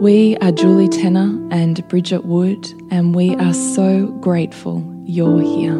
We 0.00 0.36
are 0.42 0.52
Julie 0.52 0.90
Tenner 0.90 1.48
and 1.50 1.88
Bridget 1.88 2.26
Wood, 2.26 2.70
and 2.90 3.14
we 3.14 3.34
are 3.36 3.54
so 3.54 4.08
grateful 4.20 4.84
you're 5.06 5.40
here. 5.40 5.72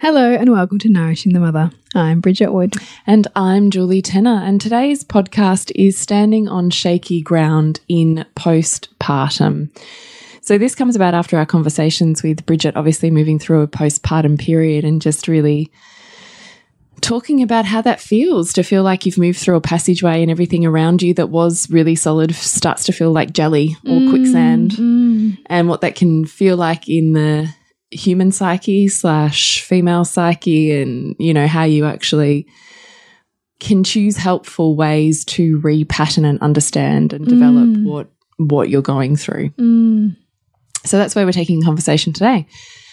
Hello 0.00 0.34
and 0.34 0.50
welcome 0.50 0.80
to 0.80 0.88
Nourishing 0.88 1.34
the 1.34 1.38
Mother. 1.38 1.70
I'm 1.94 2.18
Bridget 2.20 2.52
Wood. 2.52 2.74
And 3.06 3.28
I'm 3.36 3.70
Julie 3.70 4.02
Tenner, 4.02 4.42
and 4.42 4.60
today's 4.60 5.04
podcast 5.04 5.70
is 5.76 5.96
standing 5.96 6.48
on 6.48 6.70
shaky 6.70 7.22
ground 7.22 7.78
in 7.86 8.26
postpartum. 8.34 9.70
So, 10.40 10.58
this 10.58 10.74
comes 10.74 10.96
about 10.96 11.14
after 11.14 11.38
our 11.38 11.46
conversations 11.46 12.24
with 12.24 12.44
Bridget, 12.44 12.74
obviously 12.74 13.12
moving 13.12 13.38
through 13.38 13.62
a 13.62 13.68
postpartum 13.68 14.36
period 14.36 14.84
and 14.84 15.00
just 15.00 15.28
really 15.28 15.70
talking 17.00 17.42
about 17.42 17.64
how 17.64 17.80
that 17.82 18.00
feels 18.00 18.52
to 18.52 18.62
feel 18.62 18.82
like 18.82 19.06
you've 19.06 19.18
moved 19.18 19.38
through 19.38 19.56
a 19.56 19.60
passageway 19.60 20.22
and 20.22 20.30
everything 20.30 20.64
around 20.64 21.02
you 21.02 21.14
that 21.14 21.30
was 21.30 21.68
really 21.70 21.94
solid 21.94 22.34
starts 22.34 22.84
to 22.84 22.92
feel 22.92 23.12
like 23.12 23.32
jelly 23.32 23.76
or 23.84 23.98
mm, 23.98 24.10
quicksand 24.10 24.72
mm. 24.72 25.36
and 25.46 25.68
what 25.68 25.80
that 25.80 25.94
can 25.94 26.24
feel 26.24 26.56
like 26.56 26.88
in 26.88 27.12
the 27.12 27.48
human 27.90 28.30
psyche 28.30 28.88
slash 28.88 29.62
female 29.62 30.04
psyche 30.04 30.80
and 30.80 31.16
you 31.18 31.32
know 31.32 31.46
how 31.46 31.64
you 31.64 31.84
actually 31.86 32.46
can 33.60 33.82
choose 33.82 34.16
helpful 34.16 34.76
ways 34.76 35.24
to 35.24 35.58
repattern 35.60 36.24
and 36.28 36.40
understand 36.40 37.12
and 37.12 37.26
develop 37.26 37.66
mm. 37.66 37.84
what 37.84 38.10
what 38.36 38.68
you're 38.68 38.82
going 38.82 39.16
through 39.16 39.48
mm. 39.50 40.14
so 40.84 40.98
that's 40.98 41.14
why 41.14 41.24
we're 41.24 41.32
taking 41.32 41.62
conversation 41.62 42.12
today 42.12 42.46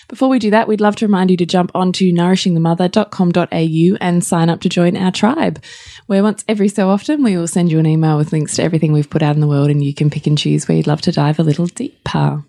before 0.08 0.30
we 0.30 0.40
do 0.40 0.52
that, 0.52 0.68
we'd 0.68 0.82
love 0.82 0.96
to 0.98 1.06
remind 1.06 1.32
you 1.32 1.38
to 1.38 1.46
jump 1.46 1.72
onto 1.74 2.12
nourishingthemother.com.au 2.12 3.98
and 4.02 4.24
sign 4.24 4.50
up 4.50 4.62
to 4.62 4.70
join 4.70 4.96
our 4.96 5.12
tribe, 5.12 5.62
where 6.08 6.24
once 6.24 6.44
every 6.48 6.68
so 6.68 6.90
often 6.90 7.24
we 7.24 7.38
will 7.38 7.48
send 7.48 7.72
you 7.72 7.80
an 7.80 7.86
email 7.86 8.18
with 8.18 8.32
links 8.32 8.56
to 8.56 8.64
everything 8.64 8.92
we've 8.94 9.10
put 9.10 9.24
out 9.24 9.36
in 9.36 9.42
the 9.42 9.48
world 9.48 9.70
and 9.70 9.84
you 9.84 9.94
can 9.94 10.10
pick 10.10 10.28
and 10.28 10.38
choose 10.38 10.68
where 10.68 10.78
you'd 10.78 10.88
love 10.88 11.02
to 11.02 11.12
dive 11.12 11.40
a 11.40 11.44
little 11.44 11.68
deeper. 11.68 12.44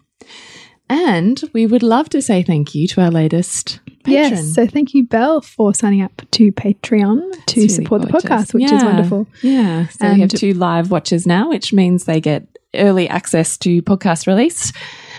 And 0.88 1.42
we 1.52 1.66
would 1.66 1.82
love 1.82 2.08
to 2.10 2.22
say 2.22 2.42
thank 2.42 2.74
you 2.74 2.86
to 2.88 3.00
our 3.00 3.10
latest 3.10 3.80
patron. 4.04 4.32
Yes, 4.32 4.54
so 4.54 4.66
thank 4.66 4.94
you, 4.94 5.04
Belle, 5.04 5.40
for 5.40 5.74
signing 5.74 6.02
up 6.02 6.22
to 6.30 6.52
Patreon 6.52 7.44
to 7.46 7.60
really 7.60 7.68
support 7.68 8.02
gorgeous. 8.02 8.22
the 8.22 8.28
podcast, 8.28 8.54
which 8.54 8.70
yeah. 8.70 8.76
is 8.76 8.84
wonderful. 8.84 9.26
Yeah, 9.42 9.88
so 9.88 10.06
and 10.06 10.14
we 10.14 10.20
have 10.20 10.30
two 10.30 10.52
live 10.52 10.92
watchers 10.92 11.26
now, 11.26 11.48
which 11.48 11.72
means 11.72 12.04
they 12.04 12.20
get 12.20 12.46
early 12.74 13.08
access 13.08 13.56
to 13.56 13.82
podcast 13.82 14.26
release 14.26 14.72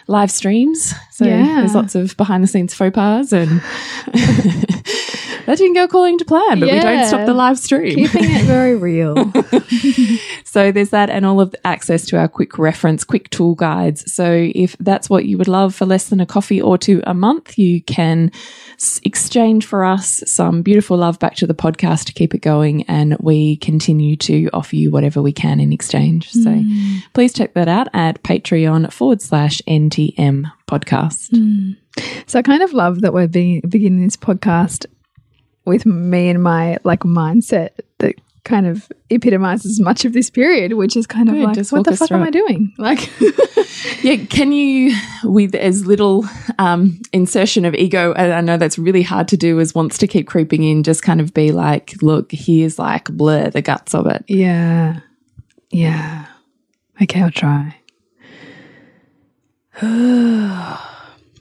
live 0.08 0.32
streams. 0.32 0.94
So 1.12 1.26
yeah. 1.26 1.58
there's 1.58 1.76
lots 1.76 1.96
of 1.96 2.16
behind 2.18 2.44
the 2.44 2.48
scenes 2.48 2.74
faux 2.74 2.94
pas 2.96 3.32
and 3.34 3.62
that 5.48 5.58
didn't 5.58 5.74
go 5.74 5.86
according 5.86 6.18
to 6.18 6.26
plan, 6.26 6.60
but 6.60 6.68
yeah. 6.68 6.76
we 6.76 6.80
don't 6.82 7.08
stop 7.08 7.26
the 7.26 7.34
live 7.34 7.58
stream. 7.58 7.96
Keeping 7.96 8.24
it 8.24 8.44
very 8.44 8.76
real. 8.76 9.16
so 10.44 10.74
there's 10.74 10.90
that 10.90 11.10
and 11.10 11.26
all 11.26 11.40
of 11.40 11.52
the 11.52 11.68
access 11.68 12.06
to 12.08 12.18
our 12.18 12.28
quick 12.28 12.58
reference, 12.58 13.06
quick 13.06 13.30
tool 13.30 13.56
guides. 13.56 14.12
So 14.14 14.50
if 14.54 14.76
that's 14.80 15.10
what 15.10 15.26
you 15.26 15.38
would 15.38 15.48
love 15.48 15.74
for 15.74 15.86
less 15.86 16.10
than 16.10 16.20
a 16.20 16.26
coffee 16.26 16.62
or 16.62 16.78
two 16.78 17.02
a 17.06 17.14
month, 17.14 17.58
you 17.58 17.82
can 17.82 18.32
exchange 19.04 19.66
for 19.66 19.86
us 19.86 20.22
some 20.26 20.62
beautiful 20.62 20.98
love 20.98 21.18
back 21.18 21.36
to 21.36 21.48
the 21.48 21.56
podcast 21.56 22.06
to 22.06 22.14
keep 22.14 22.36
it 22.36 22.42
going. 22.42 22.84
And 22.84 23.16
we 23.20 23.56
continue 23.56 24.18
to 24.18 24.50
offer 24.52 24.76
you 24.76 24.92
whatever 24.92 25.22
we 25.22 25.32
can 25.32 25.62
in 25.62 25.72
exchange. 25.72 26.30
So 26.30 26.50
mm. 26.50 27.04
please 27.14 27.32
check 27.32 27.54
that 27.54 27.70
out 27.70 27.88
at 27.94 28.22
Patreon 28.22 28.92
forward 28.92 29.22
slash 29.22 29.62
NTM 29.98 30.52
podcast. 30.68 31.30
Mm. 31.32 31.78
So 32.28 32.40
I 32.40 32.42
kind 32.42 32.64
of 32.64 32.74
love 32.74 33.02
that 33.02 33.14
we're 33.14 33.28
beginning 33.28 34.04
this 34.04 34.18
podcast 34.18 34.86
with 35.66 35.86
me 35.86 36.30
and 36.30 36.42
my 36.42 36.78
like 36.84 37.02
mindset 37.02 37.70
that 38.00 38.16
kind 38.44 38.66
of 38.66 38.90
epitomizes 39.10 39.80
much 39.82 40.06
of 40.06 40.14
this 40.14 40.30
period, 40.30 40.74
which 40.74 40.96
is 40.96 41.06
kind 41.06 41.28
of 41.28 41.36
Good, 41.36 41.58
like, 41.58 41.68
what 41.72 41.84
the 41.84 41.98
fuck 41.98 42.12
am 42.12 42.24
I 42.24 42.30
doing? 42.30 42.74
Like, 42.78 43.10
yeah, 44.04 44.16
can 44.30 44.54
you, 44.54 44.96
with 45.26 45.54
as 45.54 45.86
little 45.86 46.24
um, 46.58 47.02
insertion 47.12 47.66
of 47.66 47.76
ego, 47.76 48.14
and 48.14 48.32
I 48.32 48.40
know 48.40 48.56
that's 48.56 48.80
really 48.80 49.02
hard 49.02 49.28
to 49.30 49.38
do, 49.38 49.60
as 49.60 49.76
wants 49.76 49.98
to 49.98 50.08
keep 50.08 50.28
creeping 50.28 50.64
in, 50.64 50.84
just 50.84 51.04
kind 51.04 51.20
of 51.20 51.34
be 51.34 51.52
like, 51.52 52.02
look, 52.02 52.32
here's 52.32 52.80
like 52.80 53.10
blur 53.10 53.50
the 53.50 53.62
guts 53.62 53.94
of 53.94 54.08
it. 54.08 54.24
Yeah. 54.30 55.02
Yeah. 55.70 56.28
Okay, 57.02 57.22
I'll 57.22 57.32
try. 57.32 57.76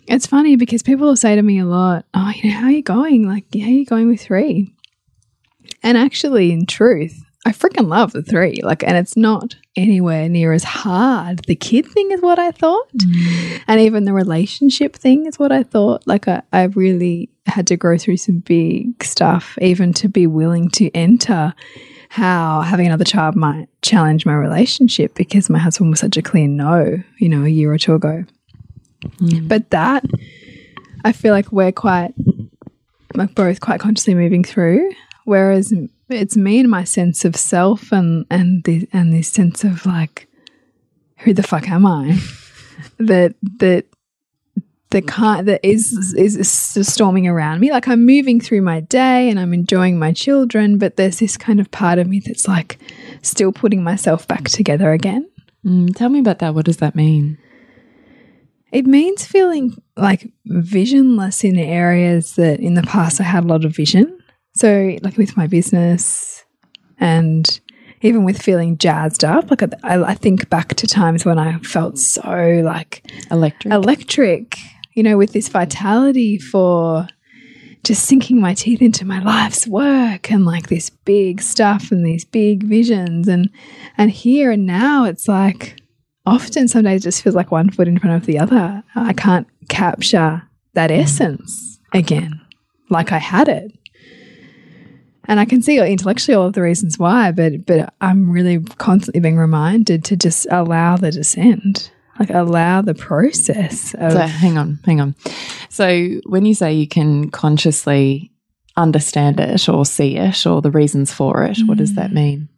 It's 0.08 0.26
funny 0.26 0.54
because 0.54 0.84
people 0.84 1.08
will 1.08 1.16
say 1.16 1.34
to 1.34 1.42
me 1.42 1.58
a 1.58 1.64
lot, 1.64 2.04
Oh, 2.14 2.30
you 2.36 2.50
know, 2.50 2.56
how 2.56 2.66
are 2.66 2.70
you 2.70 2.82
going? 2.82 3.26
Like, 3.26 3.46
how 3.52 3.66
are 3.66 3.70
you 3.70 3.84
going 3.84 4.08
with 4.08 4.20
three? 4.20 4.72
And 5.82 5.98
actually, 5.98 6.52
in 6.52 6.66
truth, 6.66 7.20
I 7.44 7.50
freaking 7.50 7.88
love 7.88 8.12
the 8.12 8.22
three. 8.22 8.60
Like, 8.62 8.84
and 8.84 8.96
it's 8.96 9.16
not 9.16 9.56
anywhere 9.76 10.28
near 10.28 10.52
as 10.52 10.64
hard. 10.64 11.44
The 11.46 11.56
kid 11.56 11.86
thing 11.86 12.12
is 12.12 12.20
what 12.20 12.38
I 12.38 12.52
thought. 12.52 12.88
Mm. 12.92 13.62
And 13.66 13.80
even 13.80 14.04
the 14.04 14.12
relationship 14.12 14.94
thing 14.94 15.26
is 15.26 15.38
what 15.38 15.50
I 15.50 15.62
thought. 15.62 16.06
Like, 16.06 16.28
I, 16.28 16.42
I 16.52 16.64
really 16.64 17.30
had 17.46 17.66
to 17.68 17.76
grow 17.76 17.98
through 17.98 18.18
some 18.18 18.38
big 18.40 19.02
stuff, 19.02 19.58
even 19.60 19.92
to 19.94 20.08
be 20.08 20.26
willing 20.26 20.70
to 20.70 20.90
enter 20.92 21.52
how 22.16 22.62
having 22.62 22.86
another 22.86 23.04
child 23.04 23.36
might 23.36 23.68
challenge 23.82 24.24
my 24.24 24.32
relationship 24.32 25.14
because 25.14 25.50
my 25.50 25.58
husband 25.58 25.90
was 25.90 26.00
such 26.00 26.16
a 26.16 26.22
clear 26.22 26.48
no, 26.48 27.02
you 27.18 27.28
know, 27.28 27.44
a 27.44 27.48
year 27.48 27.70
or 27.70 27.76
two 27.76 27.94
ago. 27.94 28.24
Mm. 29.20 29.46
But 29.46 29.68
that, 29.68 30.02
I 31.04 31.12
feel 31.12 31.34
like 31.34 31.52
we're 31.52 31.72
quite, 31.72 32.14
like 33.14 33.34
both 33.34 33.60
quite 33.60 33.80
consciously 33.80 34.14
moving 34.14 34.44
through. 34.44 34.90
Whereas 35.26 35.74
it's 36.08 36.38
me 36.38 36.58
and 36.58 36.70
my 36.70 36.84
sense 36.84 37.26
of 37.26 37.36
self 37.36 37.92
and 37.92 38.24
and 38.30 38.64
the 38.64 38.88
and 38.94 39.12
this 39.12 39.28
sense 39.28 39.62
of 39.62 39.84
like, 39.84 40.26
who 41.18 41.34
the 41.34 41.42
fuck 41.42 41.68
am 41.68 41.84
I? 41.84 42.18
that 42.98 43.34
that 43.58 43.84
the 44.90 45.02
kind 45.02 45.48
that 45.48 45.60
is 45.64 46.14
is, 46.16 46.36
is 46.36 46.88
storming 46.88 47.26
around 47.26 47.60
me. 47.60 47.70
Like 47.70 47.88
I'm 47.88 48.06
moving 48.06 48.40
through 48.40 48.62
my 48.62 48.80
day 48.80 49.28
and 49.28 49.38
I'm 49.38 49.52
enjoying 49.52 49.98
my 49.98 50.12
children, 50.12 50.78
but 50.78 50.96
there's 50.96 51.18
this 51.18 51.36
kind 51.36 51.60
of 51.60 51.70
part 51.70 51.98
of 51.98 52.06
me 52.06 52.20
that's 52.24 52.46
like 52.46 52.78
still 53.22 53.52
putting 53.52 53.82
myself 53.82 54.26
back 54.28 54.44
together 54.44 54.92
again. 54.92 55.28
Mm, 55.64 55.94
tell 55.96 56.08
me 56.08 56.20
about 56.20 56.38
that. 56.38 56.54
What 56.54 56.66
does 56.66 56.76
that 56.78 56.94
mean? 56.94 57.38
It 58.72 58.86
means 58.86 59.24
feeling 59.24 59.74
like 59.96 60.30
visionless 60.46 61.44
in 61.44 61.58
areas 61.58 62.36
that 62.36 62.60
in 62.60 62.74
the 62.74 62.82
past 62.82 63.20
I 63.20 63.24
had 63.24 63.44
a 63.44 63.46
lot 63.46 63.64
of 63.64 63.74
vision. 63.74 64.18
So, 64.54 64.96
like 65.02 65.16
with 65.16 65.36
my 65.36 65.46
business, 65.46 66.44
and 66.98 67.60
even 68.02 68.24
with 68.24 68.40
feeling 68.40 68.78
jazzed 68.78 69.24
up. 69.24 69.50
Like 69.50 69.62
I, 69.62 70.02
I 70.02 70.14
think 70.14 70.48
back 70.48 70.74
to 70.74 70.86
times 70.86 71.24
when 71.24 71.38
I 71.38 71.58
felt 71.58 71.98
so 71.98 72.62
like 72.64 73.04
Electric. 73.30 73.72
electric, 73.72 74.58
you 74.96 75.02
know, 75.02 75.16
with 75.16 75.32
this 75.32 75.48
vitality 75.48 76.38
for 76.38 77.06
just 77.84 78.04
sinking 78.04 78.40
my 78.40 78.54
teeth 78.54 78.82
into 78.82 79.04
my 79.04 79.20
life's 79.20 79.68
work 79.68 80.32
and 80.32 80.44
like 80.44 80.68
this 80.68 80.90
big 80.90 81.40
stuff 81.40 81.92
and 81.92 82.04
these 82.04 82.24
big 82.24 82.64
visions 82.64 83.28
and 83.28 83.48
and 83.96 84.10
here 84.10 84.50
and 84.50 84.66
now 84.66 85.04
it's 85.04 85.28
like 85.28 85.80
often 86.24 86.66
some 86.66 86.82
days 86.82 87.04
just 87.04 87.22
feels 87.22 87.36
like 87.36 87.52
one 87.52 87.70
foot 87.70 87.86
in 87.86 88.00
front 88.00 88.16
of 88.16 88.26
the 88.26 88.40
other. 88.40 88.82
I 88.96 89.12
can't 89.12 89.46
capture 89.68 90.42
that 90.74 90.90
essence 90.90 91.78
again 91.92 92.40
like 92.90 93.12
I 93.12 93.18
had 93.18 93.48
it. 93.48 93.72
And 95.28 95.40
I 95.40 95.44
can 95.44 95.60
see 95.60 95.78
intellectually 95.78 96.36
all 96.36 96.46
of 96.46 96.52
the 96.54 96.62
reasons 96.62 96.98
why, 96.98 97.32
but 97.32 97.66
but 97.66 97.92
I'm 98.00 98.30
really 98.30 98.60
constantly 98.78 99.20
being 99.20 99.36
reminded 99.36 100.04
to 100.04 100.16
just 100.16 100.46
allow 100.50 100.96
the 100.96 101.10
descent, 101.10 101.92
like 102.18 102.30
allow 102.30 102.82
the 102.82 102.94
process. 102.94 103.94
Of, 103.94 104.12
so 104.12 104.18
hang 104.18 104.58
on, 104.58 104.78
hang 104.84 105.00
on. 105.00 105.14
So 105.68 106.20
when 106.26 106.46
you 106.46 106.54
say 106.54 106.72
you 106.72 106.88
can 106.88 107.30
consciously 107.30 108.30
understand 108.76 109.40
it 109.40 109.68
or 109.68 109.84
see 109.84 110.16
it 110.16 110.46
or 110.46 110.60
the 110.62 110.70
reasons 110.70 111.12
for 111.12 111.44
it, 111.44 111.58
what 111.66 111.78
does 111.78 111.94
that 111.94 112.10
mm. 112.10 112.14
mean? 112.14 112.48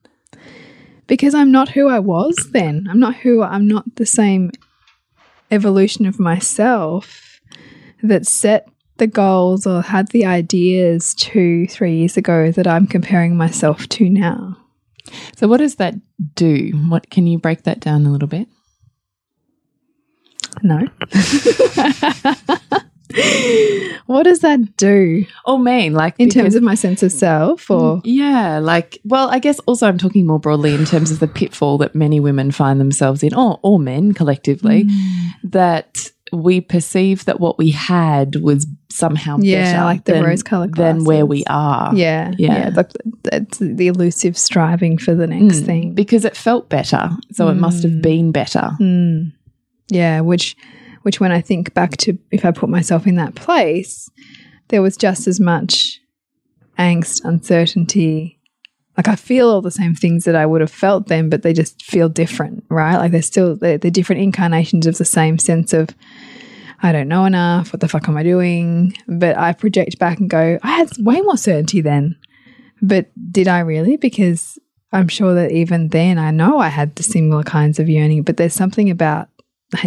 because 1.09 1.35
I'm 1.35 1.51
not 1.51 1.71
who 1.71 1.89
I 1.89 1.99
was 1.99 2.37
then. 2.53 2.87
I'm 2.89 3.01
not 3.01 3.17
who 3.17 3.43
I'm 3.43 3.67
not 3.67 3.97
the 3.97 4.07
same 4.07 4.53
evolution 5.51 6.07
of 6.07 6.21
myself 6.21 7.41
that 8.03 8.27
set 8.27 8.69
the 8.99 9.09
goals 9.09 9.67
or 9.67 9.83
had 9.83 10.09
the 10.09 10.27
ideas 10.27 11.15
two, 11.15 11.67
three 11.67 11.97
years 11.97 12.17
ago 12.17 12.53
that 12.53 12.67
I'm 12.67 12.87
comparing 12.87 13.37
myself 13.37 13.89
to 13.89 14.09
now. 14.09 14.57
So 15.37 15.49
what 15.49 15.57
does 15.57 15.77
that 15.77 15.95
do? 16.35 16.73
What 16.89 17.11
can 17.11 17.27
you 17.27 17.39
break 17.39 17.63
that 17.63 17.81
down 17.81 18.07
a 18.07 18.13
little 18.13 18.29
bit? 18.29 18.47
No. 20.63 20.87
what 24.07 24.25
does 24.25 24.41
that 24.41 24.77
do 24.77 25.25
Or 25.47 25.59
mean 25.59 25.95
like 25.95 26.15
in 26.19 26.29
terms 26.29 26.55
of 26.55 26.63
my 26.63 26.75
sense 26.75 27.03
of 27.03 27.11
self 27.11 27.71
or 27.71 28.01
Yeah, 28.05 28.59
like 28.59 28.99
well, 29.05 29.31
I 29.31 29.39
guess 29.39 29.59
also 29.61 29.89
I'm 29.89 29.99
talking 29.99 30.27
more 30.27 30.39
broadly 30.39 30.75
in 30.75 30.85
terms 30.85 31.11
of 31.11 31.19
the 31.19 31.27
pitfall 31.29 31.79
that 31.79 31.95
many 31.95 32.21
women 32.21 32.51
find 32.51 32.79
themselves 32.81 33.23
in, 33.23 33.35
or 33.35 33.59
or 33.63 33.79
men 33.79 34.13
collectively, 34.13 34.85
Mm. 34.85 35.31
that 35.45 35.97
we 36.31 36.61
perceive 36.61 37.25
that 37.25 37.41
what 37.41 37.57
we 37.57 37.71
had 37.71 38.37
was 38.37 38.67
somehow 38.91 39.39
Yeah, 39.41 39.73
better 39.73 39.85
like 39.85 40.05
the 40.05 40.13
than, 40.13 40.25
rose-coloured 40.25 40.75
than 40.75 41.05
where 41.05 41.25
we 41.25 41.43
are. 41.49 41.95
yeah, 41.95 42.33
Yeah. 42.37 42.71
yeah, 42.77 42.83
that's 43.23 43.59
the 43.59 43.87
elusive 43.87 44.37
striving 44.37 44.99
for 44.99 45.15
the 45.15 45.27
next 45.27 45.61
Mm, 45.63 45.67
thing. 45.67 45.95
because 45.95 46.27
it 46.27 46.37
felt 46.37 46.69
better, 46.69 47.11
so 47.33 47.49
it 47.49 47.55
must 47.55 47.83
have 47.83 47.93
Mm. 47.93 48.03
been 48.03 48.33
better. 48.33 48.73
Mm. 48.79 49.33
Yeah, 49.89 50.21
which 50.21 50.57
which 51.03 51.21
when 51.21 51.33
I 51.33 51.41
think 51.41 51.75
back 51.75 51.97
to 51.99 52.19
if 52.31 52.45
I 52.45 52.51
put 52.51 52.69
myself 52.69 53.07
in 53.07 53.17
that 53.17 53.35
place, 53.35 54.11
there 54.69 54.83
was 54.83 54.97
just 54.97 55.27
as 55.27 55.41
much 55.41 56.01
angst, 56.79 57.25
uncertainty. 57.25 58.39
Like 58.97 59.09
I 59.09 59.17
feel 59.17 59.49
all 59.49 59.63
the 59.63 59.71
same 59.71 59.95
things 59.95 60.25
that 60.25 60.35
I 60.35 60.45
would 60.45 60.61
have 60.61 60.71
felt 60.71 61.07
then, 61.07 61.29
but 61.29 61.43
they 61.43 61.53
just 61.53 61.83
feel 61.83 62.09
different, 62.09 62.65
right? 62.69 62.97
Like 62.97 63.13
they're 63.13 63.23
still 63.23 63.57
they're, 63.57 63.79
they're 63.79 63.91
different 63.91 64.23
incarnations 64.23 64.87
of 64.87 64.99
the 64.99 65.05
same 65.05 65.39
sense 65.39 65.73
of 65.73 65.91
I 66.83 66.93
don't 66.93 67.09
know 67.09 67.25
enough. 67.25 67.73
What 67.73 67.81
the 67.81 67.89
fuck 67.89 68.09
am 68.09 68.17
I 68.17 68.23
doing? 68.23 68.95
But 69.07 69.37
I 69.37 69.53
project 69.53 69.99
back 69.99 70.19
and 70.19 70.31
go, 70.31 70.59
I 70.63 70.71
had 70.77 70.91
way 70.99 71.21
more 71.21 71.37
certainty 71.37 71.81
then. 71.81 72.17
But 72.81 73.11
did 73.33 73.49
I 73.49 73.61
really? 73.61 73.97
Because 73.97 74.59
I'm 74.93 75.09
sure 75.09 75.35
that 75.35 75.53
even 75.53 75.89
then 75.89 76.19
I 76.19 76.31
know 76.31 76.59
I 76.59 76.69
had 76.69 76.95
the 76.97 77.03
similar 77.03 77.43
kinds 77.43 77.79
of 77.79 77.89
yearning, 77.89 78.23
but 78.23 78.37
there's 78.37 78.55
something 78.55 78.91
about 78.91 79.29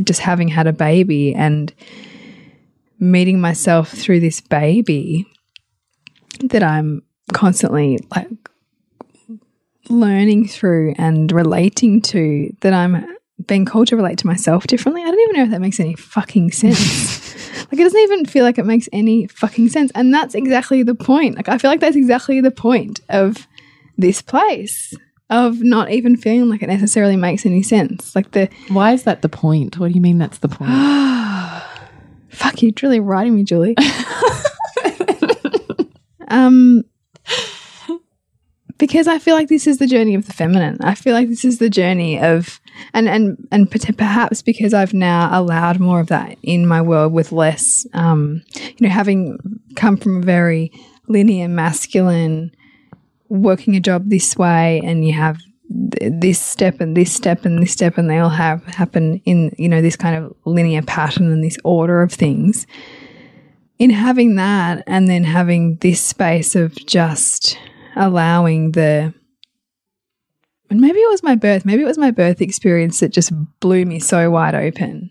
just 0.03 0.21
having 0.21 0.47
had 0.47 0.67
a 0.67 0.73
baby 0.73 1.33
and 1.33 1.73
meeting 2.99 3.41
myself 3.41 3.89
through 3.89 4.19
this 4.19 4.41
baby 4.41 5.25
that 6.39 6.63
I'm 6.63 7.03
constantly 7.33 7.99
like 8.15 8.27
learning 9.89 10.47
through 10.47 10.93
and 10.97 11.31
relating 11.31 12.01
to 12.01 12.55
that 12.61 12.73
I'm 12.73 13.05
being 13.47 13.65
called 13.65 13.87
to 13.87 13.95
relate 13.95 14.19
to 14.19 14.27
myself 14.27 14.67
differently. 14.67 15.01
I 15.01 15.05
don't 15.05 15.19
even 15.19 15.35
know 15.35 15.43
if 15.43 15.49
that 15.49 15.61
makes 15.61 15.79
any 15.79 15.95
fucking 15.95 16.51
sense. 16.51 17.35
like 17.71 17.79
it 17.79 17.83
doesn't 17.83 17.99
even 17.99 18.25
feel 18.25 18.45
like 18.45 18.57
it 18.57 18.65
makes 18.65 18.87
any 18.93 19.27
fucking 19.27 19.69
sense. 19.69 19.91
And 19.95 20.13
that's 20.13 20.35
exactly 20.35 20.83
the 20.83 20.95
point. 20.95 21.35
Like 21.35 21.49
I 21.49 21.57
feel 21.57 21.71
like 21.71 21.79
that's 21.79 21.95
exactly 21.95 22.39
the 22.39 22.51
point 22.51 23.01
of 23.09 23.47
this 23.97 24.21
place 24.21 24.93
of 25.31 25.61
not 25.61 25.89
even 25.89 26.17
feeling 26.17 26.49
like 26.49 26.61
it 26.61 26.67
necessarily 26.67 27.15
makes 27.15 27.45
any 27.45 27.63
sense. 27.63 28.15
Like 28.15 28.31
the 28.31 28.49
Why 28.67 28.91
is 28.91 29.03
that 29.03 29.21
the 29.21 29.29
point? 29.29 29.79
What 29.79 29.87
do 29.87 29.95
you 29.95 30.01
mean 30.01 30.19
that's 30.19 30.39
the 30.39 30.49
point? 30.49 30.69
fuck 32.29 32.61
you, 32.61 32.73
really 32.83 32.99
writing 32.99 33.35
me, 33.35 33.43
Julie. 33.43 33.75
um, 36.27 36.83
because 38.77 39.07
I 39.07 39.19
feel 39.19 39.35
like 39.35 39.47
this 39.47 39.67
is 39.67 39.77
the 39.77 39.87
journey 39.87 40.15
of 40.15 40.25
the 40.25 40.33
feminine. 40.33 40.77
I 40.81 40.95
feel 40.95 41.13
like 41.13 41.29
this 41.29 41.45
is 41.45 41.59
the 41.59 41.69
journey 41.69 42.19
of, 42.19 42.59
and 42.93 43.07
and 43.07 43.47
and 43.51 43.69
perhaps 43.69 44.41
because 44.41 44.73
I've 44.73 44.93
now 44.93 45.29
allowed 45.39 45.79
more 45.79 45.99
of 45.99 46.07
that 46.07 46.37
in 46.43 46.67
my 46.67 46.81
world 46.81 47.13
with 47.13 47.31
less, 47.31 47.85
um, 47.93 48.41
you 48.55 48.87
know, 48.87 48.89
having 48.89 49.37
come 49.75 49.97
from 49.97 50.17
a 50.17 50.25
very 50.25 50.71
linear 51.07 51.47
masculine, 51.47 52.51
working 53.31 53.75
a 53.75 53.79
job 53.79 54.09
this 54.09 54.35
way, 54.35 54.81
and 54.83 55.05
you 55.05 55.13
have 55.13 55.39
th- 55.91 56.13
this 56.19 56.39
step 56.39 56.81
and 56.81 56.95
this 56.95 57.13
step 57.13 57.45
and 57.45 57.61
this 57.61 57.71
step, 57.71 57.97
and 57.97 58.09
they 58.09 58.19
all 58.19 58.29
have 58.29 58.63
happen 58.65 59.21
in 59.25 59.55
you 59.57 59.69
know 59.69 59.81
this 59.81 59.95
kind 59.95 60.15
of 60.15 60.35
linear 60.45 60.81
pattern 60.81 61.31
and 61.31 61.43
this 61.43 61.57
order 61.63 62.01
of 62.01 62.11
things. 62.11 62.67
In 63.79 63.89
having 63.89 64.35
that, 64.35 64.83
and 64.85 65.09
then 65.09 65.23
having 65.23 65.77
this 65.77 66.01
space 66.01 66.55
of 66.55 66.75
just 66.85 67.57
allowing 67.95 68.71
the 68.73 69.13
and 70.69 70.79
maybe 70.79 70.99
it 70.99 71.09
was 71.09 71.21
my 71.21 71.35
birth 71.35 71.65
maybe 71.65 71.83
it 71.83 71.85
was 71.85 71.97
my 71.97 72.11
birth 72.11 72.41
experience 72.41 73.01
that 73.01 73.11
just 73.11 73.33
blew 73.59 73.83
me 73.85 73.99
so 73.99 74.31
wide 74.31 74.55
open 74.55 75.09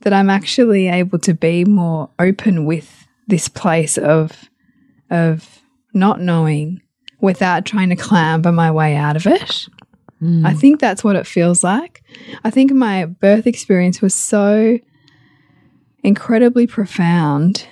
that 0.00 0.12
i'm 0.12 0.28
actually 0.28 0.88
able 0.88 1.20
to 1.20 1.32
be 1.32 1.64
more 1.64 2.10
open 2.18 2.64
with 2.66 3.06
this 3.28 3.48
place 3.48 3.96
of 3.96 4.50
of 5.10 5.60
not 5.94 6.20
knowing 6.20 6.81
without 7.22 7.64
trying 7.64 7.88
to 7.88 7.96
clamber 7.96 8.52
my 8.52 8.70
way 8.70 8.94
out 8.96 9.16
of 9.16 9.26
it. 9.26 9.66
Hmm. 10.18 10.44
I 10.44 10.52
think 10.52 10.78
that's 10.78 11.02
what 11.02 11.16
it 11.16 11.26
feels 11.26 11.64
like. 11.64 12.02
I 12.44 12.50
think 12.50 12.72
my 12.72 13.06
birth 13.06 13.46
experience 13.46 14.02
was 14.02 14.14
so 14.14 14.78
incredibly 16.04 16.66
profound 16.66 17.66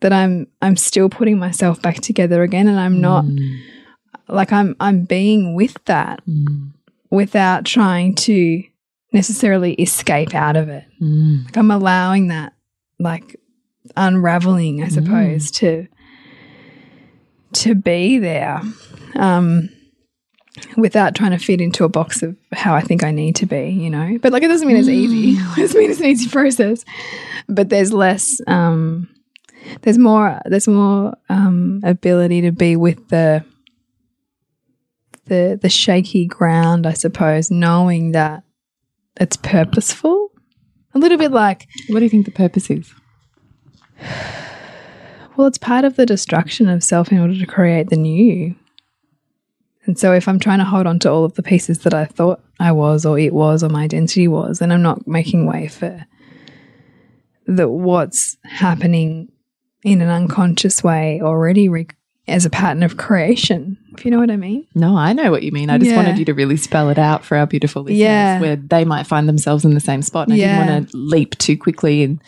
that 0.00 0.12
I'm 0.12 0.48
I'm 0.60 0.76
still 0.76 1.08
putting 1.08 1.38
myself 1.38 1.80
back 1.80 1.96
together 1.96 2.42
again 2.42 2.68
and 2.68 2.78
I'm 2.78 3.00
not 3.00 3.24
hmm. 3.24 3.56
like 4.28 4.52
I'm 4.52 4.76
I'm 4.80 5.04
being 5.04 5.54
with 5.54 5.82
that 5.86 6.20
hmm. 6.24 6.66
without 7.10 7.64
trying 7.64 8.14
to 8.16 8.62
necessarily 9.12 9.74
escape 9.74 10.34
out 10.34 10.56
of 10.56 10.68
it. 10.68 10.84
Like 11.44 11.56
I'm 11.56 11.70
allowing 11.70 12.28
that 12.28 12.52
like 12.98 13.40
unraveling, 13.96 14.82
I 14.82 14.88
suppose, 14.88 15.50
to 15.52 15.86
to 17.54 17.74
be 17.74 18.18
there. 18.18 18.60
Um 19.16 19.70
without 20.76 21.16
trying 21.16 21.32
to 21.32 21.38
fit 21.38 21.60
into 21.60 21.84
a 21.84 21.88
box 21.88 22.22
of 22.22 22.36
how 22.52 22.74
I 22.74 22.80
think 22.80 23.02
I 23.02 23.10
need 23.10 23.34
to 23.36 23.46
be, 23.46 23.70
you 23.70 23.90
know. 23.90 24.18
But 24.22 24.32
like 24.32 24.42
it 24.42 24.48
doesn't 24.48 24.66
mean 24.68 24.76
it's 24.76 24.88
easy. 24.88 25.36
It 25.56 25.56
doesn't 25.56 25.80
mean 25.80 25.90
it's 25.90 26.00
an 26.00 26.06
easy 26.06 26.28
process. 26.28 26.84
But 27.48 27.68
there's 27.70 27.92
less 27.92 28.40
um 28.46 29.08
there's 29.82 29.98
more 29.98 30.40
there's 30.44 30.68
more 30.68 31.16
um 31.28 31.80
ability 31.84 32.42
to 32.42 32.52
be 32.52 32.76
with 32.76 33.08
the 33.08 33.44
the 35.26 35.58
the 35.60 35.68
shaky 35.68 36.26
ground, 36.26 36.86
I 36.86 36.92
suppose, 36.92 37.50
knowing 37.50 38.12
that 38.12 38.44
it's 39.20 39.36
purposeful. 39.36 40.30
A 40.94 40.98
little 40.98 41.18
bit 41.18 41.32
like 41.32 41.66
What 41.88 41.98
do 41.98 42.04
you 42.04 42.10
think 42.10 42.26
the 42.26 42.32
purpose 42.32 42.70
is? 42.70 42.92
Well, 45.36 45.46
it's 45.46 45.58
part 45.58 45.84
of 45.84 45.96
the 45.96 46.06
destruction 46.06 46.68
of 46.68 46.84
self 46.84 47.10
in 47.10 47.18
order 47.18 47.36
to 47.38 47.46
create 47.46 47.90
the 47.90 47.96
new. 47.96 48.54
And 49.86 49.98
so, 49.98 50.12
if 50.12 50.28
I'm 50.28 50.38
trying 50.38 50.60
to 50.60 50.64
hold 50.64 50.86
on 50.86 50.98
to 51.00 51.10
all 51.10 51.24
of 51.24 51.34
the 51.34 51.42
pieces 51.42 51.80
that 51.80 51.92
I 51.92 52.04
thought 52.06 52.40
I 52.58 52.72
was, 52.72 53.04
or 53.04 53.18
it 53.18 53.34
was, 53.34 53.62
or 53.62 53.68
my 53.68 53.82
identity 53.82 54.28
was, 54.28 54.58
then 54.60 54.72
I'm 54.72 54.82
not 54.82 55.06
making 55.06 55.46
way 55.46 55.68
for 55.68 56.04
that 57.46 57.68
what's 57.68 58.36
happening 58.44 59.30
in 59.82 60.00
an 60.00 60.08
unconscious 60.08 60.82
way 60.82 61.20
already 61.22 61.68
re- 61.68 61.86
as 62.26 62.46
a 62.46 62.50
pattern 62.50 62.82
of 62.82 62.96
creation. 62.96 63.76
If 63.92 64.06
you 64.06 64.10
know 64.10 64.18
what 64.18 64.30
I 64.30 64.36
mean? 64.38 64.66
No, 64.74 64.96
I 64.96 65.12
know 65.12 65.30
what 65.30 65.42
you 65.42 65.52
mean. 65.52 65.68
I 65.68 65.76
just 65.76 65.90
Yeah. 65.90 65.96
wanted 65.98 66.16
you 66.16 66.24
to 66.24 66.32
really 66.32 66.56
spell 66.56 66.88
it 66.88 66.98
out 66.98 67.22
for 67.22 67.36
our 67.36 67.46
beautiful 67.46 67.82
listeners 67.82 67.98
Yeah. 68.00 68.40
where 68.40 68.56
they 68.56 68.86
might 68.86 69.06
find 69.06 69.28
themselves 69.28 69.66
in 69.66 69.74
the 69.74 69.80
same 69.80 70.00
spot. 70.00 70.28
And 70.28 70.32
I 70.34 70.36
didn't 70.38 70.66
want 70.66 70.90
to 70.90 70.96
leap 70.96 71.36
too 71.36 71.58
quickly 71.58 72.02
in 72.02 72.18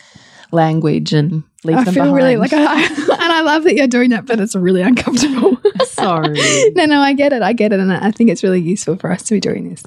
language 0.51 1.13
and 1.13 1.41
leave 1.67 1.77
I 1.77 1.83
them 1.83 1.93
feel 1.93 2.03
behind. 2.05 2.15
really 2.15 2.37
like, 2.37 2.53
I, 2.53 2.83
and 2.83 3.31
I 3.31 3.41
love 3.41 3.63
that 3.65 3.75
you're 3.75 3.87
doing 3.87 4.09
that, 4.11 4.25
but 4.25 4.39
it's 4.39 4.55
really 4.55 4.81
uncomfortable. 4.81 5.57
Sorry. 5.85 6.33
no, 6.75 6.85
no, 6.85 7.01
I 7.01 7.13
get 7.13 7.33
it. 7.33 7.41
I 7.41 7.53
get 7.53 7.73
it. 7.73 7.79
And 7.79 7.93
I 7.93 8.11
think 8.11 8.29
it's 8.29 8.43
really 8.43 8.61
useful 8.61 8.95
for 8.95 9.11
us 9.11 9.23
to 9.23 9.35
be 9.35 9.39
doing 9.39 9.69
this 9.69 9.83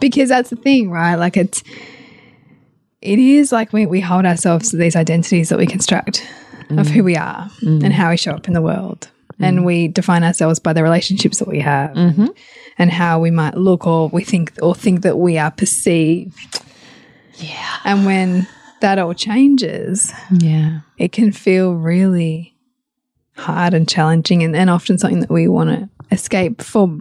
because 0.00 0.30
that's 0.30 0.50
the 0.50 0.56
thing, 0.56 0.90
right? 0.90 1.14
Like 1.14 1.36
it's, 1.36 1.62
it 3.00 3.18
is 3.18 3.52
like 3.52 3.72
we, 3.72 3.86
we 3.86 4.00
hold 4.00 4.26
ourselves 4.26 4.70
to 4.70 4.76
these 4.76 4.96
identities 4.96 5.48
that 5.50 5.58
we 5.58 5.66
construct 5.66 6.26
of 6.70 6.88
who 6.88 7.02
we 7.02 7.16
are 7.16 7.48
mm. 7.62 7.82
and 7.82 7.92
how 7.92 8.10
we 8.10 8.16
show 8.16 8.32
up 8.32 8.46
in 8.46 8.54
the 8.54 8.62
world. 8.62 9.10
Mm. 9.40 9.46
And 9.46 9.64
we 9.64 9.88
define 9.88 10.22
ourselves 10.22 10.58
by 10.58 10.72
the 10.72 10.82
relationships 10.82 11.38
that 11.38 11.48
we 11.48 11.60
have 11.60 11.90
mm-hmm. 11.92 12.26
and 12.78 12.90
how 12.90 13.18
we 13.18 13.30
might 13.30 13.56
look 13.56 13.86
or 13.86 14.08
we 14.08 14.22
think 14.22 14.52
or 14.62 14.74
think 14.74 15.02
that 15.02 15.18
we 15.18 15.38
are 15.38 15.50
perceived. 15.50 16.62
Yeah. 17.36 17.76
And 17.84 18.04
when 18.04 18.46
that 18.80 18.98
all 18.98 19.14
changes, 19.14 20.12
Yeah. 20.30 20.80
it 20.98 21.12
can 21.12 21.32
feel 21.32 21.74
really 21.74 22.56
hard 23.36 23.72
and 23.74 23.88
challenging 23.88 24.42
and, 24.42 24.54
and 24.54 24.68
often 24.68 24.98
something 24.98 25.20
that 25.20 25.30
we 25.30 25.48
want 25.48 25.70
to 25.70 25.88
escape 26.12 26.60
for 26.60 26.98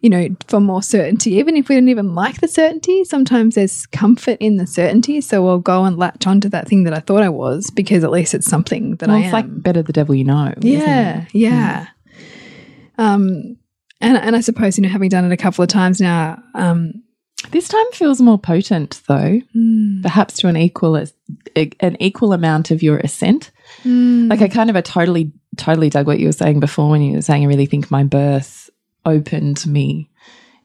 you 0.00 0.10
know 0.10 0.26
for 0.48 0.58
more 0.60 0.82
certainty. 0.82 1.34
Even 1.34 1.56
if 1.56 1.68
we 1.68 1.76
don't 1.76 1.88
even 1.88 2.14
like 2.16 2.40
the 2.40 2.48
certainty 2.48 3.04
sometimes 3.04 3.54
there's 3.54 3.86
comfort 3.86 4.36
in 4.40 4.56
the 4.56 4.66
certainty. 4.66 5.20
So 5.20 5.42
we'll 5.42 5.60
go 5.60 5.84
and 5.84 5.96
latch 5.96 6.26
onto 6.26 6.48
that 6.48 6.66
thing 6.66 6.82
that 6.84 6.92
i 6.92 6.98
thought 6.98 7.22
i 7.22 7.28
was 7.28 7.70
because 7.70 8.02
at 8.02 8.10
least 8.10 8.34
it's 8.34 8.48
something 8.48 8.96
that 8.96 9.08
Well, 9.08 9.16
i 9.18 9.20
it's 9.20 9.26
am. 9.28 9.32
like 9.32 9.62
better 9.62 9.82
the 9.82 9.92
devil 9.92 10.14
you 10.16 10.24
know. 10.24 10.52
yeah. 10.60 11.26
Yeah. 11.32 11.86
Um 12.98 13.56
and, 14.00 14.16
and 14.16 14.34
i 14.36 14.40
suppose 14.40 14.76
you 14.76 14.82
know 14.82 14.88
having 14.88 15.08
done 15.10 15.24
it 15.24 15.32
a 15.32 15.36
couple 15.36 15.62
of 15.62 15.68
times 15.68 16.00
now 16.00 16.42
um 16.54 16.92
This 17.50 17.68
time 17.68 17.86
feels 17.92 18.20
more 18.20 18.38
potent, 18.38 19.00
though, 19.08 19.40
mm, 19.56 20.02
perhaps 20.02 20.34
to 20.38 20.48
an 20.48 20.56
equal 20.56 20.94
an 20.96 21.96
equal 22.00 22.32
amount 22.32 22.70
of 22.70 22.82
your 22.82 22.98
ascent. 22.98 23.50
mm, 23.82 24.28
Like 24.28 24.42
I 24.42 24.48
kind 24.48 24.70
of, 24.70 24.76
I 24.76 24.82
totally, 24.82 25.32
totally 25.56 25.90
dug 25.90 26.06
what 26.06 26.18
you 26.20 26.26
were 26.26 26.32
saying 26.32 26.60
before 26.60 26.90
when 26.90 27.02
you 27.02 27.14
were 27.16 27.22
saying 27.22 27.42
I 27.44 27.46
really 27.48 27.66
think 27.66 27.90
my 27.90 28.04
birth 28.04 28.70
opened 29.04 29.66
me 29.66 30.08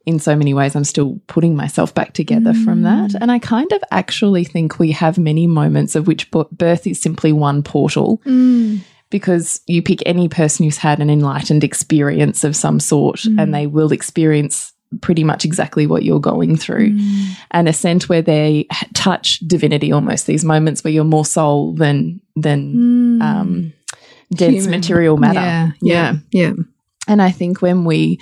in 0.05 0.20
so 0.20 0.36
many 0.36 0.53
ways. 0.53 0.75
I'm 0.75 0.84
still 0.84 1.20
putting 1.27 1.55
myself 1.55 1.94
back 1.94 2.13
together 2.13 2.53
from 2.53 2.84
that, 2.84 3.15
and 3.20 3.32
I 3.32 3.39
kind 3.39 3.72
of 3.72 3.82
actually 3.91 4.44
think 4.44 4.77
we 4.77 4.91
have 4.91 5.17
many 5.17 5.48
moments 5.48 5.96
of 5.96 6.05
which 6.08 6.29
birth 6.51 6.86
is 6.86 7.01
simply 7.01 7.32
one 7.32 7.63
portal. 7.63 8.22
mm, 8.25 8.79
because 9.12 9.62
you 9.67 9.82
pick 9.84 10.01
any 10.05 10.27
person 10.27 10.65
who's 10.65 10.77
had 10.77 11.00
an 11.00 11.10
enlightened 11.12 11.63
experience 11.63 12.44
of 12.44 12.55
some 12.55 12.79
sort 12.79 13.24
and 13.25 13.53
they 13.53 13.65
will 13.67 13.91
experience 13.91 14.74
pretty 15.01 15.24
much 15.24 15.46
exactly 15.46 15.88
what 15.88 16.04
you're 16.04 16.20
going 16.20 16.56
through. 16.56 16.98
An 17.51 17.68
ascent 17.68 18.10
where 18.10 18.22
they 18.22 18.68
touch 18.94 19.39
divinity 19.39 19.92
almost 19.92 20.27
these 20.27 20.46
moments 20.46 20.84
where 20.84 20.94
you're 20.94 21.04
more 21.04 21.25
soul 21.25 21.74
than 21.74 22.22
than 22.36 22.75
mm. 22.75 23.22
um 23.22 23.74
dense 24.32 24.63
Human. 24.65 24.80
material 24.80 25.18
matter. 25.18 25.39
Yeah 25.39 25.72
yeah 25.82 26.13
yeah. 26.32 26.54
and 27.08 27.22
I 27.22 27.32
think 27.32 27.62
when 27.62 27.86
we 27.86 28.20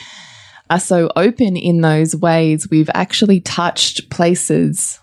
are 0.70 0.80
so 0.80 1.10
open 1.16 1.56
in 1.58 1.82
those 1.82 2.16
ways, 2.16 2.70
we've 2.70 2.90
actually 2.94 3.42
touched 3.42 4.10
places 4.10 5.00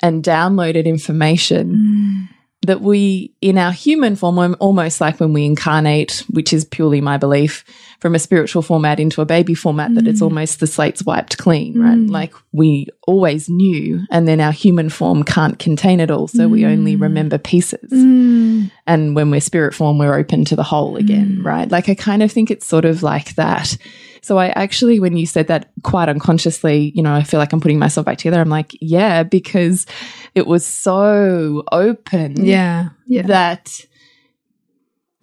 and 0.00 0.22
downloaded 0.22 0.84
information 0.84 2.28
that 2.62 2.80
we, 2.80 3.34
in 3.40 3.56
our 3.56 3.72
human 3.72 4.16
form, 4.16 4.56
almost 4.58 5.00
like 5.00 5.20
when 5.20 5.32
we 5.32 5.44
incarnate, 5.44 6.24
which 6.30 6.52
is 6.52 6.64
purely 6.64 7.00
my 7.00 7.16
belief, 7.16 7.64
from 8.00 8.14
a 8.14 8.18
spiritual 8.18 8.62
format 8.62 8.98
into 9.00 9.20
a 9.20 9.26
baby 9.26 9.54
format, 9.54 9.94
that 9.94 10.06
it's 10.06 10.20
mm. 10.20 10.24
almost 10.24 10.60
the 10.60 10.66
slate's 10.66 11.04
wiped 11.04 11.38
clean, 11.38 11.80
right? 11.80 11.98
Mm. 11.98 12.10
Like 12.10 12.32
we 12.52 12.88
always 13.06 13.48
knew, 13.48 14.04
and 14.10 14.26
then 14.26 14.40
our 14.40 14.52
human 14.52 14.88
form 14.88 15.22
can't 15.22 15.58
contain 15.58 16.00
it 16.00 16.10
all. 16.10 16.26
So 16.28 16.48
we 16.48 16.64
only 16.66 16.96
mm. 16.96 17.00
remember 17.00 17.38
pieces 17.38 17.78
Mm. 17.92 18.70
and 18.86 19.14
when 19.14 19.30
we're 19.30 19.40
spirit 19.40 19.74
form 19.74 19.98
we're 19.98 20.14
open 20.14 20.44
to 20.44 20.56
the 20.56 20.62
whole 20.62 20.96
again 20.96 21.40
right 21.42 21.70
like 21.70 21.88
i 21.88 21.94
kind 21.94 22.22
of 22.22 22.30
think 22.30 22.50
it's 22.50 22.66
sort 22.66 22.84
of 22.84 23.02
like 23.02 23.34
that 23.34 23.76
so 24.22 24.38
i 24.38 24.48
actually 24.48 25.00
when 25.00 25.16
you 25.16 25.26
said 25.26 25.46
that 25.46 25.70
quite 25.82 26.08
unconsciously 26.08 26.92
you 26.94 27.02
know 27.02 27.14
i 27.14 27.22
feel 27.22 27.38
like 27.38 27.52
i'm 27.52 27.60
putting 27.60 27.78
myself 27.78 28.04
back 28.04 28.18
together 28.18 28.40
i'm 28.40 28.48
like 28.48 28.76
yeah 28.80 29.22
because 29.22 29.86
it 30.34 30.46
was 30.46 30.64
so 30.64 31.64
open 31.72 32.44
yeah. 32.44 32.90
Yeah. 33.06 33.22
that 33.22 33.84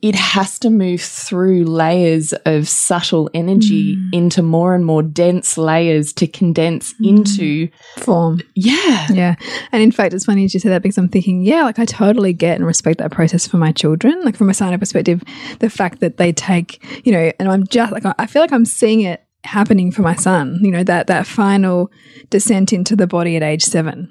it 0.05 0.13
has 0.13 0.59
to 0.59 0.69
move 0.69 1.01
through 1.01 1.63
layers 1.63 2.31
of 2.45 2.69
subtle 2.69 3.27
energy 3.33 3.95
mm. 3.95 4.09
into 4.13 4.43
more 4.43 4.75
and 4.75 4.85
more 4.85 5.01
dense 5.01 5.57
layers 5.57 6.13
to 6.13 6.27
condense 6.27 6.93
mm. 6.93 7.09
into 7.09 7.67
form 7.97 8.39
yeah 8.53 9.07
Yeah. 9.09 9.35
And 9.71 9.81
in 9.81 9.91
fact, 9.91 10.13
it's 10.13 10.25
funny 10.25 10.45
as 10.45 10.53
you 10.53 10.59
say 10.59 10.69
that 10.69 10.83
because 10.83 10.99
I'm 10.99 11.09
thinking, 11.09 11.41
yeah, 11.41 11.63
like 11.63 11.79
I 11.79 11.85
totally 11.85 12.33
get 12.33 12.57
and 12.57 12.67
respect 12.67 12.99
that 12.99 13.11
process 13.11 13.47
for 13.47 13.57
my 13.57 13.71
children. 13.71 14.21
Like 14.23 14.35
from 14.35 14.49
a 14.49 14.53
science 14.53 14.79
perspective, 14.79 15.23
the 15.59 15.71
fact 15.71 16.01
that 16.01 16.17
they 16.17 16.31
take, 16.31 16.83
you 17.03 17.11
know, 17.11 17.31
and 17.39 17.49
I'm 17.49 17.65
just 17.65 17.91
like, 17.91 18.03
I 18.05 18.27
feel 18.27 18.43
like 18.43 18.51
I'm 18.51 18.65
seeing 18.65 19.01
it 19.01 19.25
happening 19.43 19.91
for 19.91 20.03
my 20.03 20.15
son, 20.15 20.59
you 20.61 20.69
know, 20.69 20.83
that, 20.83 21.07
that 21.07 21.25
final 21.25 21.91
descent 22.29 22.73
into 22.73 22.95
the 22.95 23.07
body 23.07 23.35
at 23.35 23.43
age 23.43 23.63
seven. 23.63 24.09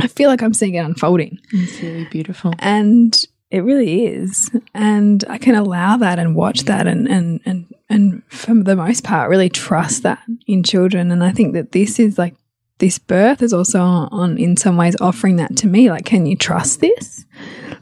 I 0.00 0.06
feel 0.06 0.28
like 0.28 0.42
I'm 0.42 0.54
seeing 0.54 0.74
it 0.74 0.84
unfolding 0.84 1.38
it's 1.52 1.80
really 1.80 2.06
beautiful 2.06 2.52
and 2.58 3.24
it 3.54 3.60
really 3.60 4.04
is. 4.06 4.50
And 4.74 5.24
I 5.28 5.38
can 5.38 5.54
allow 5.54 5.96
that 5.96 6.18
and 6.18 6.34
watch 6.34 6.64
that 6.64 6.86
and, 6.86 7.08
and, 7.08 7.40
and, 7.46 7.74
and 7.88 8.22
for 8.28 8.54
the 8.54 8.74
most 8.74 9.04
part, 9.04 9.30
really 9.30 9.48
trust 9.48 10.02
that 10.02 10.22
in 10.46 10.62
children. 10.62 11.12
And 11.12 11.22
I 11.22 11.30
think 11.30 11.54
that 11.54 11.72
this 11.72 12.00
is 12.00 12.18
like, 12.18 12.34
this 12.78 12.98
birth 12.98 13.42
is 13.42 13.52
also 13.52 13.80
on, 13.80 14.38
in 14.38 14.56
some 14.56 14.76
ways 14.76 14.96
offering 15.00 15.36
that 15.36 15.56
to 15.58 15.68
me. 15.68 15.88
Like, 15.90 16.04
can 16.04 16.26
you 16.26 16.36
trust 16.36 16.80
this? 16.80 17.24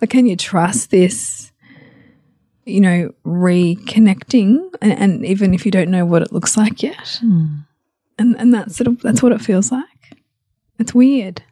Like, 0.01 0.11
can 0.11 0.27
you 0.27 0.37
trust 0.37 0.91
this? 0.91 1.51
You 2.65 2.81
know, 2.81 3.15
reconnecting, 3.27 4.73
and, 4.81 4.93
and 4.93 5.27
even 5.27 5.53
if 5.53 5.67
you 5.67 5.73
don't 5.73 5.91
know 5.91 6.07
what 6.07 6.23
it 6.23 6.33
looks 6.33 6.57
like 6.57 6.81
yet, 6.81 7.19
hmm. 7.21 7.47
and 8.17 8.37
and 8.39 8.55
that's 8.55 8.77
sort 8.77 8.87
of 8.87 9.01
that's 9.01 9.21
what 9.21 9.33
it 9.33 9.41
feels 9.41 9.73
like. 9.73 10.17
It's 10.79 10.95
weird, 10.95 11.43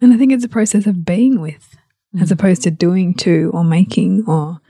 and 0.00 0.14
I 0.14 0.16
think 0.16 0.32
it's 0.32 0.46
a 0.46 0.48
process 0.48 0.86
of 0.86 1.04
being 1.04 1.42
with, 1.42 1.75
as 2.20 2.28
mm. 2.28 2.32
opposed 2.32 2.62
to 2.62 2.70
doing 2.70 3.14
to 3.14 3.50
or 3.54 3.64
making 3.64 4.24
or 4.26 4.60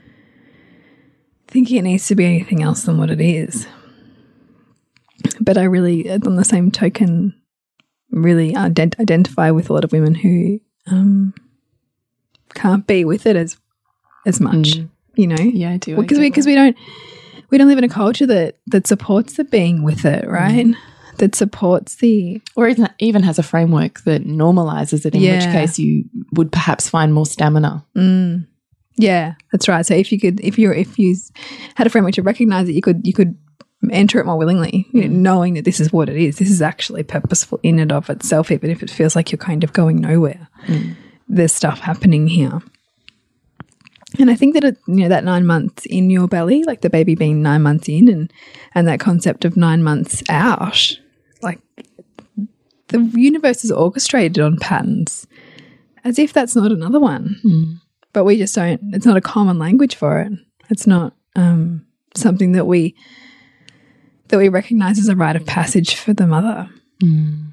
thinking 1.47 1.77
it 1.77 1.81
needs 1.83 2.07
to 2.07 2.15
be 2.15 2.25
anything 2.25 2.61
else 2.61 2.83
than 2.83 2.97
what 2.97 3.09
it 3.09 3.21
is. 3.21 3.67
But 5.41 5.57
I 5.57 5.63
really, 5.63 6.09
on 6.09 6.35
the 6.35 6.45
same 6.45 6.71
token, 6.71 7.33
really 8.11 8.53
ident 8.53 8.99
identify 8.99 9.51
with 9.51 9.69
a 9.69 9.73
lot 9.73 9.83
of 9.83 9.91
women 9.91 10.15
who 10.15 10.59
um, 10.87 11.33
can't 12.53 12.85
be 12.87 13.05
with 13.05 13.25
it 13.25 13.35
as 13.35 13.57
as 14.25 14.39
much. 14.39 14.77
Mm. 14.77 14.89
You 15.15 15.27
know, 15.27 15.39
yeah 15.39 15.71
i 15.71 15.77
do 15.77 15.95
because 15.95 16.19
get 16.19 16.23
we 16.23 16.29
because 16.29 16.45
we 16.45 16.53
don't 16.53 16.77
we 17.49 17.57
don't 17.57 17.67
live 17.67 17.79
in 17.79 17.83
a 17.83 17.89
culture 17.89 18.27
that 18.27 18.57
that 18.67 18.85
supports 18.85 19.33
the 19.33 19.43
being 19.43 19.83
with 19.83 20.05
it, 20.05 20.27
right? 20.27 20.67
Mm. 20.67 20.75
That 21.17 21.35
supports 21.35 21.95
the 21.95 22.41
or 22.55 22.67
even, 22.67 22.89
even 22.99 23.23
has 23.23 23.39
a 23.39 23.43
framework 23.43 24.01
that 24.01 24.23
normalizes 24.23 25.05
it, 25.05 25.15
in 25.15 25.21
which 25.21 25.51
case 25.51 25.79
you 25.79 26.05
would 26.33 26.51
perhaps 26.51 26.89
find 26.89 27.13
more 27.13 27.25
stamina. 27.25 27.85
mm, 27.95 28.45
yeah, 28.97 29.33
that's 29.51 29.67
right. 29.67 29.85
So 29.85 29.93
if 29.93 30.11
you 30.11 30.19
could, 30.19 30.39
if 30.41 30.57
you 30.57 30.71
if 30.71 30.97
you 30.99 31.15
had 31.75 31.87
a 31.87 31.89
framework 31.89 32.13
to 32.13 32.23
recognize 32.23 32.67
it, 32.69 32.73
you 32.73 32.81
could 32.81 33.05
you 33.05 33.13
could 33.13 33.37
enter 33.91 34.19
it 34.19 34.25
more 34.25 34.37
willingly, 34.37 34.87
you 34.91 35.07
know, 35.07 35.15
knowing 35.15 35.53
that 35.53 35.65
this 35.65 35.79
is 35.79 35.93
what 35.93 36.09
it 36.09 36.17
is. 36.17 36.37
This 36.37 36.49
is 36.49 36.61
actually 36.61 37.03
purposeful 37.03 37.59
in 37.63 37.79
and 37.79 37.91
of 37.91 38.09
itself, 38.09 38.51
even 38.51 38.71
if 38.71 38.81
it 38.81 38.89
feels 38.89 39.15
like 39.15 39.31
you're 39.31 39.37
kind 39.37 39.63
of 39.63 39.73
going 39.73 39.97
nowhere. 40.01 40.47
There's 41.27 41.53
stuff 41.53 41.79
happening 41.79 42.27
here. 42.27 42.61
And 44.19 44.31
I 44.31 44.35
think 44.35 44.53
that 44.53 44.63
it, 44.63 44.77
you 44.87 44.95
know 44.95 45.09
that 45.09 45.25
nine 45.25 45.45
months 45.45 45.85
in 45.85 46.09
your 46.09 46.27
belly, 46.27 46.63
like 46.63 46.81
the 46.81 46.89
baby 46.89 47.13
being 47.13 47.41
nine 47.41 47.61
months 47.61 47.87
in, 47.89 48.07
and 48.07 48.33
and 48.73 48.87
that 48.87 48.99
concept 48.99 49.45
of 49.45 49.57
nine 49.57 49.83
months 49.83 50.23
out, 50.29 50.97
the 52.89 52.99
universe 53.13 53.63
is 53.63 53.71
orchestrated 53.71 54.39
on 54.39 54.57
patterns, 54.57 55.27
as 56.03 56.19
if 56.19 56.33
that's 56.33 56.55
not 56.55 56.71
another 56.71 56.99
one. 56.99 57.37
Hmm. 57.41 57.73
But 58.13 58.23
we 58.23 58.37
just 58.37 58.55
don't. 58.55 58.81
It's 58.93 59.05
not 59.05 59.17
a 59.17 59.21
common 59.21 59.59
language 59.59 59.95
for 59.95 60.19
it. 60.19 60.31
It's 60.69 60.87
not 60.87 61.13
um, 61.35 61.85
something 62.15 62.53
that 62.53 62.65
we 62.65 62.95
that 64.29 64.37
we 64.37 64.49
recognize 64.49 64.99
as 64.99 65.07
a 65.07 65.15
rite 65.15 65.35
of 65.35 65.45
passage 65.45 65.95
for 65.95 66.13
the 66.13 66.27
mother. 66.27 66.69
Hmm. 67.01 67.43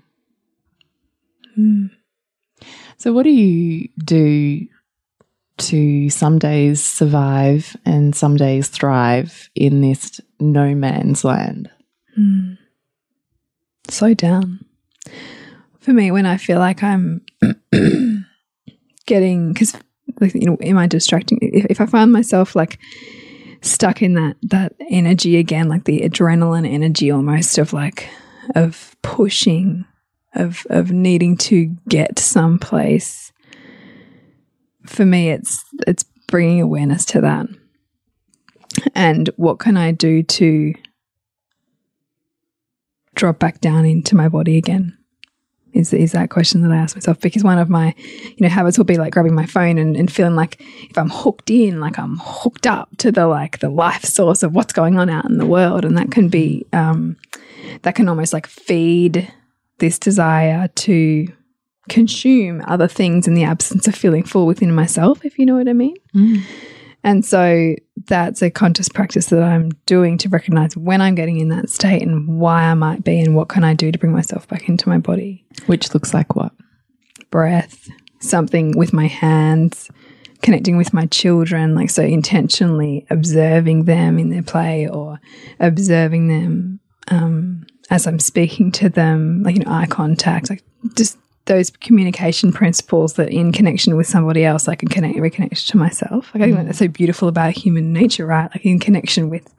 Hmm. 1.55 1.87
So, 2.97 3.13
what 3.13 3.25
do 3.25 3.31
you 3.31 3.89
do 3.99 4.67
to 5.57 6.11
some 6.11 6.39
days 6.39 6.83
survive 6.83 7.77
and 7.85 8.15
some 8.15 8.37
days 8.37 8.69
thrive 8.69 9.51
in 9.55 9.81
this 9.81 10.21
no 10.41 10.75
man's 10.75 11.25
land? 11.25 11.71
slow 13.89 14.15
down. 14.15 14.65
For 15.81 15.93
me, 15.93 16.11
when 16.11 16.27
I 16.27 16.37
feel 16.39 16.59
like 16.59 16.83
I'm 16.83 17.21
getting, 19.07 19.53
because 19.53 19.75
like, 20.21 20.35
you 20.35 20.47
know, 20.47 20.57
am 20.63 20.79
I 20.79 20.87
distracting? 20.87 21.39
If, 21.43 21.67
if 21.67 21.81
I 21.81 21.87
find 21.87 22.13
myself 22.13 22.55
like 22.57 22.79
stuck 23.61 24.03
in 24.03 24.15
that 24.15 24.37
that 24.43 24.75
energy 24.91 25.37
again, 25.37 25.69
like 25.69 25.85
the 25.85 26.01
adrenaline 26.03 26.67
energy, 26.71 27.11
almost 27.11 27.59
of 27.59 27.73
like 27.73 28.09
of 28.55 28.97
pushing, 29.03 29.85
of 30.35 30.67
of 30.71 30.91
needing 30.91 31.37
to 31.39 31.75
get 31.89 32.19
someplace. 32.19 33.33
for 34.87 35.05
me, 35.05 35.31
it's 35.31 35.65
it's 35.87 36.05
bringing 36.29 36.61
awareness 36.61 37.05
to 37.07 37.21
that, 37.21 37.47
and 38.95 39.31
what 39.37 39.59
can 39.59 39.77
I 39.77 39.93
do 39.93 40.23
to 40.23 40.75
drop 43.15 43.39
back 43.39 43.61
down 43.61 43.85
into 43.85 44.15
my 44.15 44.29
body 44.29 44.57
again? 44.57 44.97
Is, 45.73 45.93
is 45.93 46.13
that 46.13 46.31
question 46.31 46.63
that 46.63 46.71
I 46.71 46.77
ask 46.77 46.95
myself 46.95 47.21
because 47.21 47.43
one 47.43 47.59
of 47.59 47.69
my 47.69 47.97
you 48.23 48.37
know 48.39 48.49
habits 48.49 48.79
will 48.79 48.85
be 48.85 48.97
like 48.97 49.13
grabbing 49.13 49.35
my 49.35 49.45
phone 49.47 49.77
and, 49.77 49.97
and 49.97 50.11
feeling 50.11 50.37
like 50.37 50.61
if 50.89 50.97
I'm 50.97 51.11
hooked 51.11 51.51
in 51.51 51.81
like 51.81 51.99
I'm 51.99 52.17
hooked 52.23 52.69
up 52.69 52.91
to 52.99 53.11
the 53.11 53.27
like 53.27 53.59
the 53.59 53.71
life 53.71 54.05
source 54.05 54.45
of 54.45 54.55
what's 54.55 54.73
going 54.73 55.01
on 55.01 55.11
out 55.11 55.25
in 55.25 55.39
the 55.39 55.47
world 55.47 55.85
and 55.85 55.99
that 55.99 56.13
can 56.13 56.29
be 56.29 56.65
um, 56.73 57.17
that 57.83 57.97
can 57.97 58.09
almost 58.09 58.33
like 58.33 58.47
feed 58.47 59.33
this 59.79 59.99
desire 59.99 60.69
to 60.69 61.27
consume 61.89 62.63
other 62.69 62.87
things 62.87 63.27
in 63.27 63.35
the 63.35 63.43
absence 63.43 63.89
of 63.89 63.97
feeling 63.97 64.23
full 64.23 64.47
within 64.47 64.73
myself 64.73 65.25
if 65.25 65.41
you 65.41 65.45
know 65.45 65.57
what 65.57 65.69
I 65.69 65.73
mean 65.73 65.97
Mm. 66.15 66.43
And 67.05 67.25
so 67.25 67.77
that's 68.07 68.43
a 68.43 68.51
conscious 68.51 68.89
practice 68.89 69.27
that 69.27 69.43
I'm 69.43 69.71
doing 69.85 70.17
to 70.19 70.29
recognize 70.31 70.77
when 70.77 71.03
I'm 71.03 71.15
getting 71.15 71.39
in 71.39 71.51
that 71.51 71.69
state 71.69 72.03
and 72.03 72.39
why 72.41 72.65
I 72.65 72.75
might 72.75 73.05
be 73.05 73.21
and 73.21 73.37
what 73.37 73.49
can 73.49 73.63
I 73.63 73.75
do 73.75 73.93
to 73.93 73.99
bring 73.99 74.13
myself 74.13 74.49
back 74.49 74.69
into 74.69 74.89
my 74.89 74.99
body. 74.99 75.45
Which 75.67 75.93
looks 75.93 76.15
like 76.15 76.35
what? 76.35 76.53
Breath, 77.31 77.89
something 78.21 78.77
with 78.77 78.95
my 78.95 79.07
hands, 79.07 79.91
connecting 80.43 80.79
with 80.79 80.95
my 80.95 81.05
children, 81.07 81.75
like 81.75 81.91
so 81.91 82.03
intentionally 82.03 83.07
observing 83.11 83.85
them 83.85 84.19
in 84.19 84.31
their 84.31 84.43
play 84.43 84.89
or 84.89 85.21
observing 85.61 86.29
them 86.29 86.81
um, 87.09 87.67
as 87.91 88.07
I'm 88.07 88.19
speaking 88.19 88.73
to 88.73 88.89
them, 88.89 89.43
like, 89.43 89.57
you 89.57 89.65
know, 89.65 89.71
eye 89.71 89.87
contact, 89.87 90.49
like 90.49 90.65
just 90.97 91.19
those 91.47 91.71
communication 91.71 92.53
principles 92.53 93.15
that 93.15 93.29
in 93.29 93.53
connection 93.53 93.97
with 93.97 94.07
somebody 94.07 94.45
else, 94.45 94.67
I 94.67 94.75
can 94.75 94.89
connect, 94.89 95.19
reconnect 95.19 95.67
to 95.69 95.77
myself. 95.77 96.35
Like, 96.35 96.43
I 96.43 96.47
think 96.47 96.59
mm. 96.59 96.67
that's 96.67 96.79
so 96.79 96.89
beautiful 96.89 97.29
about 97.29 97.53
human 97.53 97.93
nature, 97.93 98.25
right? 98.25 98.51
Like, 98.51 98.65
in 98.65 98.79
connection 98.79 99.29
with 99.29 99.55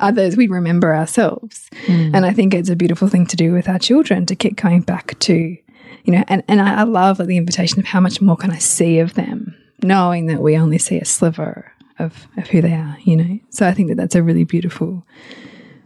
others, 0.00 0.36
we 0.36 0.48
remember 0.48 0.94
ourselves. 0.94 1.70
Mm. 1.86 2.16
And 2.16 2.26
I 2.26 2.32
think 2.32 2.52
it's 2.52 2.68
a 2.68 2.74
beautiful 2.74 3.06
thing 3.06 3.26
to 3.26 3.36
do 3.36 3.52
with 3.52 3.68
our 3.68 3.78
children 3.78 4.26
to 4.26 4.34
keep 4.34 4.56
going 4.56 4.80
back 4.80 5.18
to, 5.20 5.34
you 5.34 6.12
know, 6.12 6.24
and, 6.26 6.42
and 6.48 6.60
I, 6.60 6.80
I 6.80 6.82
love 6.82 7.20
like, 7.20 7.28
the 7.28 7.36
invitation 7.36 7.78
of 7.78 7.86
how 7.86 8.00
much 8.00 8.20
more 8.20 8.36
can 8.36 8.50
I 8.50 8.58
see 8.58 8.98
of 8.98 9.14
them, 9.14 9.56
knowing 9.84 10.26
that 10.26 10.42
we 10.42 10.56
only 10.56 10.78
see 10.78 10.98
a 10.98 11.04
sliver 11.04 11.70
of, 12.00 12.26
of 12.38 12.48
who 12.48 12.60
they 12.60 12.72
are, 12.72 12.96
you 13.02 13.16
know? 13.16 13.38
So 13.50 13.68
I 13.68 13.72
think 13.72 13.88
that 13.88 13.96
that's 13.96 14.16
a 14.16 14.22
really 14.22 14.44
beautiful 14.44 15.06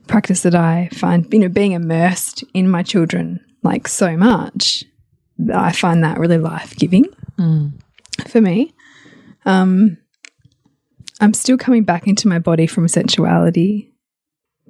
practice 0.07 0.41
that 0.43 0.55
I 0.55 0.89
find, 0.93 1.31
you 1.33 1.41
know, 1.41 1.49
being 1.49 1.73
immersed 1.73 2.45
in 2.55 2.69
my 2.69 2.83
children 2.83 3.45
like 3.63 3.89
so 3.89 4.17
much, 4.17 4.85
I 5.53 5.73
find 5.73 6.03
that 6.05 6.19
really 6.19 6.39
life 6.39 6.77
giving 6.77 7.07
for 8.29 8.41
me. 8.41 8.75
Um, 9.45 9.99
I'm 11.21 11.35
still 11.35 11.57
coming 11.59 11.85
back 11.85 12.07
into 12.07 12.29
my 12.29 12.39
body 12.39 12.67
from 12.67 12.85
a 12.85 12.89
sensuality 12.89 13.91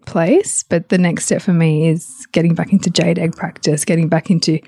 place, 0.07 0.63
but 0.63 0.89
the 0.89 0.99
next 0.99 1.27
step 1.27 1.43
for 1.43 1.53
me 1.53 1.89
is 1.89 2.27
getting 2.33 2.55
back 2.55 2.73
into 2.73 2.91
jade 2.91 3.19
egg 3.19 3.37
practice, 3.37 3.85
getting 3.85 4.09
back 4.09 4.31
into, 4.31 4.59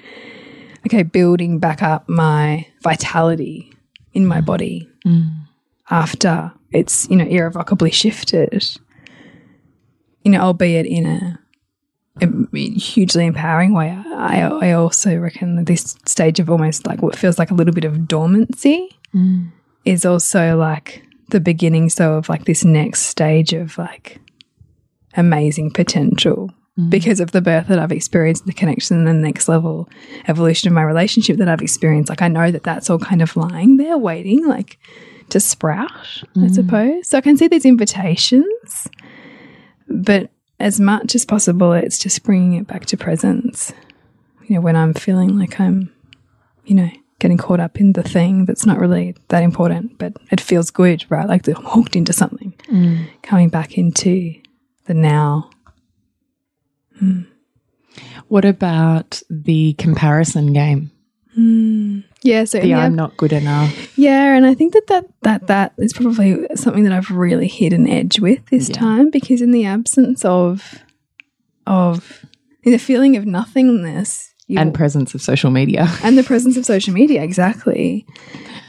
okay, 0.87 1.03
building 1.03 1.59
back 1.59 1.83
up 1.83 2.09
my 2.09 2.67
vitality 2.83 3.73
in 4.13 4.27
my 4.27 4.41
body 4.41 4.89
after 5.91 6.53
it's, 6.73 7.09
you 7.11 7.17
know, 7.17 7.27
irrevocably 7.27 7.91
shifted 7.91 8.79
you 10.27 10.33
know, 10.33 10.41
albeit 10.41 10.87
in 10.87 11.07
a 11.07 11.39
hugely 12.53 13.27
empowering 13.27 13.75
way. 13.75 13.91
I, 13.91 14.43
I 14.43 14.73
also 14.73 15.17
reckon 15.17 15.57
that 15.57 15.67
this 15.67 15.97
stage 16.05 16.41
of 16.41 16.49
almost 16.51 16.87
like 16.87 17.03
what 17.03 17.17
feels 17.17 17.39
like 17.39 17.51
a 17.51 17.55
little 17.55 17.75
bit 17.75 17.85
of 17.85 18.09
dormancy 18.09 18.97
mm. 19.15 19.51
is 19.85 20.05
also 20.07 20.57
like 20.57 21.03
the 21.31 21.41
beginning, 21.41 21.91
so 21.91 22.15
of 22.15 22.29
like 22.29 22.45
this 22.45 22.65
next 22.65 23.03
stage 23.03 23.53
of 23.53 23.77
like 23.77 24.19
amazing 25.17 25.71
potential 25.71 26.51
mm. 26.79 26.89
because 26.89 27.21
of 27.21 27.33
the 27.33 27.43
birth 27.43 27.69
that 27.69 27.79
I've 27.79 27.93
experienced, 27.93 28.47
the 28.47 28.53
connection, 28.53 28.97
and 28.97 29.07
the 29.07 29.13
next 29.13 29.49
level 29.49 29.89
evolution 30.29 30.69
of 30.69 30.75
my 30.75 30.83
relationship 30.83 31.37
that 31.39 31.49
I've 31.49 31.63
experienced. 31.63 32.09
Like 32.09 32.23
I 32.23 32.29
know 32.29 32.51
that 32.51 32.63
that's 32.63 32.89
all 32.89 32.99
kind 32.99 33.21
of 33.21 33.37
lying 33.37 33.77
there, 33.77 33.99
waiting, 33.99 34.47
like 34.47 34.79
to 35.31 35.41
sprout, 35.41 35.91
I 36.37 36.39
mm. 36.39 36.55
suppose. 36.55 37.09
So 37.09 37.19
I 37.19 37.21
can 37.21 37.37
see 37.37 37.49
these 37.49 37.67
invitations 37.67 38.89
but 39.89 40.31
as 40.59 40.81
much 40.81 41.15
as 41.15 41.25
possible, 41.25 41.73
it's 41.73 41.99
just 41.99 42.23
bringing 42.23 42.55
it 42.55 42.67
back 42.67 42.87
to 42.87 42.97
presence. 42.97 43.73
You 44.47 44.57
know, 44.57 44.61
when 44.61 44.77
I'm 44.77 44.95
feeling 44.95 45.39
like 45.39 45.61
I'm, 45.61 45.93
you 46.65 46.75
know, 46.75 46.91
getting 47.19 47.39
caught 47.39 47.61
up 47.61 47.81
in 47.81 47.93
the 47.93 48.03
thing 48.03 48.45
that's 48.45 48.67
not 48.67 48.79
really 48.79 49.17
that 49.29 49.43
important, 49.43 49.99
but 49.99 50.17
it 50.31 50.41
feels 50.41 50.71
good, 50.71 51.05
right? 51.09 51.29
Like 51.29 51.47
I'm 51.49 51.55
hooked 51.55 51.97
into 51.97 52.13
something, 52.13 52.55
mm. 52.69 53.09
coming 53.23 53.49
back 53.49 53.79
into 53.79 54.35
the 54.85 54.95
now. 54.95 55.51
Hmm. 56.99 57.23
What 58.29 58.45
about 58.45 59.23
the 59.31 59.75
comparison 59.75 60.53
game? 60.53 60.91
Hmm. 61.35 62.01
Yeah, 62.23 62.45
so 62.45 62.59
The 62.61 62.69
yeah, 62.69 62.79
I'm 62.81 62.95
not 62.97 63.17
good 63.17 63.33
enough. 63.33 63.97
yeah, 63.99 64.35
and 64.37 64.45
I 64.47 64.55
think 64.55 64.73
that 64.73 64.87
that 64.89 65.05
that 65.23 65.47
that 65.47 65.73
is 65.79 65.93
probably 65.93 66.47
something 66.57 66.85
that 66.85 66.93
I've 66.93 67.11
really 67.11 67.47
hit 67.49 67.73
an 67.73 67.87
edge 67.87 68.19
with 68.21 68.45
this 68.47 68.69
Yeah. 68.69 68.77
time 68.77 69.11
because 69.11 69.43
in 69.43 69.51
the 69.53 69.65
absence 69.67 70.25
of 70.25 70.83
of 71.67 72.25
in 72.63 72.73
the 72.73 72.79
feeling 72.79 73.17
of 73.17 73.27
nothingness, 73.27 74.33
And 74.49 74.75
presence 74.75 75.15
of 75.15 75.23
social 75.23 75.51
media. 75.51 75.89
and 76.03 76.17
the 76.19 76.23
presence 76.25 76.57
of 76.57 76.65
social 76.65 76.93
media 76.95 77.23
exactly 77.23 78.07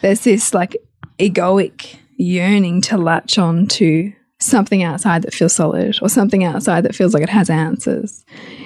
there's 0.01 0.21
this 0.21 0.53
like 0.53 0.75
egoic 1.19 1.97
yearning 2.17 2.81
to 2.81 2.97
latch 2.97 3.37
on 3.37 3.67
to 3.67 4.11
something 4.39 4.83
outside 4.83 5.21
that 5.23 5.33
feels 5.33 5.53
solid 5.53 5.97
or 6.01 6.09
something 6.09 6.43
outside 6.43 6.81
that 6.83 6.93
feels 6.95 7.13
like 7.13 7.23
it 7.23 7.29
has 7.29 7.49
answers 7.49 8.23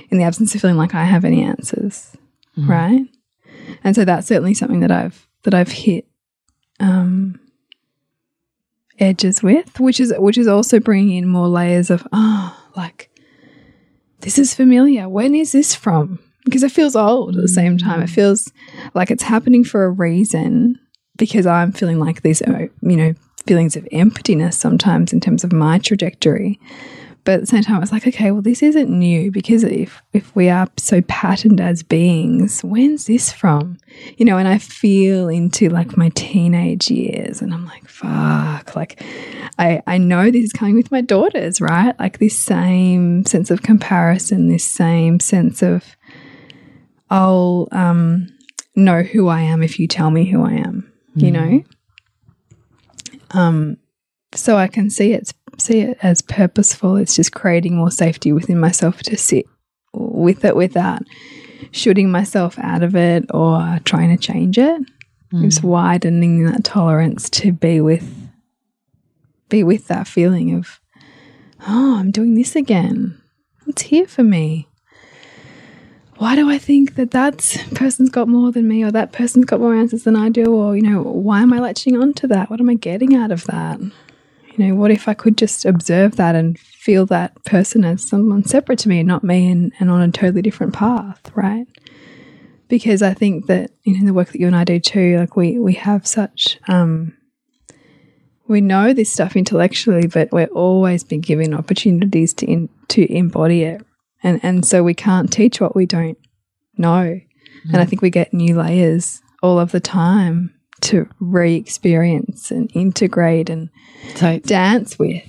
in 0.09 0.17
the 0.17 0.23
absence 0.23 0.53
of 0.55 0.59
feeling 0.61 0.75
like 0.77 0.93
i 0.93 1.03
have 1.05 1.23
any 1.25 1.41
answers 1.43 2.15
mm-hmm. 2.57 2.69
right 2.69 3.05
and 3.83 3.95
so 3.95 4.05
that's 4.05 4.27
certainly 4.27 4.53
something 4.53 4.79
that 4.79 4.91
i've 4.91 5.27
that 5.43 5.53
i've 5.53 5.71
hit 5.71 6.07
um 6.79 7.39
edges 8.99 9.41
with 9.41 9.79
which 9.79 9.99
is 9.99 10.13
which 10.17 10.37
is 10.37 10.47
also 10.47 10.79
bringing 10.79 11.17
in 11.17 11.27
more 11.27 11.47
layers 11.47 11.89
of 11.89 12.07
oh 12.11 12.55
like 12.75 13.09
this 14.19 14.37
is 14.37 14.53
familiar 14.53 15.09
when 15.09 15.33
is 15.33 15.51
this 15.51 15.73
from 15.73 16.19
because 16.45 16.63
it 16.63 16.71
feels 16.71 16.95
old 16.95 17.35
at 17.35 17.41
the 17.41 17.47
same 17.47 17.77
time. 17.77 18.01
It 18.01 18.09
feels 18.09 18.51
like 18.93 19.11
it's 19.11 19.23
happening 19.23 19.63
for 19.63 19.85
a 19.85 19.89
reason 19.89 20.79
because 21.17 21.45
I'm 21.45 21.71
feeling 21.71 21.99
like 21.99 22.21
these, 22.21 22.41
you 22.41 22.97
know, 22.97 23.13
feelings 23.45 23.75
of 23.75 23.87
emptiness 23.91 24.57
sometimes 24.57 25.13
in 25.13 25.19
terms 25.19 25.43
of 25.43 25.51
my 25.51 25.77
trajectory. 25.79 26.59
But 27.23 27.35
at 27.35 27.39
the 27.41 27.47
same 27.47 27.61
time, 27.61 27.83
it's 27.83 27.91
like, 27.91 28.07
okay, 28.07 28.31
well, 28.31 28.41
this 28.41 28.63
isn't 28.63 28.89
new 28.89 29.31
because 29.31 29.63
if 29.63 30.01
if 30.11 30.35
we 30.35 30.49
are 30.49 30.67
so 30.77 31.01
patterned 31.01 31.61
as 31.61 31.83
beings, 31.83 32.61
when's 32.61 33.05
this 33.05 33.31
from? 33.31 33.77
You 34.17 34.25
know, 34.25 34.37
and 34.37 34.47
I 34.47 34.57
feel 34.57 35.29
into 35.29 35.69
like 35.69 35.95
my 35.95 36.09
teenage 36.09 36.89
years, 36.89 37.41
and 37.41 37.53
I'm 37.53 37.65
like, 37.65 37.87
fuck, 37.87 38.75
like 38.75 39.03
I 39.59 39.83
I 39.85 39.99
know 39.99 40.31
this 40.31 40.45
is 40.45 40.53
coming 40.53 40.75
with 40.75 40.91
my 40.91 41.01
daughters, 41.01 41.61
right? 41.61 41.97
Like 41.99 42.17
this 42.17 42.37
same 42.37 43.23
sense 43.25 43.51
of 43.51 43.61
comparison, 43.61 44.47
this 44.47 44.65
same 44.65 45.19
sense 45.19 45.61
of 45.61 45.95
I'll 47.11 47.67
um, 47.71 48.29
know 48.75 49.03
who 49.03 49.27
I 49.27 49.41
am 49.41 49.61
if 49.61 49.79
you 49.79 49.87
tell 49.87 50.09
me 50.09 50.25
who 50.25 50.43
I 50.43 50.53
am. 50.53 50.91
You 51.13 51.29
know, 51.29 51.63
um, 53.31 53.77
so 54.33 54.55
I 54.55 54.67
can 54.67 54.89
see 54.89 55.13
it 55.13 55.33
see 55.57 55.81
it 55.81 55.97
as 56.01 56.21
purposeful. 56.21 56.95
It's 56.95 57.15
just 57.15 57.33
creating 57.33 57.75
more 57.75 57.91
safety 57.91 58.31
within 58.31 58.59
myself 58.59 59.01
to 59.03 59.17
sit 59.17 59.45
with 59.93 60.45
it 60.45 60.55
without 60.55 61.03
shooting 61.71 62.11
myself 62.11 62.57
out 62.59 62.83
of 62.83 62.95
it 62.95 63.25
or 63.33 63.79
trying 63.83 64.15
to 64.15 64.21
change 64.21 64.57
it. 64.57 64.81
Mm. 65.33 65.45
It's 65.45 65.61
widening 65.61 66.45
that 66.45 66.63
tolerance 66.63 67.29
to 67.31 67.51
be 67.51 67.81
with 67.81 68.29
be 69.49 69.63
with 69.63 69.87
that 69.87 70.07
feeling 70.07 70.53
of 70.55 70.79
oh, 71.67 71.97
I'm 71.99 72.11
doing 72.11 72.35
this 72.35 72.55
again. 72.55 73.21
It's 73.67 73.83
here 73.83 74.07
for 74.07 74.23
me 74.23 74.67
why 76.21 76.35
do 76.35 76.51
I 76.51 76.59
think 76.59 76.97
that 76.97 77.09
that 77.11 77.65
person's 77.73 78.11
got 78.11 78.27
more 78.27 78.51
than 78.51 78.67
me 78.67 78.83
or 78.83 78.91
that 78.91 79.11
person's 79.11 79.45
got 79.45 79.59
more 79.59 79.73
answers 79.73 80.03
than 80.03 80.15
I 80.15 80.29
do? 80.29 80.53
Or, 80.53 80.75
you 80.75 80.83
know, 80.83 81.01
why 81.01 81.41
am 81.41 81.51
I 81.51 81.57
latching 81.57 81.99
on 81.99 82.13
to 82.13 82.27
that? 82.27 82.51
What 82.51 82.59
am 82.59 82.69
I 82.69 82.75
getting 82.75 83.15
out 83.15 83.31
of 83.31 83.43
that? 83.45 83.79
You 84.53 84.67
know, 84.67 84.75
what 84.75 84.91
if 84.91 85.07
I 85.07 85.13
could 85.13 85.37
just 85.37 85.65
observe 85.65 86.17
that 86.17 86.35
and 86.35 86.59
feel 86.59 87.05
that 87.07 87.43
person 87.45 87.85
as 87.85 88.07
someone 88.07 88.43
separate 88.43 88.79
to 88.79 88.89
me, 88.89 89.03
not 89.03 89.23
me, 89.23 89.49
and, 89.49 89.71
and 89.79 89.89
on 89.89 90.01
a 90.01 90.11
totally 90.11 90.41
different 90.41 90.73
path, 90.73 91.31
right? 91.35 91.67
Because 92.67 93.01
I 93.01 93.13
think 93.13 93.47
that 93.47 93.71
you 93.83 93.99
know 93.99 94.05
the 94.05 94.13
work 94.13 94.29
that 94.29 94.39
you 94.39 94.47
and 94.47 94.55
I 94.55 94.63
do 94.63 94.79
too, 94.79 95.17
like 95.19 95.35
we 95.35 95.59
we 95.59 95.73
have 95.73 96.07
such 96.07 96.57
um 96.67 97.13
we 98.47 98.61
know 98.61 98.93
this 98.93 99.11
stuff 99.11 99.35
intellectually, 99.35 100.07
but 100.07 100.31
we're 100.31 100.45
always 100.47 101.03
being 101.03 101.21
given 101.21 101.53
opportunities 101.53 102.33
to 102.35 102.45
in, 102.45 102.69
to 102.89 103.11
embody 103.11 103.63
it. 103.63 103.85
And 104.23 104.39
and 104.43 104.65
so 104.65 104.83
we 104.83 104.93
can't 104.93 105.31
teach 105.31 105.61
what 105.61 105.75
we 105.75 105.85
don't 105.85 106.17
know. 106.77 107.19
And 107.65 107.77
i 107.77 107.85
think 107.85 108.01
we 108.01 108.09
get 108.09 108.33
new 108.33 108.55
layers 108.55 109.21
all 109.43 109.59
of 109.59 109.71
the 109.71 109.79
time 109.79 110.53
to 110.81 111.07
re 111.19 111.55
experience 111.55 112.51
and 112.51 112.69
integrate 112.73 113.49
and 113.49 113.69
So 114.15 114.39
dance 114.39 114.97
with, 114.99 115.23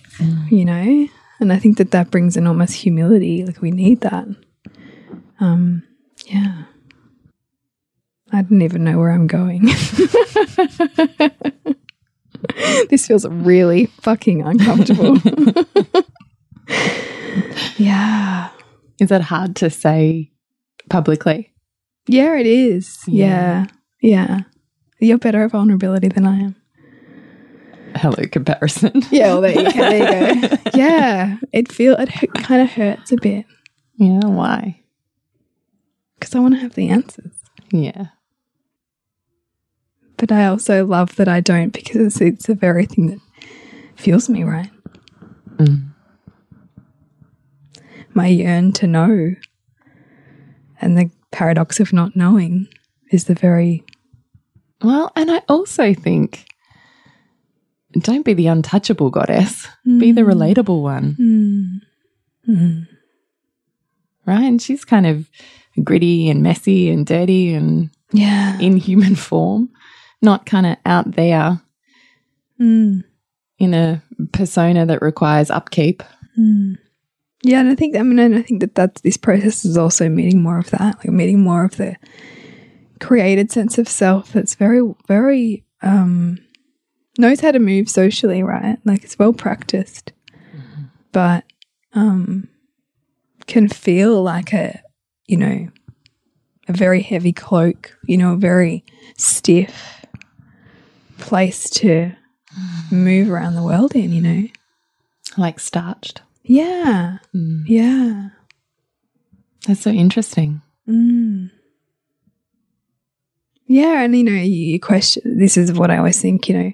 you 0.50 0.64
know? 0.64 1.08
And 1.40 1.52
I 1.52 1.58
think 1.58 1.78
that 1.78 1.90
that 1.90 2.10
brings 2.10 2.36
enormous 2.36 2.72
humility. 2.72 3.44
Like, 3.44 3.60
we 3.60 3.70
need 3.70 4.00
that. 4.02 4.26
Um, 5.40 5.82
yeah. 6.26 6.64
I 8.32 8.42
didn't 8.42 8.62
even 8.62 8.84
know 8.84 8.98
where 8.98 9.10
I'm 9.10 9.26
going. 9.26 9.64
this 12.88 13.06
feels 13.06 13.26
really 13.26 13.86
fucking 13.86 14.42
uncomfortable. 14.42 15.18
yeah. 17.76 18.50
is 19.00 19.10
it 19.10 19.20
hard 19.20 19.56
to 19.56 19.68
say 19.68 20.30
publicly? 20.88 21.52
Yeah, 22.06 22.36
it 22.38 22.46
is. 22.46 22.98
Yeah. 23.06 23.66
Yeah. 24.00 24.26
Yeah. 24.28 24.40
You're 25.02 25.18
better 25.18 25.42
at 25.42 25.50
vulnerability 25.50 26.08
than 26.08 26.26
I 26.26 26.38
am. 26.38 26.56
Hello 27.96 28.24
comparison. 28.30 29.02
Yeah, 29.10 29.34
well, 29.34 29.40
there 29.42 29.50
you 29.50 29.64
go. 29.64 29.70
There 29.72 30.32
you 30.32 30.48
go. 30.48 30.56
yeah. 30.74 31.36
It 31.52 31.70
feel 31.70 31.96
it 31.98 32.08
kind 32.34 32.62
of 32.62 32.70
hurts 32.70 33.12
a 33.12 33.16
bit 33.16 33.44
yeah, 33.96 34.20
why? 34.24 34.82
because 36.22 36.34
I 36.36 36.38
want 36.38 36.54
to 36.54 36.60
have 36.60 36.74
the 36.74 36.88
answers. 36.88 37.32
Yeah. 37.72 38.06
But 40.16 40.30
I 40.30 40.46
also 40.46 40.86
love 40.86 41.16
that 41.16 41.26
I 41.26 41.40
don't 41.40 41.72
because 41.72 42.00
it's, 42.00 42.20
it's 42.20 42.46
the 42.46 42.54
very 42.54 42.86
thing 42.86 43.08
that 43.08 43.20
fuels 43.96 44.28
me, 44.28 44.44
right? 44.44 44.70
Mm. 45.56 45.90
My 48.14 48.28
yearn 48.28 48.72
to 48.74 48.86
know 48.86 49.34
and 50.80 50.96
the 50.96 51.10
paradox 51.32 51.80
of 51.80 51.92
not 51.92 52.14
knowing 52.14 52.68
is 53.10 53.24
the 53.24 53.34
very 53.34 53.84
Well, 54.82 55.12
and 55.16 55.30
I 55.30 55.42
also 55.48 55.94
think 55.94 56.46
don't 57.92 58.24
be 58.24 58.34
the 58.34 58.46
untouchable 58.46 59.10
goddess, 59.10 59.68
be 59.84 60.12
the 60.12 60.22
relatable 60.22 60.82
one, 60.82 61.16
mm, 61.20 61.80
mm, 62.48 62.86
right? 64.26 64.44
And 64.44 64.60
she's 64.62 64.84
kind 64.84 65.06
of 65.06 65.28
gritty 65.84 66.28
and 66.30 66.42
messy 66.42 66.90
and 66.90 67.06
dirty 67.06 67.52
and 67.54 67.90
yeah. 68.12 68.58
in 68.60 68.76
human 68.76 69.14
form, 69.14 69.68
not 70.20 70.46
kind 70.46 70.66
of 70.66 70.76
out 70.86 71.12
there 71.12 71.60
Mm, 72.60 73.02
in 73.58 73.74
a 73.74 74.00
persona 74.32 74.86
that 74.86 75.02
requires 75.02 75.50
upkeep. 75.50 76.02
mm. 76.38 76.76
Yeah, 77.42 77.58
and 77.60 77.70
I 77.70 77.74
think 77.74 77.96
I 77.96 78.02
mean 78.02 78.20
and 78.20 78.36
I 78.36 78.42
think 78.42 78.60
that 78.60 78.76
that's 78.76 79.00
this 79.00 79.16
process 79.16 79.64
is 79.64 79.76
also 79.76 80.08
meeting 80.08 80.40
more 80.40 80.58
of 80.58 80.70
that, 80.70 80.98
like 80.98 81.08
meeting 81.08 81.40
more 81.40 81.64
of 81.64 81.76
the 81.76 81.96
created 83.02 83.50
sense 83.50 83.76
of 83.78 83.88
self 83.88 84.32
that's 84.32 84.54
very 84.54 84.80
very 85.08 85.64
um 85.82 86.38
knows 87.18 87.40
how 87.40 87.50
to 87.50 87.58
move 87.58 87.90
socially, 87.90 88.42
right? 88.42 88.78
Like 88.84 89.04
it's 89.04 89.18
well 89.18 89.34
practiced, 89.34 90.12
but 91.12 91.44
um 91.92 92.48
can 93.46 93.68
feel 93.68 94.22
like 94.22 94.54
a 94.54 94.80
you 95.26 95.36
know 95.36 95.68
a 96.68 96.72
very 96.72 97.02
heavy 97.02 97.32
cloak, 97.32 97.96
you 98.06 98.16
know, 98.16 98.32
a 98.34 98.36
very 98.36 98.84
stiff 99.16 100.06
place 101.18 101.68
to 101.70 102.12
move 102.90 103.30
around 103.30 103.54
the 103.54 103.62
world 103.62 103.94
in, 103.94 104.12
you 104.12 104.22
know. 104.22 104.48
Like 105.36 105.60
starched. 105.60 106.22
Yeah. 106.44 107.18
Mm. 107.34 107.62
Yeah. 107.66 108.28
That's 109.66 109.80
so 109.80 109.90
interesting. 109.90 110.60
Mm. 110.88 111.50
Yeah, 113.72 114.02
and 114.02 114.14
you 114.14 114.22
know, 114.22 114.32
you, 114.32 114.78
question 114.78 115.38
this 115.38 115.56
is 115.56 115.72
what 115.72 115.90
I 115.90 115.96
always 115.96 116.20
think, 116.20 116.46
you 116.46 116.58
know, 116.58 116.72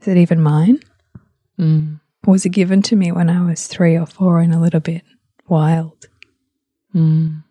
is 0.00 0.08
it 0.08 0.16
even 0.16 0.42
mine? 0.42 0.80
Mm. 1.60 2.00
Was 2.26 2.44
it 2.44 2.48
given 2.48 2.82
to 2.82 2.96
me 2.96 3.12
when 3.12 3.30
I 3.30 3.48
was 3.48 3.68
three 3.68 3.96
or 3.96 4.04
four 4.06 4.40
and 4.40 4.52
a 4.52 4.58
little 4.58 4.80
bit 4.80 5.02
wild? 5.46 6.08
Mm. 6.92 7.44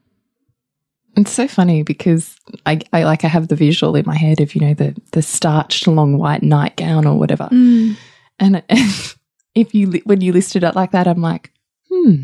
It's 1.15 1.32
so 1.32 1.48
funny 1.48 1.84
because 1.84 2.36
I, 2.65 2.82
I 2.91 3.04
like 3.06 3.24
I 3.24 3.30
have 3.30 3.48
the 3.48 3.56
visual 3.56 3.96
in 3.96 4.06
my 4.06 4.17
head 4.17 4.41
of 4.41 4.54
you 4.54 4.60
know 4.60 4.74
the 4.74 5.00
the 5.13 5.22
starched 5.22 5.88
long 5.88 6.17
white 6.17 6.43
nightgown 6.43 7.06
or 7.08 7.17
whatever, 7.17 7.48
Mm. 7.54 7.96
and, 8.39 8.63
and 8.69 9.15
if 9.56 9.74
you 9.74 10.02
when 10.04 10.19
you 10.19 10.34
listed 10.34 10.65
it 10.65 10.76
like 10.76 10.91
that, 10.91 11.08
I'm 11.08 11.22
like, 11.22 11.52
hmm, 11.89 12.24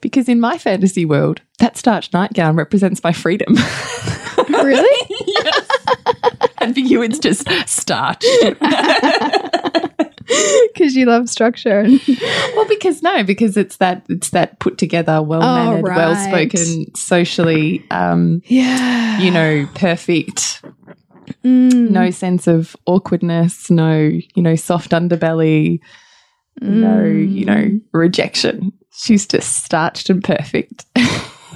because 0.00 0.30
in 0.30 0.40
my 0.40 0.56
fantasy 0.56 1.04
world, 1.04 1.42
that 1.58 1.76
starched 1.76 2.14
nightgown 2.14 2.56
represents 2.56 3.04
my 3.04 3.12
freedom. 3.12 3.54
And 6.64 6.74
for 6.74 6.80
you, 6.80 7.02
it's 7.02 7.18
just 7.18 7.46
starched. 7.68 8.24
Because 10.72 10.96
you 10.96 11.06
love 11.06 11.28
structure. 11.28 11.86
Well, 12.56 12.68
because 12.68 13.02
no, 13.02 13.24
because 13.24 13.56
it's 13.56 13.78
that 13.78 14.06
it's 14.08 14.30
that 14.30 14.60
put 14.60 14.78
together, 14.78 15.20
well 15.22 15.40
mannered, 15.40 15.80
Oh, 15.84 15.88
right. 15.88 15.96
well 15.96 16.14
spoken, 16.14 16.94
socially, 16.94 17.84
um, 17.90 18.42
yeah. 18.46 19.18
you 19.18 19.30
know, 19.32 19.68
perfect. 19.74 20.62
Mm. 21.44 21.90
No 21.90 22.10
sense 22.10 22.46
of 22.46 22.76
awkwardness. 22.86 23.70
No, 23.70 23.96
you 23.96 24.42
know, 24.42 24.54
soft 24.54 24.92
underbelly. 24.92 25.80
No, 26.60 27.02
you 27.04 27.44
know, 27.44 27.54
Mm. 27.64 27.80
rejection. 27.92 28.72
She's 28.92 29.26
just 29.26 29.64
starched 29.64 30.08
and 30.10 30.22
perfect. 30.22 30.86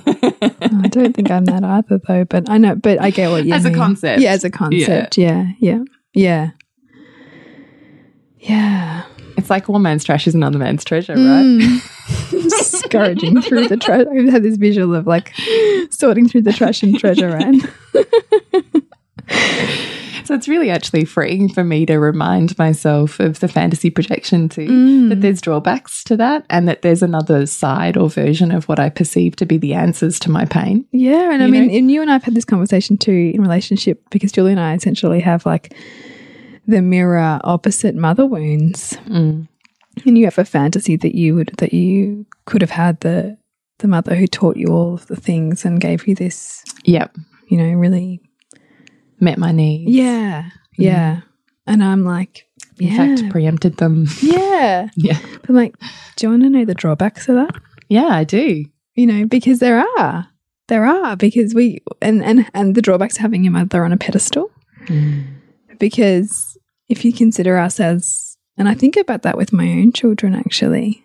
I 0.08 0.88
don't 0.88 1.14
think 1.14 1.30
I'm 1.30 1.44
that 1.46 1.64
either, 1.64 2.00
though. 2.06 2.24
But 2.24 2.48
I 2.48 2.58
know, 2.58 2.74
but 2.74 3.00
I 3.00 3.10
get 3.10 3.30
what 3.30 3.44
you 3.44 3.50
mean. 3.50 3.54
As 3.54 3.64
a 3.64 3.72
concept. 3.72 4.20
Yeah, 4.20 4.32
as 4.32 4.44
a 4.44 4.50
concept. 4.50 5.18
Yeah, 5.18 5.48
yeah, 5.58 5.82
yeah, 6.14 6.50
yeah. 8.38 9.04
It's 9.36 9.50
like 9.50 9.68
one 9.68 9.82
man's 9.82 10.04
trash 10.04 10.26
is 10.26 10.34
another 10.34 10.58
man's 10.58 10.84
treasure, 10.84 11.14
right? 11.14 11.44
Mm. 11.44 12.50
Scourging 12.50 13.40
through 13.42 13.68
the 13.68 13.76
trash. 13.76 14.04
I've 14.12 14.28
had 14.28 14.42
this 14.42 14.56
visual 14.56 14.94
of 14.94 15.06
like 15.06 15.32
sorting 15.90 16.28
through 16.28 16.42
the 16.42 16.52
trash 16.52 16.82
and 16.82 16.98
treasure, 16.98 17.28
right? 17.28 17.54
So 20.28 20.34
it's 20.34 20.46
really 20.46 20.68
actually 20.68 21.06
freeing 21.06 21.48
for 21.48 21.64
me 21.64 21.86
to 21.86 21.96
remind 21.98 22.58
myself 22.58 23.18
of 23.18 23.40
the 23.40 23.48
fantasy 23.48 23.88
projection 23.88 24.50
too. 24.50 24.66
Mm. 24.68 25.08
That 25.08 25.22
there's 25.22 25.40
drawbacks 25.40 26.04
to 26.04 26.18
that 26.18 26.44
and 26.50 26.68
that 26.68 26.82
there's 26.82 27.02
another 27.02 27.46
side 27.46 27.96
or 27.96 28.10
version 28.10 28.50
of 28.52 28.68
what 28.68 28.78
I 28.78 28.90
perceive 28.90 29.36
to 29.36 29.46
be 29.46 29.56
the 29.56 29.72
answers 29.72 30.18
to 30.18 30.30
my 30.30 30.44
pain. 30.44 30.84
Yeah, 30.92 31.32
and 31.32 31.42
I 31.42 31.46
mean, 31.46 31.68
know? 31.68 31.74
and 31.74 31.90
you 31.90 32.02
and 32.02 32.10
I 32.10 32.12
have 32.12 32.24
had 32.24 32.34
this 32.34 32.44
conversation 32.44 32.98
too 32.98 33.32
in 33.34 33.40
relationship 33.40 34.02
because 34.10 34.30
Julie 34.30 34.50
and 34.52 34.60
I 34.60 34.74
essentially 34.74 35.20
have 35.20 35.46
like 35.46 35.74
the 36.66 36.82
mirror 36.82 37.40
opposite 37.42 37.94
mother 37.94 38.26
wounds, 38.26 38.98
Mm. 39.08 39.48
and 40.04 40.18
you 40.18 40.26
have 40.26 40.36
a 40.38 40.44
fantasy 40.44 40.96
that 40.96 41.14
you 41.14 41.36
would 41.36 41.54
that 41.56 41.72
you 41.72 42.26
could 42.44 42.60
have 42.60 42.72
had 42.72 43.00
the 43.00 43.38
the 43.78 43.88
mother 43.88 44.14
who 44.14 44.26
taught 44.26 44.58
you 44.58 44.66
all 44.66 44.92
of 44.92 45.06
the 45.06 45.16
things 45.16 45.64
and 45.64 45.80
gave 45.80 46.06
you 46.06 46.14
this, 46.14 46.62
Yep. 46.84 47.16
you 47.48 47.56
know, 47.56 47.72
really 47.72 48.20
Met 49.20 49.38
my 49.38 49.52
needs. 49.52 49.90
yeah, 49.90 50.50
yeah, 50.76 51.20
and 51.66 51.83
I'm 51.83 52.04
like, 52.04 52.46
In 52.78 52.88
yeah, 52.88 52.96
fact, 53.16 53.31
preempted 53.31 53.76
them. 53.78 54.07
yeah. 54.22 54.88
Yeah. 54.96 55.18
But 55.40 55.48
I'm 55.50 55.54
like, 55.57 55.74
do 56.16 56.26
you 56.26 56.31
want 56.31 56.42
to 56.42 56.50
know 56.50 56.64
the 56.64 56.74
drawbacks 56.74 57.28
of 57.28 57.35
that? 57.37 57.54
Yeah, 57.88 58.07
I 58.09 58.24
do. 58.24 58.64
you 58.94 59.07
know 59.07 59.26
because 59.26 59.59
there 59.61 59.85
are 59.98 60.28
there 60.68 60.85
are 60.85 61.16
because 61.16 61.54
we 61.54 61.78
and 62.02 62.22
and 62.22 62.46
and 62.54 62.74
the 62.74 62.83
drawbacks 62.83 63.16
of 63.16 63.22
having 63.22 63.44
your 63.44 63.52
mother 63.52 63.85
on 63.85 63.92
a 63.92 63.96
pedestal 63.96 64.50
because 65.78 66.57
if 66.88 67.04
you 67.04 67.12
consider 67.12 67.57
us 67.59 67.78
as 67.81 68.37
and 68.57 68.68
i 68.68 68.74
think 68.74 68.96
about 68.96 69.22
that 69.22 69.37
with 69.37 69.52
my 69.52 69.66
own 69.68 69.92
children 69.92 70.35
actually 70.35 71.04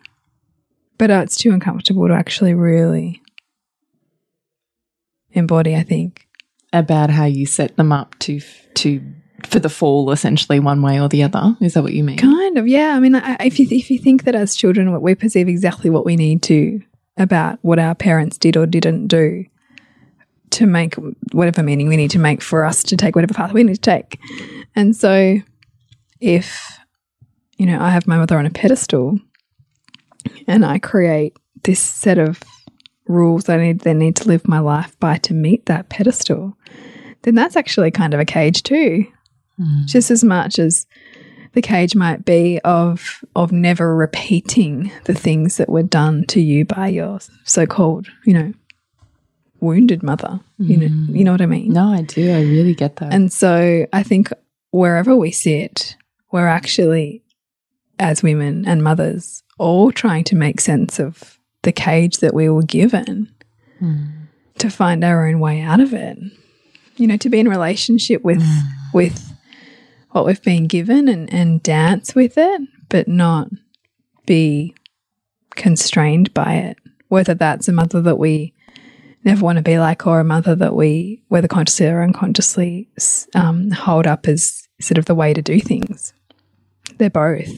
but 0.97 1.11
uh, 1.11 1.21
it's 1.23 1.35
too 1.37 1.51
uncomfortable 1.51 2.07
to 2.07 2.13
actually 2.13 2.53
really 2.53 3.21
embody 5.31 5.75
i 5.75 5.83
think 5.83 6.27
About 6.73 7.09
how 7.09 7.25
you 7.25 7.45
set 7.45 7.77
them 7.77 7.91
up 7.91 8.17
to 8.19 8.41
to 8.75 9.01
for 9.45 9.59
the 9.59 9.69
fall, 9.69 10.11
essentially 10.11 10.59
one 10.59 10.81
way 10.81 10.99
or 10.99 11.07
the 11.07 11.23
other. 11.23 11.55
Is 11.61 11.75
that 11.75 11.83
what 11.83 11.93
you 11.93 12.03
mean? 12.03 12.17
kind 12.17 12.57
of 12.57 12.67
yeah 12.67 12.95
i 12.95 12.99
mean 12.99 13.15
I, 13.15 13.35
if 13.39 13.59
you 13.59 13.67
if 13.69 13.89
you 13.89 13.97
think 13.97 14.23
that 14.25 14.35
as 14.35 14.55
children 14.55 14.99
we 15.01 15.15
perceive 15.15 15.47
exactly 15.47 15.89
what 15.89 16.05
we 16.05 16.15
need 16.15 16.43
to 16.43 16.81
about 17.17 17.57
what 17.61 17.79
our 17.79 17.95
parents 17.95 18.37
did 18.37 18.57
or 18.57 18.65
didn't 18.65 19.07
do 19.07 19.45
to 20.51 20.67
make 20.67 20.95
whatever 21.31 21.63
meaning 21.63 21.87
we 21.87 21.97
need 21.97 22.11
to 22.11 22.19
make 22.19 22.41
for 22.41 22.63
us 22.63 22.83
to 22.83 22.95
take 22.95 23.15
whatever 23.15 23.33
path 23.33 23.53
we 23.53 23.63
need 23.63 23.75
to 23.75 23.81
take. 23.81 24.19
And 24.75 24.95
so 24.95 25.37
if 26.21 26.77
you 27.57 27.65
know, 27.65 27.79
I 27.79 27.89
have 27.89 28.07
my 28.07 28.17
mother 28.17 28.37
on 28.37 28.45
a 28.45 28.49
pedestal 28.49 29.19
and 30.47 30.65
I 30.65 30.79
create 30.79 31.37
this 31.63 31.79
set 31.79 32.17
of 32.17 32.41
rules 33.07 33.49
I 33.49 33.57
need 33.57 33.79
then 33.81 33.99
need 33.99 34.15
to 34.17 34.27
live 34.27 34.47
my 34.47 34.59
life 34.59 34.97
by 34.99 35.17
to 35.19 35.33
meet 35.33 35.65
that 35.65 35.89
pedestal, 35.89 36.57
then 37.23 37.35
that's 37.35 37.55
actually 37.55 37.91
kind 37.91 38.13
of 38.13 38.19
a 38.19 38.25
cage 38.25 38.63
too. 38.63 39.05
Mm. 39.59 39.85
Just 39.85 40.09
as 40.09 40.23
much 40.23 40.57
as 40.59 40.87
the 41.53 41.61
cage 41.61 41.95
might 41.95 42.25
be 42.25 42.59
of 42.63 43.23
of 43.35 43.51
never 43.51 43.95
repeating 43.95 44.91
the 45.03 45.13
things 45.13 45.57
that 45.57 45.69
were 45.69 45.83
done 45.83 46.25
to 46.25 46.41
you 46.41 46.65
by 46.65 46.87
your 46.87 47.19
so-called, 47.43 48.07
you 48.25 48.33
know, 48.33 48.53
wounded 49.59 50.03
mother. 50.03 50.39
You 50.57 50.77
know, 50.77 51.13
you 51.13 51.25
know 51.25 51.33
what 51.33 51.41
I 51.41 51.45
mean? 51.45 51.73
No, 51.73 51.89
I 51.89 52.03
do. 52.03 52.31
I 52.31 52.41
really 52.41 52.73
get 52.73 52.95
that. 52.97 53.13
And 53.13 53.33
so 53.33 53.85
I 53.91 54.01
think 54.01 54.31
wherever 54.71 55.13
we 55.15 55.31
sit, 55.31 55.97
we're 56.31 56.47
actually, 56.47 57.21
as 57.99 58.23
women 58.23 58.65
and 58.65 58.81
mothers, 58.81 59.43
all 59.59 59.91
trying 59.91 60.23
to 60.25 60.35
make 60.37 60.61
sense 60.61 60.99
of 60.99 61.32
the 61.63 61.71
cage 61.71 62.17
that 62.17 62.33
we 62.33 62.49
were 62.49 62.63
given 62.63 63.29
to 64.59 64.69
find 64.69 65.03
our 65.03 65.27
own 65.27 65.39
way 65.39 65.61
out 65.61 65.79
of 65.79 65.93
it. 65.93 66.17
You 66.95 67.07
know, 67.07 67.17
to 67.17 67.29
be 67.29 67.39
in 67.39 67.49
relationship 67.49 68.23
with 68.23 68.43
with 68.93 69.33
what 70.11 70.25
we've 70.25 70.41
been 70.43 70.67
given 70.67 71.07
and, 71.07 71.33
and 71.33 71.61
dance 71.63 72.13
with 72.13 72.37
it, 72.37 72.61
but 72.89 73.07
not 73.07 73.49
be 74.27 74.75
constrained 75.55 76.33
by 76.33 76.55
it. 76.55 76.77
Whether 77.07 77.33
that's 77.33 77.67
a 77.67 77.71
mother 77.71 78.01
that 78.01 78.19
we 78.19 78.53
never 79.23 79.43
want 79.43 79.57
to 79.57 79.63
be 79.63 79.79
like, 79.79 80.05
or 80.05 80.19
a 80.19 80.23
mother 80.23 80.55
that 80.55 80.75
we, 80.75 81.23
whether 81.29 81.47
consciously 81.47 81.87
or 81.87 82.03
unconsciously, 82.03 82.89
um, 83.33 83.71
hold 83.71 84.05
up 84.05 84.27
as 84.27 84.67
sort 84.79 84.97
of 84.97 85.05
the 85.05 85.15
way 85.15 85.33
to 85.33 85.41
do 85.41 85.59
things. 85.59 86.13
They're 86.97 87.09
both 87.09 87.49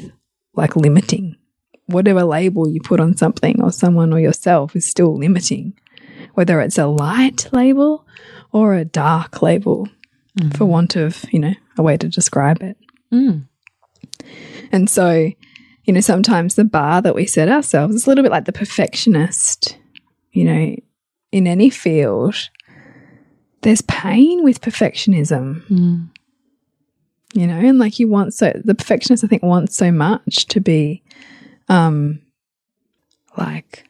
like 0.53 0.75
limiting. 0.75 1.35
Whatever 1.87 2.23
label 2.23 2.67
you 2.67 2.81
put 2.81 2.99
on 2.99 3.15
something 3.15 3.61
or 3.61 3.71
someone 3.71 4.11
or 4.11 4.19
yourself 4.19 4.75
is 4.75 4.89
still 4.89 5.15
limiting, 5.15 5.73
whether 6.33 6.59
it's 6.61 6.77
a 6.77 6.87
light 6.87 7.47
label 7.51 8.05
or 8.51 8.73
a 8.73 8.85
dark 8.85 9.41
label, 9.41 9.87
for 10.53 10.65
want 10.65 10.95
of, 10.95 11.23
you 11.31 11.39
know, 11.39 11.53
a 11.77 11.81
way 11.83 11.95
to 11.95 12.09
describe 12.09 12.61
it. 12.61 12.77
Mm. 13.13 13.47
And 14.71 14.89
so, 14.89 15.31
you 15.83 15.93
know, 15.93 16.01
sometimes 16.01 16.55
the 16.55 16.65
bar 16.65 17.01
that 17.01 17.15
we 17.15 17.25
set 17.25 17.47
ourselves 17.47 17.95
is 17.95 18.05
a 18.05 18.09
little 18.09 18.23
bit 18.23 18.31
like 18.31 18.45
the 18.45 18.51
perfectionist, 18.51 19.77
you 20.31 20.43
know, 20.43 20.75
in 21.31 21.47
any 21.47 21.69
field. 21.69 22.49
There's 23.61 23.81
pain 23.83 24.43
with 24.43 24.61
perfectionism, 24.61 25.65
Mm. 25.67 26.09
you 27.33 27.47
know, 27.47 27.57
and 27.57 27.79
like 27.79 27.99
you 27.99 28.07
want 28.07 28.33
so 28.33 28.51
the 28.63 28.75
perfectionist 28.75 29.23
I 29.23 29.27
think 29.27 29.43
wants 29.43 29.75
so 29.75 29.91
much 29.91 30.47
to 30.47 30.59
be 30.59 31.01
um 31.69 32.21
like 33.37 33.85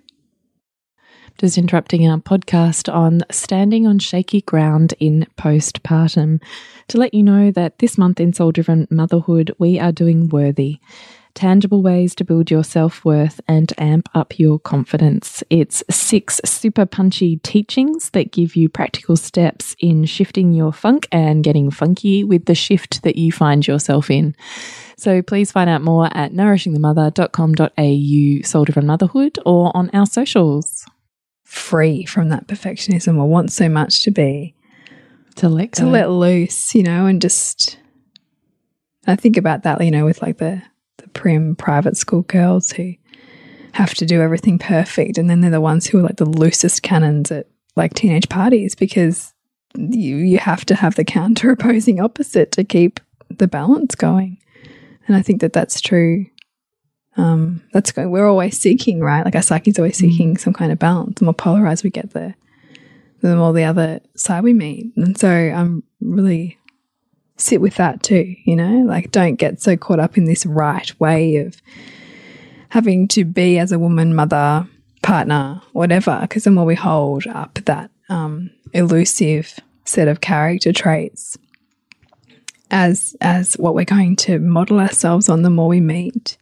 Just 1.38 1.58
interrupting 1.58 2.08
our 2.08 2.18
podcast 2.18 2.94
on 2.94 3.22
standing 3.30 3.86
on 3.86 4.00
shaky 4.00 4.40
ground 4.40 4.94
in 5.02 5.28
postpartum 5.38 6.42
to 6.88 6.98
let 6.98 7.14
you 7.14 7.24
know 7.24 7.52
that 7.52 7.80
this 7.80 7.98
month 7.98 8.22
in 8.22 8.32
Soul 8.32 8.54
Driven 8.54 8.88
Motherhood, 8.90 9.54
we 9.60 9.78
are 9.78 9.92
doing 9.92 10.30
worthy. 10.30 10.80
Tangible 11.36 11.84
ways 11.84 12.16
to 12.16 12.24
build 12.24 12.50
your 12.50 12.64
self 12.64 13.04
worth 13.04 13.42
and 13.46 13.74
amp 13.78 14.08
up 14.16 14.40
your 14.40 14.58
confidence. 14.58 15.44
It's 15.50 15.84
six 15.90 16.40
super 16.46 16.86
punchy 16.86 17.42
teachings 17.44 18.12
that 18.12 18.32
give 18.32 18.56
you 18.56 18.70
practical 18.70 19.18
steps 19.18 19.76
in 19.80 20.06
shifting 20.06 20.54
your 20.54 20.72
funk 20.72 21.10
and 21.12 21.44
getting 21.44 21.72
funky 21.72 22.24
with 22.24 22.46
the 22.46 22.56
shift 22.56 23.04
that 23.04 23.18
you 23.18 23.34
find 23.34 23.68
yourself 23.68 24.10
in. 24.10 24.34
So 24.98 25.22
please 25.22 25.52
find 25.52 25.70
out 25.70 25.82
more 25.82 26.08
at 26.16 26.32
nourishingthemother.com.au 26.32 28.48
soul 28.48 28.64
driven 28.64 28.86
motherhood 28.86 29.38
or 29.46 29.76
on 29.76 29.90
our 29.92 30.06
socials. 30.06 30.86
free 31.44 32.06
from 32.06 32.30
that 32.30 32.48
perfectionism 32.48 33.18
or 33.18 33.28
want 33.28 33.52
so 33.52 33.68
much 33.68 34.04
to 34.04 34.12
be 34.12 34.56
To 35.36 35.50
let 35.50 35.74
to 35.74 35.86
let 35.86 36.10
loose, 36.10 36.74
you 36.74 36.84
know, 36.84 37.08
and 37.08 37.22
just 37.22 37.78
I 39.06 39.18
think 39.18 39.36
about 39.36 39.64
that, 39.64 39.84
you 39.84 39.92
know, 39.92 40.06
with 40.06 40.22
like 40.22 40.38
the 40.38 40.62
prim 41.16 41.56
private 41.56 41.98
school 41.98 42.22
girls 42.22 42.72
who 42.72 42.94
have 43.74 43.94
to 43.96 44.06
do 44.06 44.22
everything 44.22 44.60
perfect 44.60 45.18
and 45.18 45.30
then 45.30 45.42
they're 45.42 45.50
the 45.50 45.60
ones 45.60 45.88
who 45.88 46.00
are 46.00 46.04
like 46.04 46.18
the 46.18 46.26
loosest 46.26 46.84
cannons 46.84 47.32
at 47.32 47.48
like 47.76 47.94
teenage 47.94 48.30
parties 48.30 48.76
because 48.76 49.34
you 49.78 50.18
you 50.18 50.38
have 50.38 50.66
to 50.66 50.76
have 50.76 50.96
the 50.96 51.06
counter 51.06 51.52
opposing 51.52 52.00
opposite 52.00 52.52
to 52.54 52.64
keep 52.64 53.00
the 53.30 53.48
balance 53.48 53.96
going. 53.96 54.38
And 55.08 55.16
I 55.16 55.22
think 55.22 55.42
that 55.42 55.54
that's 55.54 55.82
true. 55.82 56.26
Um, 57.18 57.62
that's 57.72 57.92
going. 57.92 58.12
We're 58.12 58.28
always 58.28 58.60
seeking, 58.60 59.00
right? 59.00 59.24
Like 59.24 59.36
our 59.36 59.42
psyche's 59.42 59.80
always 59.80 59.98
seeking 59.98 60.38
some 60.38 60.54
kind 60.54 60.72
of 60.72 60.80
balance. 60.80 61.20
The 61.20 61.26
more 61.26 61.34
polarized 61.34 61.84
we 61.84 61.90
get, 61.90 62.12
the 62.12 62.34
the 63.22 63.36
more 63.36 63.54
the 63.54 63.64
other 63.64 64.02
side 64.16 64.44
we 64.44 64.54
meet. 64.54 64.92
And 64.98 65.18
so 65.18 65.30
I'm 65.30 65.84
really 66.02 66.58
sit 67.38 67.62
with 67.62 67.76
that 67.76 68.04
too, 68.04 68.36
you 68.46 68.56
know, 68.56 68.84
like 68.86 69.12
don't 69.12 69.36
get 69.36 69.62
so 69.62 69.76
caught 69.76 70.00
up 70.00 70.18
in 70.18 70.26
this 70.26 70.46
right 70.46 70.98
way 71.00 71.38
of 71.38 71.62
having 72.70 73.08
to 73.10 73.26
be 73.26 73.58
as 73.58 73.72
a 73.72 73.80
woman, 73.80 74.16
mother, 74.16 74.68
partner, 75.02 75.62
whatever, 75.74 76.20
because 76.22 76.46
the 76.46 76.52
more 76.52 76.66
we 76.66 76.76
hold 76.76 77.28
up 77.28 77.60
that 77.66 77.92
um, 78.10 78.50
elusive 78.74 79.60
set 79.84 80.08
of 80.08 80.22
character 80.22 80.74
traits 80.74 81.38
as 82.72 83.16
as 83.22 83.54
what 83.56 83.76
we're 83.76 83.86
going 83.86 84.16
to 84.16 84.40
model 84.40 84.80
ourselves 84.80 85.30
on, 85.30 85.44
the 85.44 85.50
more 85.50 85.68
we 85.68 85.80
meet 85.80 86.38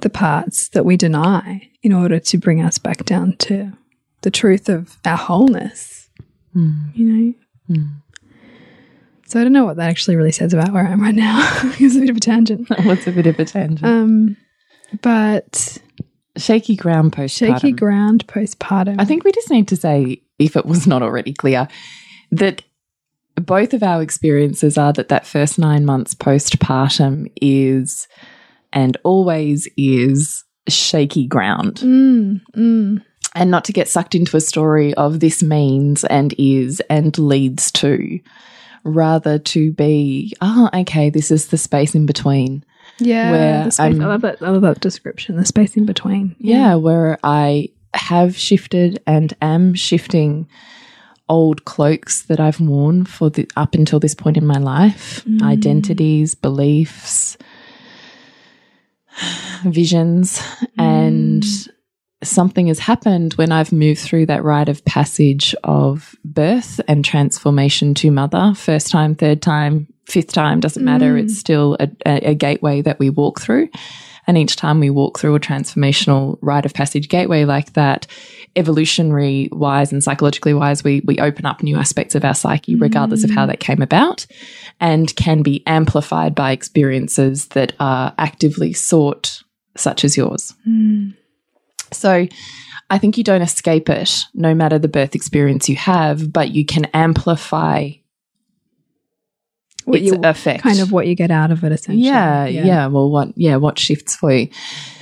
the 0.00 0.10
parts 0.10 0.68
that 0.70 0.84
we 0.84 0.96
deny 0.96 1.68
in 1.82 1.92
order 1.92 2.18
to 2.18 2.38
bring 2.38 2.62
us 2.62 2.78
back 2.78 3.04
down 3.04 3.36
to 3.36 3.72
the 4.22 4.30
truth 4.30 4.68
of 4.68 4.98
our 5.04 5.16
wholeness. 5.16 6.08
You 6.94 7.06
know? 7.12 7.34
So 9.30 9.40
I 9.40 9.44
don't 9.44 9.52
know 9.52 9.64
what 9.64 9.76
that 9.76 9.88
actually 9.88 10.16
really 10.16 10.32
says 10.32 10.52
about 10.52 10.72
where 10.72 10.84
I 10.84 10.90
am 10.90 11.00
right 11.00 11.14
now. 11.14 11.38
it's 11.78 11.94
a 11.94 12.00
bit 12.00 12.10
of 12.10 12.16
a 12.16 12.20
tangent. 12.20 12.68
What's 12.84 13.06
a 13.06 13.12
bit 13.12 13.28
of 13.28 13.38
a 13.38 13.44
tangent? 13.44 13.84
Um, 13.84 14.36
but 15.02 15.78
shaky 16.36 16.74
ground 16.74 17.12
postpartum. 17.12 17.60
shaky 17.60 17.72
ground 17.72 18.26
postpartum. 18.26 18.96
I 18.98 19.04
think 19.04 19.22
we 19.22 19.30
just 19.30 19.50
need 19.50 19.68
to 19.68 19.76
say, 19.76 20.22
if 20.40 20.56
it 20.56 20.66
was 20.66 20.86
not 20.88 21.02
already 21.02 21.32
clear, 21.32 21.68
that 22.32 22.62
both 23.36 23.72
of 23.72 23.84
our 23.84 24.02
experiences 24.02 24.76
are 24.76 24.92
that 24.94 25.08
that 25.08 25.26
first 25.26 25.58
nine 25.60 25.84
months 25.84 26.12
postpartum 26.12 27.30
is 27.40 28.08
and 28.72 28.96
always 29.04 29.68
is 29.76 30.44
shaky 30.68 31.26
ground. 31.26 31.76
Mm, 31.76 32.40
mm, 32.56 33.02
And 33.34 33.50
not 33.50 33.64
to 33.66 33.72
get 33.72 33.88
sucked 33.88 34.16
into 34.16 34.36
a 34.36 34.40
story 34.40 34.92
of 34.94 35.20
this 35.20 35.40
means 35.40 36.04
and 36.04 36.34
is 36.36 36.80
and 36.90 37.16
leads 37.16 37.70
to, 37.72 38.18
rather 38.84 39.38
to 39.38 39.72
be, 39.72 40.34
oh, 40.40 40.68
okay, 40.72 41.10
this 41.10 41.30
is 41.30 41.48
the 41.48 41.58
space 41.58 41.94
in 41.94 42.06
between. 42.06 42.64
yeah, 42.98 43.30
Where 43.30 43.70
space, 43.70 43.80
I 43.80 43.88
love 43.88 44.22
that. 44.22 44.42
I 44.42 44.50
love 44.50 44.62
that 44.62 44.80
description. 44.80 45.36
The 45.36 45.44
space 45.44 45.76
in 45.76 45.86
between. 45.86 46.36
yeah, 46.38 46.74
where 46.74 47.18
I 47.22 47.68
have 47.94 48.36
shifted 48.36 49.02
and 49.06 49.34
am 49.42 49.74
shifting 49.74 50.48
old 51.28 51.64
cloaks 51.64 52.22
that 52.22 52.40
I've 52.40 52.60
worn 52.60 53.04
for 53.04 53.30
the 53.30 53.48
up 53.56 53.74
until 53.74 54.00
this 54.00 54.14
point 54.14 54.36
in 54.36 54.46
my 54.46 54.58
life, 54.58 55.24
mm. 55.24 55.40
identities, 55.42 56.34
beliefs, 56.34 57.38
visions, 59.64 60.42
and 60.76 61.42
mm. 61.42 61.68
Something 62.22 62.66
has 62.66 62.78
happened 62.78 63.34
when 63.34 63.52
I've 63.52 63.72
moved 63.72 64.00
through 64.00 64.26
that 64.26 64.44
rite 64.44 64.68
of 64.68 64.84
passage 64.84 65.54
of 65.64 66.14
birth 66.24 66.80
and 66.86 67.04
transformation 67.04 67.94
to 67.94 68.10
mother. 68.10 68.52
First 68.54 68.90
time, 68.90 69.14
third 69.14 69.40
time, 69.40 69.86
fifth 70.06 70.32
time, 70.32 70.60
doesn't 70.60 70.84
matter. 70.84 71.16
It's 71.16 71.34
mm. 71.34 71.38
still 71.38 71.76
a, 71.80 71.88
a, 72.06 72.30
a 72.30 72.34
gateway 72.34 72.82
that 72.82 72.98
we 72.98 73.10
walk 73.10 73.40
through. 73.40 73.68
And 74.26 74.36
each 74.36 74.56
time 74.56 74.80
we 74.80 74.90
walk 74.90 75.18
through 75.18 75.34
a 75.34 75.40
transformational 75.40 76.38
rite 76.42 76.66
of 76.66 76.74
passage 76.74 77.08
gateway 77.08 77.44
like 77.44 77.72
that, 77.72 78.06
evolutionary 78.54 79.48
wise 79.50 79.92
and 79.92 80.04
psychologically 80.04 80.54
wise, 80.54 80.84
we, 80.84 81.00
we 81.04 81.18
open 81.18 81.46
up 81.46 81.62
new 81.62 81.76
aspects 81.76 82.14
of 82.14 82.24
our 82.24 82.34
psyche, 82.34 82.76
regardless 82.76 83.24
of 83.24 83.30
how 83.30 83.44
mm. 83.44 83.48
that 83.48 83.60
came 83.60 83.80
about, 83.80 84.26
and 84.78 85.16
can 85.16 85.42
be 85.42 85.66
amplified 85.66 86.34
by 86.34 86.52
experiences 86.52 87.48
that 87.48 87.72
are 87.80 88.14
actively 88.18 88.72
sought, 88.72 89.42
such 89.76 90.04
as 90.04 90.16
yours. 90.16 90.54
Mm. 90.68 91.14
So 91.92 92.26
I 92.90 92.98
think 92.98 93.16
you 93.16 93.24
don't 93.24 93.42
escape 93.42 93.88
it, 93.88 94.24
no 94.34 94.54
matter 94.54 94.78
the 94.78 94.88
birth 94.88 95.14
experience 95.14 95.68
you 95.68 95.76
have, 95.76 96.32
but 96.32 96.50
you 96.50 96.64
can 96.64 96.86
amplify 96.86 97.90
What 99.84 100.00
its 100.00 100.08
you- 100.08 100.20
effect. 100.24 100.62
kind 100.62 100.80
of 100.80 100.92
what 100.92 101.06
you 101.06 101.14
get 101.14 101.30
out 101.30 101.50
of 101.50 101.62
it, 101.64 101.72
essentially. 101.72 102.04
Yeah, 102.04 102.46
yeah, 102.46 102.86
Well, 102.88 103.10
what? 103.10 103.28
Yeah, 103.36 103.56
what 103.56 103.78
shifts 103.78 104.16
for 104.16 104.32
you? 104.32 104.48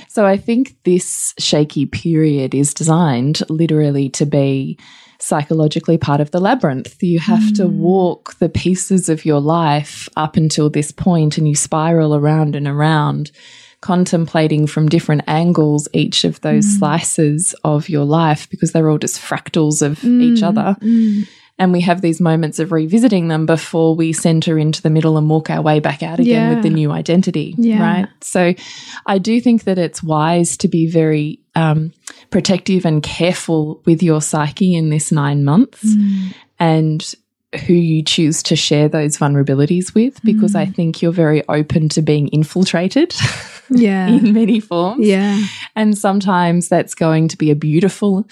So 0.07 0.25
I 0.25 0.37
think 0.37 0.75
this 0.85 1.33
shaky 1.39 1.85
period 1.85 2.53
is 2.55 2.73
designed 2.73 3.41
literally 3.49 4.09
to 4.09 4.25
be 4.25 4.77
psychologically 5.19 5.97
part 5.97 6.21
of 6.21 6.31
the 6.31 6.39
labyrinth. 6.39 7.01
You 7.03 7.19
have 7.19 7.53
to 7.53 7.63
mm. 7.63 7.73
walk 7.73 8.35
the 8.39 8.49
pieces 8.49 9.09
of 9.09 9.25
your 9.25 9.39
life 9.39 10.09
up 10.15 10.35
until 10.35 10.69
this 10.69 10.91
point, 10.91 11.37
and 11.37 11.47
you 11.47 11.55
spiral 11.55 12.15
around 12.15 12.55
and 12.55 12.67
around. 12.67 13.31
Contemplating 13.81 14.67
from 14.67 14.89
different 14.89 15.23
angles 15.27 15.87
each 15.93 16.25
of 16.25 16.41
those 16.41 16.65
mm. 16.65 16.79
slices 16.79 17.55
of 17.63 17.87
your 17.87 18.05
life 18.05 18.49
because 18.49 18.71
they're 18.71 18.89
all 18.89 18.97
just 18.97 19.19
fractals 19.19 19.81
of 19.81 19.99
mm. 19.99 20.21
each 20.21 20.43
other. 20.43 20.75
Mm. 20.81 21.27
And 21.57 21.73
we 21.73 21.81
have 21.81 22.01
these 22.01 22.21
moments 22.21 22.59
of 22.59 22.71
revisiting 22.71 23.27
them 23.27 23.45
before 23.45 23.93
we 23.93 24.13
center 24.13 24.57
into 24.57 24.81
the 24.81 24.89
middle 24.89 25.17
and 25.17 25.29
walk 25.29 25.49
our 25.49 25.61
way 25.61 25.81
back 25.81 26.01
out 26.01 26.19
again 26.21 26.55
with 26.55 26.63
the 26.63 26.69
new 26.69 26.89
identity. 26.89 27.53
Yeah. 27.57 27.81
Right. 27.81 28.07
So 28.21 28.53
I 29.05 29.17
do 29.17 29.41
think 29.41 29.65
that 29.65 29.77
it's 29.77 30.01
wise 30.01 30.55
to 30.57 30.69
be 30.69 30.89
very 30.89 31.41
um, 31.55 31.91
protective 32.29 32.85
and 32.85 33.03
careful 33.03 33.81
with 33.85 34.01
your 34.01 34.21
psyche 34.21 34.73
in 34.73 34.89
this 34.89 35.11
nine 35.11 35.43
months. 35.43 35.83
And 36.59 37.13
who 37.65 37.73
you 37.73 38.03
choose 38.03 38.43
to 38.43 38.55
share 38.55 38.87
those 38.87 39.17
vulnerabilities 39.17 39.93
with 39.95 40.21
because 40.23 40.53
I 40.55 40.65
think 40.67 41.01
you're 41.01 41.11
very 41.11 41.41
open 41.49 41.89
to 41.89 42.01
being 42.01 42.27
infiltrated 42.29 43.13
Yeah. 43.71 44.07
in 44.07 44.33
many 44.33 44.59
forms. 44.59 45.05
yeah. 45.07 45.43
And 45.75 45.97
sometimes 45.97 46.69
that's 46.69 46.93
going 46.95 47.27
to 47.29 47.37
be 47.37 47.49
a 47.51 47.55
beautiful 47.55 48.27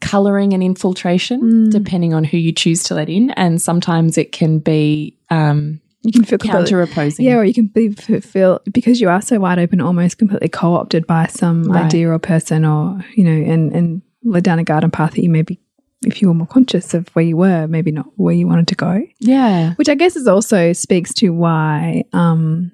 coloring 0.00 0.52
and 0.52 0.62
infiltration, 0.62 1.40
Mm. 1.42 1.70
depending 1.72 2.14
on 2.14 2.24
who 2.24 2.36
you 2.36 2.52
choose 2.52 2.82
to 2.84 2.94
let 2.94 3.08
in. 3.08 3.30
And 3.32 3.60
sometimes 3.60 4.18
it 4.18 4.32
can 4.32 4.58
be 4.60 5.16
um, 5.30 5.80
You 6.02 6.12
can 6.12 6.24
feel 6.24 6.38
counter 6.38 6.82
opposing. 6.82 7.24
yeah, 7.26 7.36
or 7.36 7.44
you 7.44 7.54
can 7.54 7.66
be, 7.66 7.90
feel 7.92 8.60
because 8.72 9.00
you 9.00 9.08
are 9.08 9.22
so 9.22 9.38
wide 9.40 9.58
open, 9.58 9.80
almost 9.80 10.18
completely 10.18 10.48
co-opted 10.48 11.06
by 11.06 11.26
some 11.28 11.64
Right. 11.64 11.84
idea 11.84 12.10
or 12.10 12.18
person, 12.18 12.64
or 12.64 13.02
you 13.14 13.24
know, 13.24 13.52
and 13.52 13.72
and 13.74 14.02
led 14.22 14.42
down 14.44 14.58
a 14.58 14.64
garden 14.64 14.90
path 14.90 15.12
that 15.14 15.22
you 15.22 15.30
maybe, 15.30 15.58
if 16.06 16.20
you 16.20 16.28
were 16.28 16.34
more 16.34 16.46
conscious 16.46 16.94
of 16.94 17.08
where 17.10 17.24
you 17.24 17.36
were, 17.36 17.66
maybe 17.66 17.90
not 17.90 18.06
where 18.16 18.34
you 18.34 18.46
wanted 18.46 18.68
to 18.68 18.74
go. 18.74 19.02
yeah. 19.18 19.74
Which 19.74 19.88
I 19.88 19.94
guess 19.94 20.16
is 20.16 20.26
also 20.26 20.72
speaks 20.72 21.12
to 21.14 21.30
why, 21.30 22.04
um, 22.12 22.72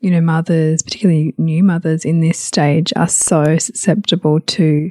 you 0.00 0.10
know, 0.10 0.20
mothers, 0.20 0.82
particularly 0.82 1.34
new 1.38 1.62
mothers 1.62 2.04
in 2.04 2.20
this 2.20 2.38
stage, 2.38 2.92
are 2.96 3.08
so 3.08 3.58
susceptible 3.58 4.40
to, 4.40 4.90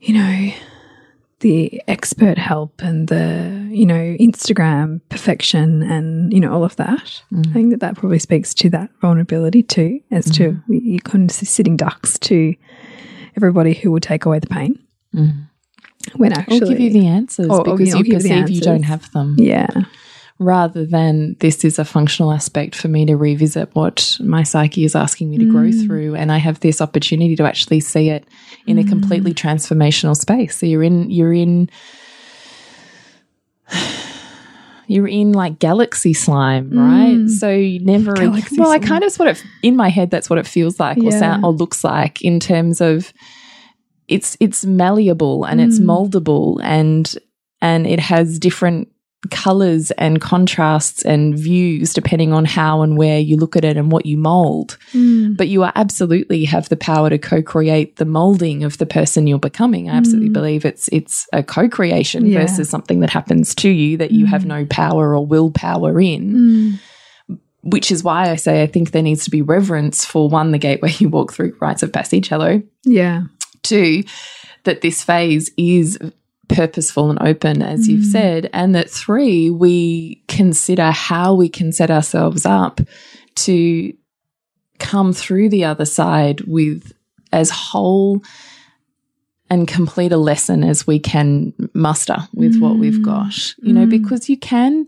you 0.00 0.14
know, 0.14 0.52
the 1.40 1.82
expert 1.88 2.38
help 2.38 2.80
and 2.82 3.08
the, 3.08 3.68
you 3.70 3.84
know, 3.84 4.16
Instagram 4.18 5.00
perfection 5.08 5.82
and, 5.82 6.32
you 6.32 6.40
know, 6.40 6.52
all 6.52 6.64
of 6.64 6.74
that. 6.76 7.22
Mm. 7.32 7.48
I 7.48 7.52
think 7.52 7.70
that 7.70 7.80
that 7.80 7.96
probably 7.96 8.18
speaks 8.18 8.54
to 8.54 8.70
that 8.70 8.90
vulnerability 9.00 9.62
too, 9.62 10.00
as 10.10 10.24
to 10.32 10.52
mm. 10.52 10.62
you 10.68 11.00
kind 11.00 11.30
of 11.30 11.36
sitting 11.36 11.76
ducks 11.76 12.18
to 12.20 12.54
everybody 13.36 13.74
who 13.74 13.92
will 13.92 14.00
take 14.00 14.24
away 14.24 14.38
the 14.38 14.46
pain. 14.46 14.78
Mm. 15.14 15.48
When 16.16 16.32
Or 16.32 16.40
actually, 16.40 16.60
give 16.68 16.80
you 16.80 16.90
the 16.90 17.06
answers 17.06 17.48
Or- 17.48 17.60
or, 17.60 17.64
because 17.76 17.88
you 17.88 17.94
know, 17.94 18.00
you 18.00 18.12
perceive 18.14 18.50
you 18.50 18.60
don't 18.60 18.82
have 18.84 19.10
them. 19.12 19.36
yeah, 19.38 19.66
rather 20.38 20.84
than 20.84 21.36
this 21.40 21.64
is 21.64 21.78
a 21.78 21.84
functional 21.84 22.32
aspect 22.32 22.74
for 22.74 22.88
me 22.88 23.06
to 23.06 23.16
revisit 23.16 23.70
what 23.74 24.16
my 24.20 24.42
psyche 24.42 24.84
is 24.84 24.94
asking 24.96 25.30
me 25.30 25.38
to 25.38 25.44
grow 25.50 25.68
Mm. 25.68 25.86
through 25.86 26.14
and 26.16 26.32
i 26.32 26.38
have 26.38 26.58
this 26.58 26.80
opportunity 26.80 27.36
to 27.36 27.44
actually 27.44 27.78
see 27.78 28.08
it 28.10 28.24
in 28.66 28.76
a 28.78 28.82
completely 28.84 29.32
Mm. 29.32 29.36
transformational 29.36 30.16
space 30.16 30.56
so 30.56 30.66
you're 30.66 30.82
in 30.82 31.08
you're 31.08 31.32
in 31.32 31.68
you're 34.86 35.08
in 35.08 35.32
like 35.32 35.58
galaxy 35.58 36.12
slime 36.12 36.68
right 36.70 37.14
Mm. 37.16 37.28
so 37.30 37.48
you 37.50 37.80
never 37.80 38.12
Galaxy 38.14 38.58
well 38.58 38.70
i 38.70 38.78
kind 38.78 39.04
of 39.04 39.12
sort 39.12 39.28
of 39.28 39.40
in 39.62 39.76
my 39.76 39.88
head 39.88 40.10
that's 40.10 40.28
what 40.28 40.38
it 40.38 40.46
feels 40.46 40.78
like 40.80 40.98
or 40.98 41.04
Yeah. 41.04 41.18
sound 41.18 41.44
or 41.44 41.52
looks 41.52 41.84
like 41.84 42.20
in 42.22 42.40
terms 42.40 42.80
of 42.80 43.12
it's 44.08 44.36
it's 44.40 44.64
malleable 44.64 45.44
and 45.44 45.60
it's 45.60 45.78
Mm. 45.78 45.86
moldable 45.86 46.60
and 46.62 47.14
and 47.60 47.86
it 47.86 48.00
has 48.00 48.38
different 48.38 48.88
colors 49.30 49.90
and 49.92 50.20
contrasts 50.20 51.02
and 51.02 51.34
views 51.38 51.94
depending 51.94 52.34
on 52.34 52.44
how 52.44 52.82
and 52.82 52.98
where 52.98 53.18
you 53.18 53.38
look 53.38 53.56
at 53.56 53.64
it 53.64 53.78
and 53.78 53.90
what 53.90 54.04
you 54.04 54.18
mold 54.18 54.76
Mm. 54.92 55.34
but 55.38 55.48
you 55.48 55.62
are 55.62 55.72
absolutely 55.74 56.44
have 56.44 56.68
the 56.68 56.76
power 56.76 57.08
to 57.08 57.16
co-create 57.16 57.96
the 57.96 58.04
molding 58.04 58.64
of 58.64 58.76
the 58.76 58.84
person 58.84 59.26
you're 59.26 59.38
becoming 59.38 59.88
i 59.88 59.94
absolutely 59.96 60.28
Mm. 60.28 60.34
believe 60.34 60.66
it's 60.66 60.88
it's 60.92 61.26
a 61.32 61.42
co-creation 61.42 62.26
Yeah. 62.26 62.40
versus 62.40 62.68
something 62.68 63.00
that 63.00 63.08
happens 63.10 63.54
to 63.56 63.70
you 63.70 63.96
that 63.96 64.10
you 64.10 64.26
have 64.26 64.42
Mm. 64.42 64.48
no 64.48 64.64
power 64.66 65.16
or 65.16 65.24
willpower 65.26 65.98
in 65.98 66.34
Mm. 66.34 66.78
which 67.62 67.90
is 67.90 68.04
why 68.04 68.28
i 68.30 68.36
say 68.36 68.62
i 68.62 68.66
think 68.66 68.90
there 68.90 69.02
needs 69.02 69.24
to 69.24 69.30
be 69.30 69.40
reverence 69.40 70.04
for 70.04 70.28
one 70.28 70.50
the 70.50 70.58
gateway 70.58 70.92
you 70.98 71.08
walk 71.08 71.32
through 71.32 71.54
rites 71.62 71.82
of 71.82 71.90
passage 71.92 72.28
hello 72.28 72.60
yeah, 72.86 73.22
two, 73.64 74.04
that 74.62 74.80
this 74.80 75.02
phase 75.02 75.50
is 75.56 75.98
purposeful 76.48 77.10
and 77.10 77.18
open, 77.22 77.62
as 77.62 77.88
you've 77.88 78.04
Mm. 78.04 78.12
said, 78.12 78.50
and 78.52 78.74
that 78.74 78.88
three, 78.90 79.50
we 79.50 80.22
consider 80.28 80.90
how 80.92 81.34
we 81.34 81.48
can 81.48 81.72
set 81.72 81.90
ourselves 81.90 82.46
up 82.46 82.80
to 83.36 83.92
come 84.78 85.12
through 85.12 85.48
the 85.48 85.64
other 85.64 85.84
side 85.86 86.42
with 86.42 86.92
as 87.32 87.50
whole 87.50 88.22
and 89.50 89.66
complete 89.68 90.12
a 90.12 90.16
lesson 90.16 90.62
as 90.64 90.86
we 90.86 90.98
can 90.98 91.52
muster 91.74 92.16
with 92.34 92.58
what 92.60 92.76
we've 92.78 92.94
Mm. 93.00 93.04
got. 93.04 93.54
You 93.62 93.72
know, 93.72 93.86
Mm. 93.86 93.90
because 93.90 94.28
you 94.28 94.36
can 94.36 94.86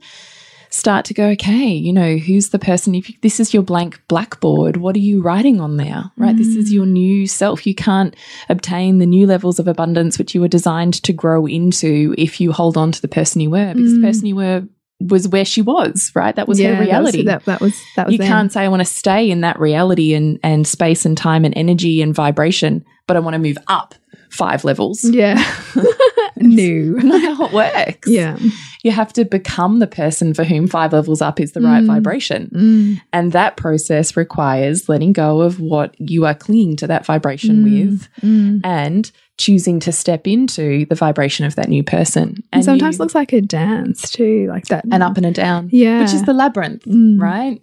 start 0.70 1.04
to 1.06 1.14
go, 1.14 1.26
okay, 1.28 1.68
you 1.68 1.92
know, 1.92 2.16
who's 2.16 2.50
the 2.50 2.58
person? 2.58 2.94
If 2.94 3.08
you, 3.10 3.16
this 3.22 3.40
is 3.40 3.52
your 3.54 3.62
blank 3.62 4.00
blackboard, 4.08 4.76
what 4.76 4.96
are 4.96 5.00
you 5.00 5.22
writing 5.22 5.60
on 5.60 5.76
there? 5.76 6.10
Right? 6.16 6.36
This 6.36 6.48
is 6.56 6.72
your 6.72 6.86
new 6.86 7.26
self. 7.26 7.66
You 7.66 7.74
can't 7.74 8.14
obtain 8.48 8.98
the 8.98 9.06
new 9.06 9.26
levels 9.26 9.58
of 9.58 9.68
abundance 9.68 10.18
which 10.18 10.34
you 10.34 10.40
were 10.40 10.48
designed 10.48 10.94
to 11.02 11.12
grow 11.12 11.46
into 11.46 12.14
if 12.18 12.40
you 12.40 12.52
hold 12.52 12.76
on 12.76 12.92
to 12.92 13.00
the 13.02 13.08
person 13.08 13.40
you 13.40 13.50
were, 13.50 13.74
because 13.74 13.92
the 13.92 13.98
Mm. 14.00 14.04
person 14.04 14.26
you 14.26 14.36
were 14.36 14.64
was 14.98 15.28
where 15.28 15.44
she 15.44 15.60
was, 15.60 16.10
right? 16.14 16.34
That 16.36 16.48
was 16.48 16.58
yeah, 16.58 16.68
her 16.68 16.72
that 16.76 16.78
was- 16.80 16.86
reality. 16.88 17.24
That 17.24 17.44
that 17.44 17.60
was 17.60 17.78
that 17.96 18.06
was. 18.06 18.12
you 18.14 18.18
then. 18.18 18.28
can't 18.28 18.52
say 18.52 18.62
I 18.64 18.68
want 18.68 18.80
to 18.80 18.86
stay 18.86 19.30
in 19.30 19.42
that 19.42 19.58
reality 19.60 20.14
and 20.14 20.38
and 20.42 20.66
space 20.66 21.04
and 21.04 21.16
time 21.18 21.44
and 21.44 21.52
energy 21.56 22.00
and 22.00 22.14
vibration, 22.14 22.82
but 23.06 23.14
I 23.16 23.20
want 23.20 23.34
to 23.34 23.38
move 23.38 23.58
up 23.68 23.94
five 24.30 24.64
levels. 24.64 25.02
Yeah. 25.04 25.36
no. 26.36 26.98
Not 27.02 27.20
how 27.22 27.46
it 27.46 27.52
works. 27.52 28.08
Yeah. 28.08 28.38
You 28.82 28.90
have 28.92 29.12
to 29.14 29.24
become 29.24 29.78
the 29.78 29.86
person 29.86 30.34
for 30.34 30.44
whom 30.44 30.68
five 30.68 30.92
levels 30.92 31.20
up 31.22 31.40
is 31.40 31.52
the 31.52 31.60
right 31.60 31.82
Mm. 31.82 31.86
vibration. 31.86 32.50
Mm. 32.54 33.00
And 33.12 33.32
that 33.32 33.56
process 33.56 34.16
requires 34.16 34.88
letting 34.88 35.12
go 35.12 35.40
of 35.40 35.58
what 35.60 35.94
you 35.98 36.24
are 36.26 36.34
clinging 36.34 36.76
to 36.76 36.86
that 36.86 37.04
vibration 37.06 37.64
Mm. 37.64 37.64
with 37.90 38.08
Mm. 38.22 38.60
and 38.64 39.10
choosing 39.38 39.80
to 39.80 39.92
step 39.92 40.26
into 40.26 40.86
the 40.86 40.94
vibration 40.94 41.44
of 41.44 41.56
that 41.56 41.68
new 41.68 41.82
person. 41.82 42.42
And 42.52 42.64
sometimes 42.64 42.96
you- 42.96 43.00
looks 43.00 43.14
like 43.14 43.32
a 43.32 43.40
dance 43.42 44.10
too, 44.10 44.46
like 44.48 44.66
that. 44.66 44.84
an 44.90 45.02
up 45.02 45.16
and 45.16 45.26
a 45.26 45.30
down. 45.30 45.68
Yeah. 45.72 46.00
Which 46.02 46.14
is 46.14 46.22
the 46.24 46.32
labyrinth, 46.32 46.84
Mm. 46.84 47.20
right? 47.20 47.60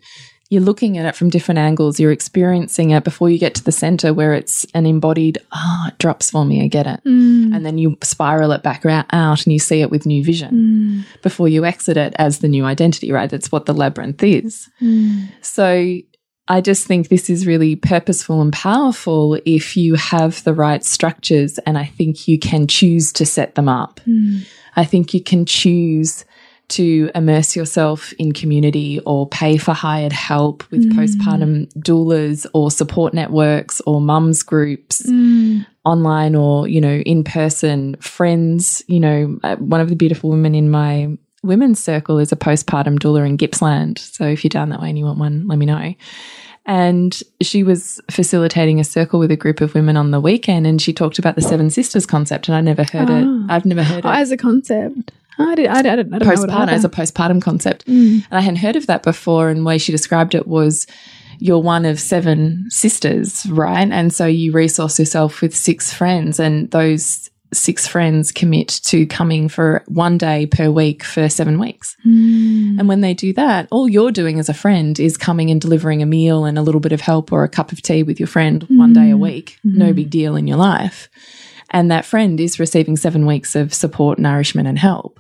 You're 0.54 0.62
looking 0.62 1.00
at 1.00 1.08
it 1.08 1.16
from 1.16 1.32
different 1.32 1.58
angles. 1.58 2.00
You're 2.00 2.12
experiencing 2.12 2.92
it 2.92 3.04
before 3.04 3.28
you 3.28 3.40
get 3.40 3.56
to 3.56 3.64
the 3.64 3.72
center 3.72 4.14
where 4.14 4.34
it's 4.34 4.66
an 4.76 4.86
embodied, 4.86 5.40
ah, 5.52 5.88
it 5.88 5.98
drops 5.98 6.30
for 6.30 6.46
me, 6.46 6.64
I 6.64 6.68
get 6.68 6.86
it. 6.86 7.04
Mm. 7.04 7.56
And 7.56 7.66
then 7.66 7.80
you 7.80 7.98
spiral 8.04 8.52
it 8.52 8.62
back 8.62 8.86
out 8.86 9.10
and 9.12 9.52
you 9.52 9.58
see 9.58 9.82
it 9.82 9.90
with 9.90 10.06
new 10.06 10.24
vision 10.24 10.52
Mm. 10.54 11.22
before 11.24 11.48
you 11.48 11.66
exit 11.66 11.98
it 11.98 12.14
as 12.20 12.38
the 12.40 12.48
new 12.48 12.66
identity, 12.66 13.12
right? 13.12 13.32
That's 13.32 13.52
what 13.52 13.66
the 13.66 13.74
labyrinth 13.74 14.22
is. 14.22 14.70
Mm. 14.80 15.30
So 15.42 15.98
I 16.48 16.62
just 16.62 16.86
think 16.86 17.08
this 17.08 17.32
is 17.32 17.48
really 17.48 17.76
purposeful 17.76 18.40
and 18.40 18.54
powerful 18.54 19.40
if 19.46 19.76
you 19.76 19.96
have 19.96 20.44
the 20.44 20.54
right 20.54 20.86
structures, 20.86 21.58
and 21.66 21.80
I 21.80 21.86
think 21.86 22.28
you 22.28 22.38
can 22.38 22.68
choose 22.68 23.12
to 23.14 23.26
set 23.26 23.56
them 23.56 23.68
up. 23.68 24.02
Mm. 24.06 24.46
I 24.76 24.86
think 24.86 25.14
you 25.16 25.24
can 25.24 25.46
choose 25.46 26.26
to 26.70 27.12
immerse 27.14 27.56
yourself 27.56 28.14
in 28.14 28.32
community 28.32 29.00
or 29.06 29.28
pay 29.28 29.58
for 29.58 29.74
hired 29.74 30.14
help 30.14 30.64
with 30.72 30.90
Mm. 30.90 30.94
postpartum 30.98 31.74
doulas 31.78 32.46
or 32.54 32.72
support 32.72 33.14
networks 33.14 33.82
or 33.86 34.00
mums 34.02 34.44
groups 34.44 35.04
Mm. 35.08 35.66
online 35.86 36.36
or 36.36 36.68
you 36.68 36.80
know 36.82 36.98
in 37.06 37.24
person 37.24 37.96
friends 38.00 38.82
you 38.88 39.00
know 39.00 39.38
uh, 39.44 39.56
one 39.58 39.82
of 39.82 39.90
the 39.90 39.96
beautiful 39.96 40.30
women 40.30 40.56
in 40.56 40.70
my 40.72 41.10
women's 41.44 41.80
circle 41.84 42.18
is 42.20 42.32
a 42.32 42.38
postpartum 42.38 42.98
doula 42.98 43.28
in 43.28 43.36
Gippsland 43.38 44.00
so 44.00 44.26
if 44.26 44.44
you're 44.44 44.50
down 44.50 44.70
that 44.70 44.82
way 44.82 44.90
and 44.90 44.98
you 44.98 45.04
want 45.06 45.20
one 45.20 45.46
let 45.48 45.58
me 45.60 45.66
know 45.66 45.94
and 46.66 47.22
she 47.42 47.62
was 47.64 48.00
facilitating 48.10 48.80
a 48.80 48.86
circle 48.86 49.20
with 49.20 49.30
a 49.32 49.36
group 49.36 49.60
of 49.60 49.74
women 49.76 49.98
on 49.98 50.12
the 50.12 50.22
weekend 50.22 50.66
and 50.66 50.82
she 50.82 50.94
talked 50.94 51.20
about 51.20 51.36
the 51.36 51.42
seven 51.42 51.70
sisters 51.70 52.06
concept 52.06 52.48
and 52.48 52.56
I 52.56 52.62
never 52.62 52.84
heard 52.86 53.10
Ah. 53.10 53.20
it 53.20 53.52
I've 53.52 53.66
never 53.66 53.84
heard 53.84 54.06
Oh, 54.06 54.10
it 54.12 54.16
as 54.16 54.32
a 54.32 54.38
concept. 54.38 55.12
I 55.40 55.56
did. 55.56 55.68
I, 55.68 55.82
did, 55.82 55.92
I 55.92 55.96
don't 55.96 56.10
know. 56.12 56.20
postpartum 56.20 56.50
either. 56.56 56.72
as 56.72 56.86
a 56.86 56.90
postpartum 56.90 57.42
concept 57.42 57.86
Mm. 57.88 58.24
and 58.30 58.40
I 58.40 58.42
hadn't 58.42 58.58
heard 58.60 58.76
of 58.76 58.88
that 58.88 59.04
before. 59.04 59.50
And 59.50 59.60
the 59.62 59.64
way 59.64 59.78
she 59.78 59.92
described 59.92 60.36
it 60.36 60.48
was 60.48 60.86
you're 61.40 61.60
one 61.60 61.86
of 61.86 62.00
seven 62.00 62.66
sisters, 62.70 63.46
right? 63.48 63.90
And 63.92 64.14
so 64.14 64.26
you 64.26 64.52
resource 64.52 65.00
yourself 65.00 65.42
with 65.42 65.56
six 65.56 65.92
friends, 65.94 66.40
and 66.40 66.70
those 66.72 67.30
six 67.54 67.86
friends 67.86 68.32
commit 68.32 68.68
to 68.84 69.06
coming 69.06 69.48
for 69.50 69.84
one 69.88 70.18
day 70.18 70.46
per 70.48 70.72
week 70.72 71.04
for 71.04 71.30
seven 71.30 71.60
weeks. 71.60 71.96
Mm. 72.06 72.80
And 72.80 72.88
when 72.88 73.02
they 73.02 73.14
do 73.14 73.32
that, 73.34 73.68
all 73.72 73.88
you're 73.90 74.12
doing 74.12 74.40
as 74.40 74.50
a 74.50 74.54
friend 74.56 75.00
is 75.00 75.18
coming 75.18 75.52
and 75.52 75.60
delivering 75.62 76.02
a 76.02 76.06
meal 76.08 76.46
and 76.46 76.58
a 76.58 76.62
little 76.64 76.82
bit 76.82 76.92
of 76.94 77.02
help 77.02 77.32
or 77.32 77.44
a 77.44 77.50
cup 77.50 77.72
of 77.72 77.82
tea 77.82 78.02
with 78.04 78.20
your 78.20 78.26
friend 78.28 78.64
one 78.70 78.94
day 78.94 79.12
a 79.12 79.16
Mm. 79.16 79.20
week. 79.20 79.58
No 79.64 79.92
Mhm. 79.92 79.96
big 79.96 80.10
deal 80.10 80.36
in 80.36 80.48
your 80.48 80.58
life. 80.58 81.10
And 81.70 81.92
that 81.92 82.06
friend 82.06 82.40
is 82.40 82.60
receiving 82.60 82.96
seven 82.98 83.26
weeks 83.26 83.56
of 83.56 83.74
support, 83.74 84.18
nourishment, 84.18 84.68
and 84.68 84.80
help. 84.80 85.20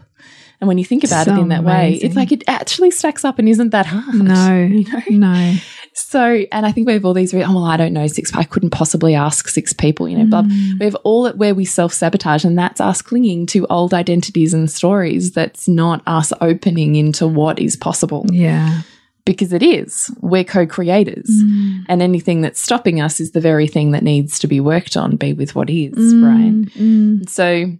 And 0.63 0.67
when 0.69 0.77
you 0.77 0.85
think 0.85 1.03
about 1.03 1.25
So 1.25 1.35
it 1.35 1.39
in 1.39 1.49
that 1.49 1.65
way, 1.65 1.95
it's 2.01 2.15
like 2.15 2.31
it 2.31 2.41
actually 2.47 2.89
stacks 2.89 3.25
up 3.25 3.37
and 3.37 3.49
isn't 3.49 3.71
that 3.71 3.85
hard. 3.85 4.15
No. 4.15 4.63
You 5.09 5.19
know? 5.19 5.27
No. 5.27 5.55
So, 5.91 6.45
and 6.53 6.65
I 6.65 6.71
think 6.71 6.87
we 6.87 6.93
have 6.93 7.03
all 7.03 7.13
these, 7.13 7.33
oh, 7.33 7.37
well, 7.39 7.65
I 7.65 7.75
don't 7.75 7.91
know, 7.91 8.07
six, 8.07 8.33
I 8.33 8.45
couldn't 8.45 8.69
possibly 8.69 9.13
ask 9.13 9.49
six 9.49 9.73
people, 9.73 10.07
you 10.07 10.17
know, 10.17 10.25
blah. 10.25 10.43
Mm. 10.43 10.79
We 10.79 10.85
have 10.85 10.95
all 11.03 11.25
it 11.25 11.35
where 11.35 11.53
we 11.53 11.65
self 11.65 11.91
sabotage, 11.91 12.45
and 12.45 12.57
that's 12.57 12.79
us 12.79 13.01
clinging 13.01 13.45
to 13.47 13.67
old 13.67 13.93
identities 13.93 14.53
and 14.53 14.71
stories. 14.71 15.33
That's 15.33 15.67
not 15.67 16.01
us 16.07 16.31
opening 16.39 16.95
into 16.95 17.27
what 17.27 17.59
is 17.59 17.75
possible 17.75 18.25
Yeah. 18.31 18.83
because 19.25 19.51
it 19.51 19.61
is. 19.61 20.09
We're 20.21 20.45
co 20.45 20.65
creators. 20.65 21.29
Mm. 21.29 21.85
And 21.89 22.01
anything 22.01 22.39
that's 22.39 22.61
stopping 22.61 23.01
us 23.01 23.19
is 23.19 23.31
the 23.31 23.41
very 23.41 23.67
thing 23.67 23.91
that 23.91 24.01
needs 24.03 24.39
to 24.39 24.47
be 24.47 24.61
worked 24.61 24.95
on, 24.95 25.17
be 25.17 25.33
with 25.33 25.55
what 25.55 25.69
is, 25.69 25.93
Mm. 26.13 26.23
right? 26.23 26.73
Mm. 26.81 27.29
So 27.29 27.77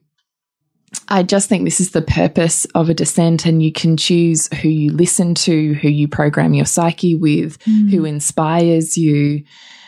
I 1.10 1.24
just 1.24 1.50
think 1.50 1.64
this 1.64 1.80
is 1.80 1.91
the 1.91 2.02
purpose 2.02 2.66
of 2.76 2.89
a 2.89 2.94
descent, 2.94 3.46
and 3.46 3.62
you 3.62 3.72
can 3.72 3.98
choose 3.98 4.48
who 4.62 4.70
you 4.70 4.91
listen 4.91 5.36
to, 5.36 5.74
who 5.76 5.89
you 5.89 6.08
program 6.08 6.54
your 6.54 6.66
psyche 6.66 7.16
with, 7.16 7.60
mm. 7.60 7.89
who 7.89 8.06
inspires 8.06 8.98
you. 8.98 9.44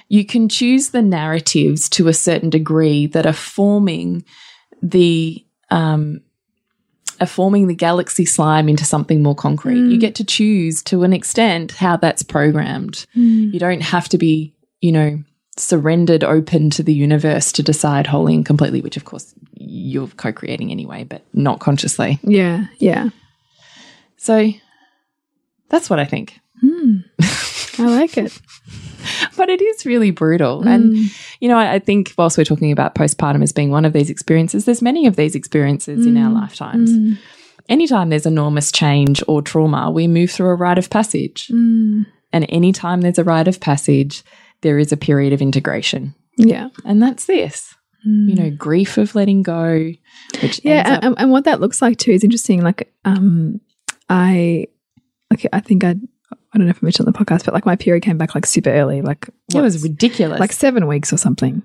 You 0.08 0.26
can 0.26 0.50
choose 0.50 0.90
the 0.90 1.02
narratives 1.02 1.90
to 1.90 2.08
a 2.08 2.14
certain 2.14 2.50
degree 2.50 3.08
that 3.08 3.26
are 3.26 3.34
forming 3.34 4.24
the 4.82 5.44
um, 5.72 6.22
are 7.20 7.28
forming 7.28 7.68
the 7.68 7.76
galaxy 7.76 8.26
slime 8.26 8.68
into 8.68 8.86
something 8.86 9.24
more 9.24 9.36
concrete. 9.36 9.78
You 9.78 9.98
mm. 9.98 10.02
get 10.02 10.16
to 10.16 10.24
choose 10.24 10.84
to 10.84 11.04
an 11.04 11.14
extent 11.14 11.72
how 11.72 11.98
that's 11.98 12.24
programmed. 12.24 13.06
Mm. 13.16 13.54
You 13.54 13.60
don't 13.60 13.82
have 13.82 14.10
to 14.10 14.18
be, 14.18 14.54
you 14.82 14.92
know, 14.92 15.24
surrendered 15.58 16.24
open 16.24 16.70
to 16.72 16.84
the 16.84 16.94
universe 16.94 17.52
to 17.54 17.64
decide 17.64 18.08
wholly 18.08 18.36
and 18.36 18.46
completely, 18.46 18.82
which 18.82 18.98
of 18.98 19.06
course 19.06 19.34
you're 19.76 20.08
co 20.08 20.32
creating 20.32 20.72
anyway, 20.72 21.04
but 21.04 21.24
not 21.34 21.60
consciously. 21.60 22.20
Yeah, 22.24 22.66
yeah. 22.80 23.10
So 24.18 24.52
that's 25.70 25.90
what 25.90 26.00
I 26.00 26.06
think. 26.06 26.40
Hmm. 26.62 26.98
I 27.84 27.88
like 27.88 28.18
it. 28.18 28.40
But 29.38 29.50
it 29.50 29.62
is 29.62 29.86
really 29.86 30.12
brutal. 30.12 30.62
Hmm. 30.64 30.68
And, 30.68 30.96
you 31.40 31.50
know, 31.50 31.58
I, 31.58 31.74
I 31.74 31.80
think 31.80 32.14
whilst 32.18 32.38
we're 32.38 32.46
talking 32.46 32.72
about 32.72 32.96
postpartum 32.96 33.44
as 33.44 33.52
being 33.52 33.70
one 33.70 33.86
of 33.86 33.94
these 33.94 34.10
experiences, 34.10 34.66
there's 34.66 34.82
many 34.82 35.06
of 35.06 35.16
these 35.16 35.36
experiences 35.36 36.06
in 36.06 36.18
our 36.18 36.30
hmm. 36.30 36.38
lifetimes. 36.38 37.20
Anytime 37.68 38.10
there's 38.10 38.26
enormous 38.26 38.72
change 38.72 39.24
or 39.28 39.42
trauma, 39.42 39.92
we 39.92 40.08
move 40.08 40.32
through 40.32 40.50
a 40.50 40.56
rite 40.56 40.78
of 40.78 40.90
passage. 40.90 41.50
And 41.50 42.46
anytime 42.50 43.02
there's 43.02 43.18
a 43.18 43.24
rite 43.24 43.48
of 43.48 43.60
passage, 43.60 44.24
there 44.62 44.80
is 44.80 44.92
a 44.92 44.98
period 44.98 45.34
of 45.34 45.42
integration. 45.42 46.16
Yeah. 46.38 46.70
And 46.84 47.02
that's 47.02 47.26
this. 47.26 47.75
You 48.06 48.36
know, 48.36 48.52
grief 48.52 48.98
of 49.00 49.16
letting 49.16 49.42
go, 49.42 49.92
which 50.42 50.62
Yeah, 50.64 51.00
and, 51.02 51.16
and 51.18 51.32
what 51.32 51.46
that 51.46 51.60
looks 51.60 51.82
like 51.82 51.98
too 51.98 52.12
is 52.12 52.24
interesting. 52.24 52.62
Like, 52.62 52.94
um, 53.04 53.60
I, 54.10 54.68
like, 55.32 55.48
I 55.52 55.60
think 55.60 55.84
I, 55.84 55.90
I 55.92 56.58
don't 56.58 56.66
know 56.66 56.70
if 56.70 56.84
I 56.84 56.86
mentioned 56.86 57.08
on 57.08 57.14
the 57.14 57.18
podcast, 57.18 57.46
but 57.46 57.56
like 57.56 57.66
my 57.66 57.76
period 57.76 58.04
came 58.04 58.20
back 58.20 58.36
like 58.36 58.46
super 58.46 58.70
early, 58.70 59.02
like 59.02 59.28
it 59.54 59.60
was 59.60 59.82
ridiculous. 59.82 60.40
like 60.40 60.54
seven 60.54 60.86
weeks 60.86 61.12
or 61.12 61.18
something, 61.18 61.64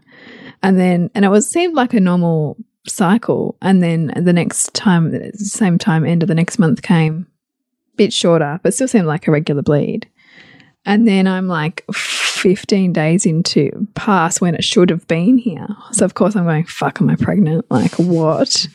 and 0.63 0.79
then 0.79 1.11
and 1.15 1.27
it 1.27 1.29
was 1.29 1.47
seemed 1.47 1.75
like 1.75 1.93
a 1.93 2.01
normal 2.01 2.57
cycle, 2.87 3.59
and 3.61 3.83
then 3.83 4.11
the 4.17 4.33
next 4.33 4.73
time, 4.73 5.11
the 5.11 5.33
same 5.35 5.77
time, 5.77 6.07
end 6.07 6.23
of 6.23 6.29
the 6.29 6.35
next 6.35 6.59
month 6.59 6.81
came, 6.81 7.27
bit 7.97 8.15
shorter, 8.15 8.59
but 8.63 8.73
still 8.73 8.89
seemed 8.89 9.07
like 9.07 9.29
a 9.29 9.31
regular 9.31 9.61
bleed, 9.63 10.09
and 10.87 11.07
then 11.07 11.27
I'm 11.27 11.49
like. 11.49 11.85
15 12.41 12.93
days 12.93 13.27
into 13.27 13.87
past 13.95 14.41
when 14.41 14.55
it 14.55 14.65
should 14.65 14.91
have 14.91 15.07
been 15.07 15.39
here. 15.39 15.69
So, 15.93 16.05
of 16.05 16.15
course, 16.15 16.35
I'm 16.37 16.45
going, 16.45 16.65
fuck, 16.65 17.01
am 17.01 17.11
I 17.11 17.17
pregnant? 17.17 17.71
Like, 17.71 17.93
what? 17.99 18.67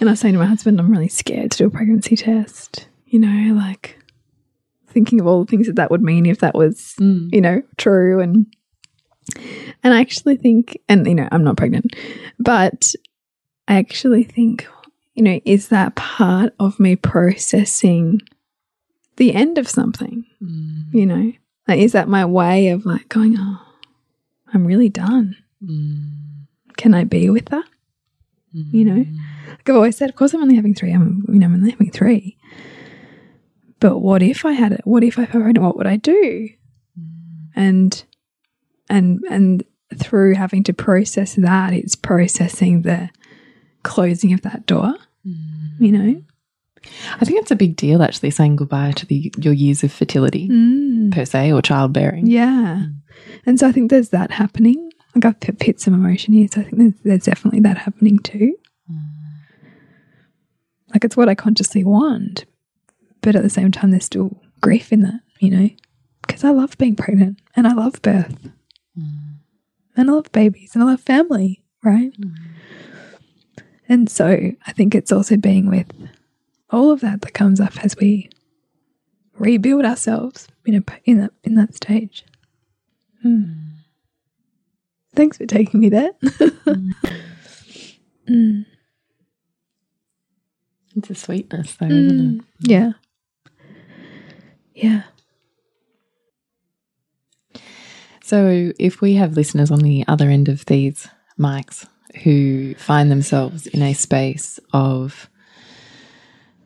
And 0.00 0.08
I 0.08 0.12
was 0.12 0.20
saying 0.20 0.34
to 0.34 0.38
my 0.40 0.46
husband, 0.46 0.78
I'm 0.78 0.90
really 0.90 1.08
scared 1.08 1.50
to 1.52 1.58
do 1.58 1.66
a 1.66 1.70
pregnancy 1.70 2.16
test. 2.16 2.88
You 3.06 3.18
know, 3.18 3.54
like 3.54 3.98
thinking 4.88 5.20
of 5.20 5.26
all 5.26 5.44
the 5.44 5.50
things 5.50 5.66
that 5.66 5.76
that 5.76 5.90
would 5.90 6.02
mean 6.02 6.26
if 6.26 6.38
that 6.40 6.54
was, 6.54 6.94
Mm. 7.00 7.32
you 7.32 7.40
know, 7.40 7.62
true. 7.76 8.20
And 8.20 8.46
and 9.82 9.94
I 9.94 10.00
actually 10.00 10.36
think, 10.36 10.78
and 10.88 11.06
you 11.06 11.14
know, 11.14 11.28
I'm 11.32 11.44
not 11.44 11.56
pregnant, 11.56 11.94
but 12.38 12.92
I 13.68 13.76
actually 13.76 14.24
think, 14.24 14.66
you 15.14 15.22
know, 15.22 15.40
is 15.44 15.68
that 15.68 15.94
part 15.94 16.52
of 16.58 16.78
me 16.80 16.96
processing 16.96 18.20
the 19.16 19.32
end 19.34 19.56
of 19.58 19.68
something? 19.68 20.24
Mm. 20.42 20.92
You 20.92 21.06
know, 21.06 21.32
like, 21.72 21.80
is 21.80 21.92
that 21.92 22.08
my 22.08 22.24
way 22.24 22.68
of 22.68 22.84
like 22.84 23.08
going, 23.08 23.34
oh, 23.38 23.58
I'm 24.52 24.66
really 24.66 24.90
done. 24.90 25.36
Mm. 25.64 26.10
Can 26.76 26.94
I 26.94 27.04
be 27.04 27.30
with 27.30 27.46
that? 27.46 27.64
You 28.52 28.84
know, 28.84 29.04
mm. 29.04 29.16
like 29.48 29.70
I've 29.70 29.76
always 29.76 29.96
said, 29.96 30.10
of 30.10 30.16
course 30.16 30.34
I'm 30.34 30.42
only 30.42 30.56
having 30.56 30.74
three. 30.74 30.92
I'm, 30.92 31.24
you 31.28 31.38
know, 31.38 31.46
I'm 31.46 31.54
only 31.54 31.70
having 31.70 31.90
three. 31.90 32.36
But 33.80 34.00
what 34.00 34.22
if 34.22 34.44
I 34.44 34.52
had 34.52 34.72
it? 34.72 34.82
What 34.84 35.02
if 35.02 35.18
I 35.18 35.24
had 35.24 35.56
it? 35.56 35.60
What 35.60 35.78
would 35.78 35.86
I 35.86 35.96
do? 35.96 36.50
Mm. 37.00 37.48
And 37.56 38.04
and 38.90 39.20
and 39.30 39.64
through 39.96 40.34
having 40.34 40.62
to 40.64 40.74
process 40.74 41.34
that, 41.36 41.72
it's 41.72 41.96
processing 41.96 42.82
the 42.82 43.08
closing 43.82 44.34
of 44.34 44.42
that 44.42 44.66
door. 44.66 44.94
Mm. 45.26 45.80
You 45.80 45.92
know, 45.92 46.22
I 47.20 47.24
think 47.24 47.40
it's 47.40 47.50
a 47.50 47.56
big 47.56 47.76
deal 47.76 48.02
actually 48.02 48.30
saying 48.30 48.56
goodbye 48.56 48.92
to 48.92 49.06
the 49.06 49.32
your 49.38 49.54
years 49.54 49.82
of 49.82 49.92
fertility 49.92 50.48
Mm. 51.02 51.12
per 51.12 51.24
se 51.24 51.52
or 51.52 51.62
childbearing. 51.62 52.26
yeah. 52.26 52.84
Mm. 52.86 52.94
And 53.46 53.58
so 53.58 53.68
I 53.68 53.72
think 53.72 53.90
there's 53.90 54.08
that 54.10 54.30
happening. 54.30 54.90
Like 55.14 55.24
I've 55.26 55.40
put, 55.40 55.58
put 55.58 55.80
some 55.80 55.94
emotion 55.94 56.32
here, 56.34 56.48
so 56.52 56.60
I 56.60 56.64
think 56.64 56.78
there's, 56.78 56.94
there's 57.04 57.24
definitely 57.24 57.60
that 57.60 57.78
happening 57.78 58.18
too. 58.18 58.56
Mm. 58.90 59.02
Like 60.92 61.04
it's 61.04 61.16
what 61.16 61.28
I 61.28 61.34
consciously 61.34 61.84
want, 61.84 62.46
but 63.20 63.36
at 63.36 63.42
the 63.42 63.50
same 63.50 63.70
time, 63.70 63.90
there's 63.90 64.04
still 64.04 64.40
grief 64.60 64.92
in 64.92 65.00
that, 65.02 65.20
you 65.40 65.50
know, 65.50 65.70
because 66.22 66.44
I 66.44 66.50
love 66.50 66.76
being 66.78 66.96
pregnant 66.96 67.40
and 67.56 67.66
I 67.66 67.72
love 67.72 68.00
birth 68.02 68.48
and 69.96 70.10
I 70.10 70.12
love 70.14 70.30
babies 70.32 70.74
and 70.74 70.82
I 70.82 70.86
love 70.86 71.00
family, 71.00 71.62
right? 71.82 72.12
And 73.88 74.08
so 74.10 74.52
I 74.66 74.72
think 74.72 74.94
it's 74.94 75.12
also 75.12 75.36
being 75.36 75.68
with 75.68 75.90
all 76.70 76.90
of 76.90 77.00
that 77.00 77.20
that 77.22 77.34
comes 77.34 77.60
up 77.60 77.84
as 77.84 77.96
we 77.96 78.30
rebuild 79.38 79.84
ourselves, 79.84 80.48
you 80.64 80.72
know, 80.74 80.82
in 81.04 81.18
that 81.18 81.32
in 81.44 81.54
that 81.56 81.74
stage. 81.74 82.24
Hmm. 83.22 83.52
Thanks 85.14 85.36
for 85.36 85.46
taking 85.46 85.80
me 85.80 85.88
there. 85.88 86.10
Mm. 88.28 88.66
It's 90.96 91.10
a 91.10 91.14
sweetness 91.14 91.74
though, 91.74 91.86
isn't 91.86 92.40
it? 92.40 92.44
Yeah. 92.60 92.92
Yeah. 94.74 95.02
So, 98.22 98.72
if 98.78 99.00
we 99.00 99.14
have 99.14 99.36
listeners 99.36 99.70
on 99.70 99.80
the 99.80 100.04
other 100.06 100.30
end 100.30 100.48
of 100.48 100.64
these 100.66 101.08
mics 101.38 101.86
who 102.22 102.74
find 102.76 103.10
themselves 103.10 103.66
in 103.66 103.82
a 103.82 103.94
space 103.94 104.60
of 104.72 105.28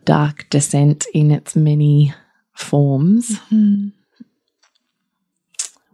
dark 0.04 0.48
descent 0.50 1.06
in 1.14 1.30
its 1.30 1.56
many 1.56 2.12
forms, 2.56 3.38
mm-hmm. 3.50 3.88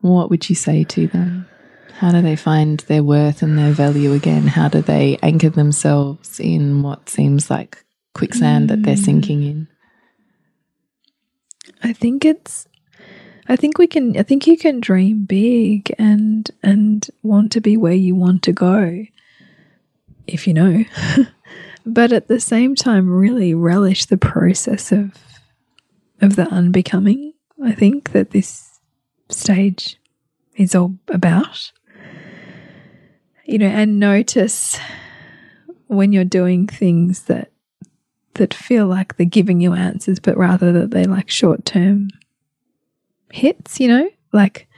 what 0.00 0.30
would 0.30 0.48
you 0.48 0.54
say 0.54 0.84
to 0.84 1.06
them? 1.06 1.48
How 1.94 2.10
do 2.10 2.20
they 2.20 2.36
find 2.36 2.80
their 2.80 3.02
worth 3.02 3.42
and 3.42 3.56
their 3.56 3.72
value 3.72 4.12
again? 4.12 4.48
How 4.48 4.68
do 4.68 4.82
they 4.82 5.18
anchor 5.22 5.50
themselves 5.50 6.40
in 6.40 6.82
what 6.82 7.08
seems 7.08 7.48
like 7.48 7.84
quicksand 8.14 8.70
that 8.70 8.82
they're 8.82 8.96
mm. 8.96 9.04
sinking 9.04 9.42
in? 9.44 9.68
I 11.82 11.92
think 11.92 12.24
it's 12.24 12.66
I 13.48 13.56
think 13.56 13.78
we 13.78 13.86
can 13.86 14.16
I 14.16 14.22
think 14.22 14.46
you 14.46 14.56
can 14.56 14.80
dream 14.80 15.24
big 15.24 15.94
and 15.98 16.50
and 16.62 17.08
want 17.22 17.52
to 17.52 17.60
be 17.60 17.76
where 17.76 17.92
you 17.92 18.14
want 18.14 18.42
to 18.44 18.52
go 18.52 19.04
if 20.26 20.46
you 20.46 20.54
know. 20.54 20.84
but 21.86 22.12
at 22.12 22.28
the 22.28 22.40
same 22.40 22.74
time 22.74 23.10
really 23.10 23.54
relish 23.54 24.06
the 24.06 24.18
process 24.18 24.92
of 24.92 25.12
of 26.22 26.36
the 26.36 26.48
unbecoming. 26.48 27.34
I 27.62 27.72
think 27.72 28.12
that 28.12 28.30
this 28.30 28.80
stage 29.28 29.98
is 30.56 30.74
all 30.74 30.96
about. 31.08 31.72
You 33.44 33.58
know, 33.58 33.66
and 33.66 33.98
notice 34.00 34.78
when 35.88 36.12
you're 36.12 36.24
doing 36.24 36.66
things 36.66 37.24
that 37.24 37.50
that 38.34 38.54
feel 38.54 38.86
like 38.86 39.16
they're 39.16 39.26
giving 39.26 39.60
you 39.60 39.74
answers, 39.74 40.18
but 40.18 40.38
rather 40.38 40.72
that 40.72 40.90
they're 40.90 41.04
like 41.04 41.28
short 41.28 41.66
term 41.66 42.08
hits, 43.30 43.78
you 43.78 43.88
know? 43.88 44.08
Like 44.32 44.68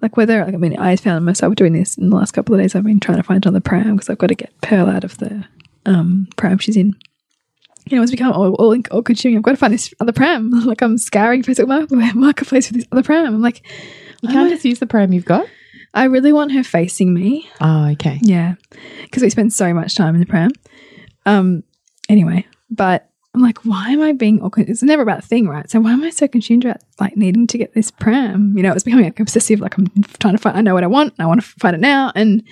like 0.00 0.16
whether 0.16 0.42
I 0.42 0.52
mean 0.52 0.78
I 0.78 0.96
found 0.96 1.26
myself 1.26 1.56
doing 1.56 1.74
this 1.74 1.98
in 1.98 2.08
the 2.08 2.16
last 2.16 2.32
couple 2.32 2.54
of 2.54 2.60
days. 2.60 2.74
I've 2.74 2.84
been 2.84 3.00
trying 3.00 3.18
to 3.18 3.22
find 3.22 3.44
another 3.44 3.60
pram 3.60 3.96
because 3.96 4.08
I've 4.08 4.18
got 4.18 4.28
to 4.28 4.34
get 4.34 4.58
Pearl 4.62 4.88
out 4.88 5.04
of 5.04 5.18
the 5.18 5.44
um 5.84 6.28
pram 6.36 6.58
she's 6.58 6.76
in. 6.76 6.94
You 7.86 7.96
know, 7.96 8.02
it's 8.02 8.10
become 8.10 8.32
all, 8.32 8.54
all, 8.54 8.76
all 8.90 9.02
consuming. 9.02 9.38
I've 9.38 9.42
got 9.42 9.52
to 9.52 9.56
find 9.56 9.72
this 9.74 9.92
other 10.00 10.12
pram. 10.12 10.50
like 10.66 10.82
I'm 10.82 10.98
scouring 10.98 11.42
Facebook 11.42 11.68
Market- 11.68 12.14
Marketplace 12.14 12.68
for 12.68 12.74
this 12.74 12.86
other 12.92 13.02
pram. 13.02 13.26
I'm 13.26 13.42
like, 13.42 13.62
You 14.22 14.28
can't 14.28 14.50
just 14.50 14.64
use 14.64 14.78
the 14.78 14.86
pram 14.86 15.12
you've 15.12 15.24
got. 15.24 15.46
I 15.92 16.04
really 16.04 16.32
want 16.32 16.52
her 16.52 16.62
facing 16.62 17.12
me. 17.12 17.48
Oh, 17.60 17.88
okay. 17.90 18.20
Yeah, 18.22 18.54
because 19.02 19.22
we 19.22 19.30
spend 19.30 19.52
so 19.52 19.74
much 19.74 19.94
time 19.96 20.14
in 20.14 20.20
the 20.20 20.26
pram. 20.26 20.50
Um. 21.26 21.64
Anyway, 22.08 22.46
but 22.70 23.10
I'm 23.34 23.40
like, 23.42 23.58
why 23.58 23.90
am 23.90 24.02
I 24.02 24.12
being 24.12 24.42
awkward? 24.42 24.68
It's 24.68 24.82
never 24.82 25.02
about 25.02 25.20
the 25.20 25.26
thing, 25.26 25.46
right? 25.48 25.70
So 25.70 25.80
why 25.80 25.92
am 25.92 26.02
I 26.02 26.10
so 26.10 26.26
consumed 26.26 26.64
about 26.64 26.78
like 26.98 27.16
needing 27.16 27.46
to 27.48 27.58
get 27.58 27.74
this 27.74 27.90
pram? 27.90 28.56
You 28.56 28.62
know, 28.62 28.72
it's 28.72 28.82
becoming 28.84 29.04
like 29.04 29.20
obsessive. 29.20 29.60
Like 29.60 29.78
I'm 29.78 29.86
trying 30.18 30.34
to 30.34 30.38
find. 30.38 30.56
I 30.56 30.60
know 30.60 30.74
what 30.74 30.84
I 30.84 30.88
want. 30.88 31.14
And 31.16 31.24
I 31.24 31.26
want 31.26 31.40
to 31.40 31.46
find 31.46 31.74
it 31.74 31.80
now. 31.80 32.12
And 32.16 32.42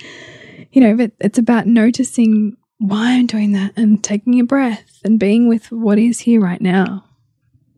you 0.73 0.81
know, 0.81 0.97
but 0.97 1.13
it's 1.21 1.39
about 1.39 1.67
noticing 1.67 2.57
why 2.79 3.13
I'm 3.13 3.27
doing 3.27 3.53
that 3.53 3.73
and 3.77 4.03
taking 4.03 4.41
a 4.41 4.45
breath 4.45 5.01
and 5.05 5.19
being 5.19 5.49
with 5.49 5.71
what 5.71 5.99
is 5.99 6.21
here 6.21 6.41
right 6.41 6.61
now. 6.61 7.05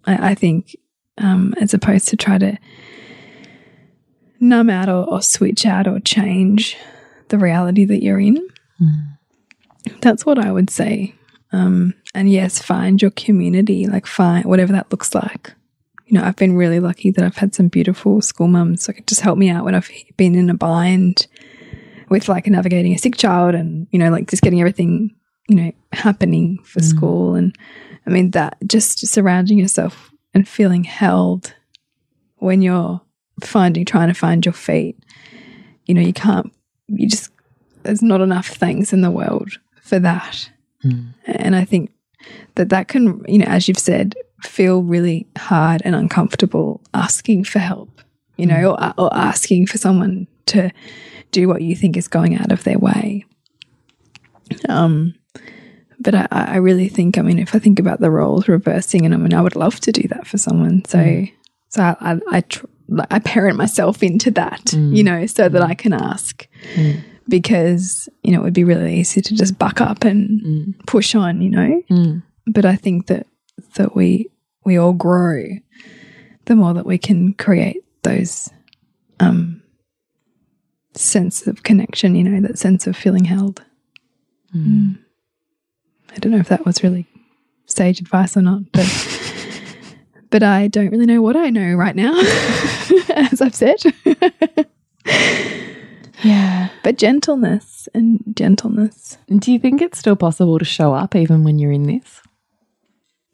I, 0.05 0.31
I 0.31 0.35
think, 0.35 0.77
um, 1.19 1.55
as 1.61 1.75
opposed 1.75 2.09
to 2.09 2.17
try 2.17 2.39
to 2.39 2.59
numb 4.41 4.71
out 4.71 4.89
or, 4.89 5.05
or 5.09 5.23
switch 5.23 5.67
out 5.67 5.87
or 5.87 6.01
change 6.01 6.77
the 7.29 7.39
reality 7.39 7.85
that 7.85 8.03
you're 8.03 8.21
in. 8.21 8.37
That's 10.01 10.25
what 10.27 10.39
I 10.39 10.53
would 10.53 10.71
say. 10.71 11.15
Um, 11.53 11.95
and 12.15 12.31
yes, 12.31 12.61
find 12.61 13.01
your 13.01 13.11
community, 13.13 13.87
like 13.87 14.07
find 14.07 14.45
whatever 14.45 14.73
that 14.73 14.91
looks 14.91 15.15
like. 15.15 15.53
You 16.07 16.19
know, 16.19 16.25
I've 16.25 16.37
been 16.37 16.57
really 16.57 16.81
lucky 16.81 17.11
that 17.13 17.25
I've 17.25 17.37
had 17.37 17.55
some 17.55 17.69
beautiful 17.69 18.21
school 18.21 18.49
mums 18.49 18.87
that 18.87 18.95
could 18.95 19.07
just 19.07 19.21
help 19.21 19.39
me 19.39 19.49
out 19.49 19.65
when 19.65 19.75
I've 19.75 19.91
been 20.17 20.35
in 20.35 20.51
a 20.51 20.55
bind 20.55 21.27
with 22.11 22.29
like 22.29 22.47
navigating 22.47 22.93
a 22.93 22.99
sick 22.99 23.17
child 23.17 23.55
and, 23.55 23.87
you 23.91 23.99
know, 23.99 24.11
like 24.11 24.29
just 24.29 24.43
getting 24.43 24.61
everything, 24.61 25.15
you 25.49 25.57
know, 25.57 25.73
happening 25.93 26.59
for 26.65 26.81
Mm. 26.81 26.85
school. 26.85 27.35
And 27.35 27.57
I 28.07 28.11
mean, 28.11 28.33
that 28.33 28.57
just 28.67 29.07
surrounding 29.07 29.59
yourself 29.59 30.11
and 30.35 30.47
feeling 30.47 30.85
held 30.85 31.55
when 32.37 32.63
you're 32.63 33.01
finding, 33.43 33.85
trying 33.85 34.09
to 34.09 34.15
find 34.15 34.45
your 34.45 34.53
feet. 34.53 34.99
You 35.87 35.95
know, 35.95 36.01
you 36.01 36.13
can't, 36.13 36.53
you 36.89 37.09
just, 37.09 37.31
there's 37.83 38.03
not 38.03 38.21
enough 38.21 38.49
things 38.49 38.93
in 38.93 39.01
the 39.01 39.11
world 39.11 39.59
for 39.83 39.99
that. 40.01 40.51
Mm. 40.85 41.15
And 41.27 41.57
I 41.57 41.65
think 41.65 41.91
that 42.57 42.69
that 42.69 42.89
can, 42.89 43.23
you 43.27 43.39
know, 43.39 43.47
as 43.47 43.69
you've 43.69 43.79
said, 43.79 44.15
feel 44.43 44.83
really 44.83 45.27
hard 45.37 45.83
and 45.85 45.95
uncomfortable 45.95 46.81
asking 46.95 47.45
for 47.45 47.59
help, 47.59 48.01
you 48.37 48.47
know, 48.47 48.73
or, 48.73 48.95
or 48.99 49.15
asking 49.15 49.67
for 49.67 49.79
someone 49.79 50.27
to 50.51 50.71
do 51.31 51.49
what 51.49 51.63
you 51.63 51.75
think 51.75 51.97
is 51.97 52.09
going 52.09 52.37
out 52.37 52.53
of 52.53 52.65
their 52.65 52.79
way. 52.79 53.25
Um, 54.69 55.15
but 55.99 56.15
I, 56.15 56.27
I 56.31 56.57
really 56.57 56.89
think, 56.89 57.19
I 57.19 57.23
mean, 57.23 57.39
if 57.39 57.55
I 57.55 57.59
think 57.59 57.79
about 57.79 58.01
the 58.01 58.11
roles 58.11 58.49
reversing, 58.49 59.05
and 59.05 59.15
I 59.15 59.17
mean, 59.17 59.35
I 59.35 59.43
would 59.43 59.57
love 59.57 59.81
to 59.81 59.93
do 59.93 60.09
that 60.09 60.27
for 60.27 60.39
someone. 60.39 60.85
So, 60.87 60.99
so 61.69 61.83
I, 61.83 61.97
I, 62.01 62.21
I, 62.31 62.41
tr 62.41 62.67
like, 62.89 63.09
I 63.13 63.19
parent 63.21 63.57
myself 63.57 64.03
into 64.03 64.31
that, 64.33 64.73
you 64.73 65.05
know, 65.05 65.27
so 65.27 65.49
that 65.49 65.63
I 65.63 65.75
can 65.75 65.93
ask 65.93 66.49
because, 67.29 68.09
you 68.23 68.33
know, 68.33 68.41
it 68.41 68.45
would 68.45 68.55
be 68.55 68.65
really 68.65 68.99
easy 68.99 69.21
to 69.21 69.35
just 69.35 69.59
buck 69.59 69.81
up 69.81 70.05
and 70.05 70.75
push 70.87 71.15
on, 71.15 71.41
you 71.41 71.51
know. 71.51 71.83
Mm. 71.91 72.23
But 72.47 72.65
I 72.65 72.75
think 72.75 73.07
that 73.07 73.27
that 73.75 73.95
we 73.95 74.29
we 74.65 74.79
all 74.79 74.95
grow 74.95 75.45
the 76.47 76.57
more 76.57 76.75
that 76.75 76.87
we 76.87 76.99
can 76.99 77.35
create 77.35 77.85
those 78.03 78.51
um 79.21 79.60
sense 80.95 81.47
of 81.47 81.62
connection, 81.62 82.14
you 82.14 82.24
know, 82.24 82.47
that 82.47 82.59
sense 82.59 82.86
of 82.86 82.97
feeling 82.97 83.24
held. 83.24 83.62
Mm. 84.55 84.99
I 86.11 86.18
don't 86.18 86.32
know 86.32 86.38
if 86.38 86.49
that 86.49 86.66
was 86.66 86.82
really 86.82 87.07
sage 87.66 88.01
advice 88.01 88.36
or 88.36 88.43
not, 88.43 88.62
but 88.72 88.86
but 90.30 90.43
I 90.43 90.68
don't 90.68 90.91
really 90.91 91.07
know 91.07 91.22
what 91.22 91.36
I 91.36 91.51
know 91.51 91.74
right 91.74 91.95
now, 91.95 92.18
as 93.11 93.41
I've 93.41 93.55
said. 93.55 93.78
Yeah. 96.22 96.68
but 96.82 96.99
gentleness 96.99 97.88
and 97.95 98.20
gentleness. 98.34 99.16
Do 99.38 99.53
you 99.53 99.59
think 99.59 99.80
it's 99.80 99.99
still 99.99 100.16
possible 100.16 100.59
to 100.59 100.64
show 100.64 100.93
up 100.93 101.16
even 101.16 101.45
when 101.45 101.59
you're 101.59 101.72
in 101.72 101.84
this? 101.84 102.20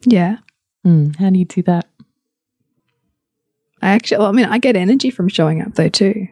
Yeah. 0.05 0.37
Mm. 0.85 1.15
How 1.17 1.29
do 1.29 1.37
you 1.39 1.45
do 1.45 1.63
that? 1.63 1.87
I 3.81 3.89
actually, 3.89 4.19
well, 4.19 4.27
I 4.27 4.31
mean, 4.31 4.45
I 4.45 4.57
get 4.57 4.75
energy 4.75 5.09
from 5.09 5.27
showing 5.27 5.61
up 5.61 5.75
though 5.75 5.89
too, 5.89 6.27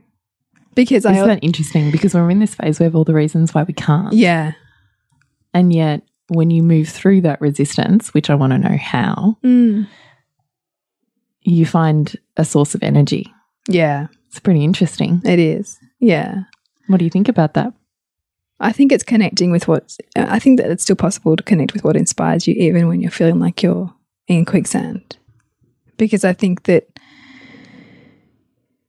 because 0.76 1.06
I, 1.06 1.14
Isn't 1.14 1.28
that 1.28 1.44
interesting? 1.44 1.90
Because 1.92 2.14
we're 2.14 2.30
in 2.30 2.40
this 2.40 2.56
phase, 2.56 2.80
we 2.80 2.84
have 2.84 2.96
all 2.96 3.04
the 3.06 3.14
reasons 3.14 3.54
why 3.54 3.64
we 3.64 3.74
can't. 3.74 4.14
yeah, 4.14 4.52
And 5.54 5.74
yet, 5.74 6.02
when 6.28 6.50
you 6.52 6.62
move 6.64 6.90
through 6.90 7.22
that 7.22 7.40
resistance, 7.42 8.14
which 8.14 8.30
I 8.30 8.36
want 8.36 8.52
to 8.52 8.58
know 8.58 8.78
how, 8.78 9.38
Mm. 9.44 9.88
you 11.42 11.66
find 11.66 12.16
a 12.38 12.46
source 12.46 12.76
of 12.76 12.84
energy. 12.84 13.32
yeah, 13.68 14.08
It's 14.28 14.40
pretty 14.40 14.64
interesting. 14.64 15.22
it 15.26 15.40
is. 15.40 15.80
Yeah, 16.00 16.44
What 16.88 16.98
do 16.98 17.06
you 17.06 17.12
think 17.12 17.30
about 17.30 17.54
that? 17.56 17.74
I 18.60 18.72
think 18.72 18.92
it's 18.92 19.04
connecting 19.04 19.52
with 19.52 19.68
what 19.68 19.98
I 20.16 20.40
think 20.40 20.60
that 20.60 20.72
it's 20.72 20.84
still 20.84 20.96
possible 20.96 21.36
to 21.36 21.44
connect 21.44 21.74
with 21.74 21.84
what 21.84 21.98
inspires 21.98 22.48
you, 22.48 22.54
even 22.56 22.88
when 22.88 23.02
you're 23.02 23.12
feeling 23.12 23.40
like 23.40 23.62
you're 23.62 23.94
in 24.28 24.46
quicksand. 24.46 25.18
Because 25.98 26.24
I 26.24 26.34
think 26.34 26.64
that 26.64 26.88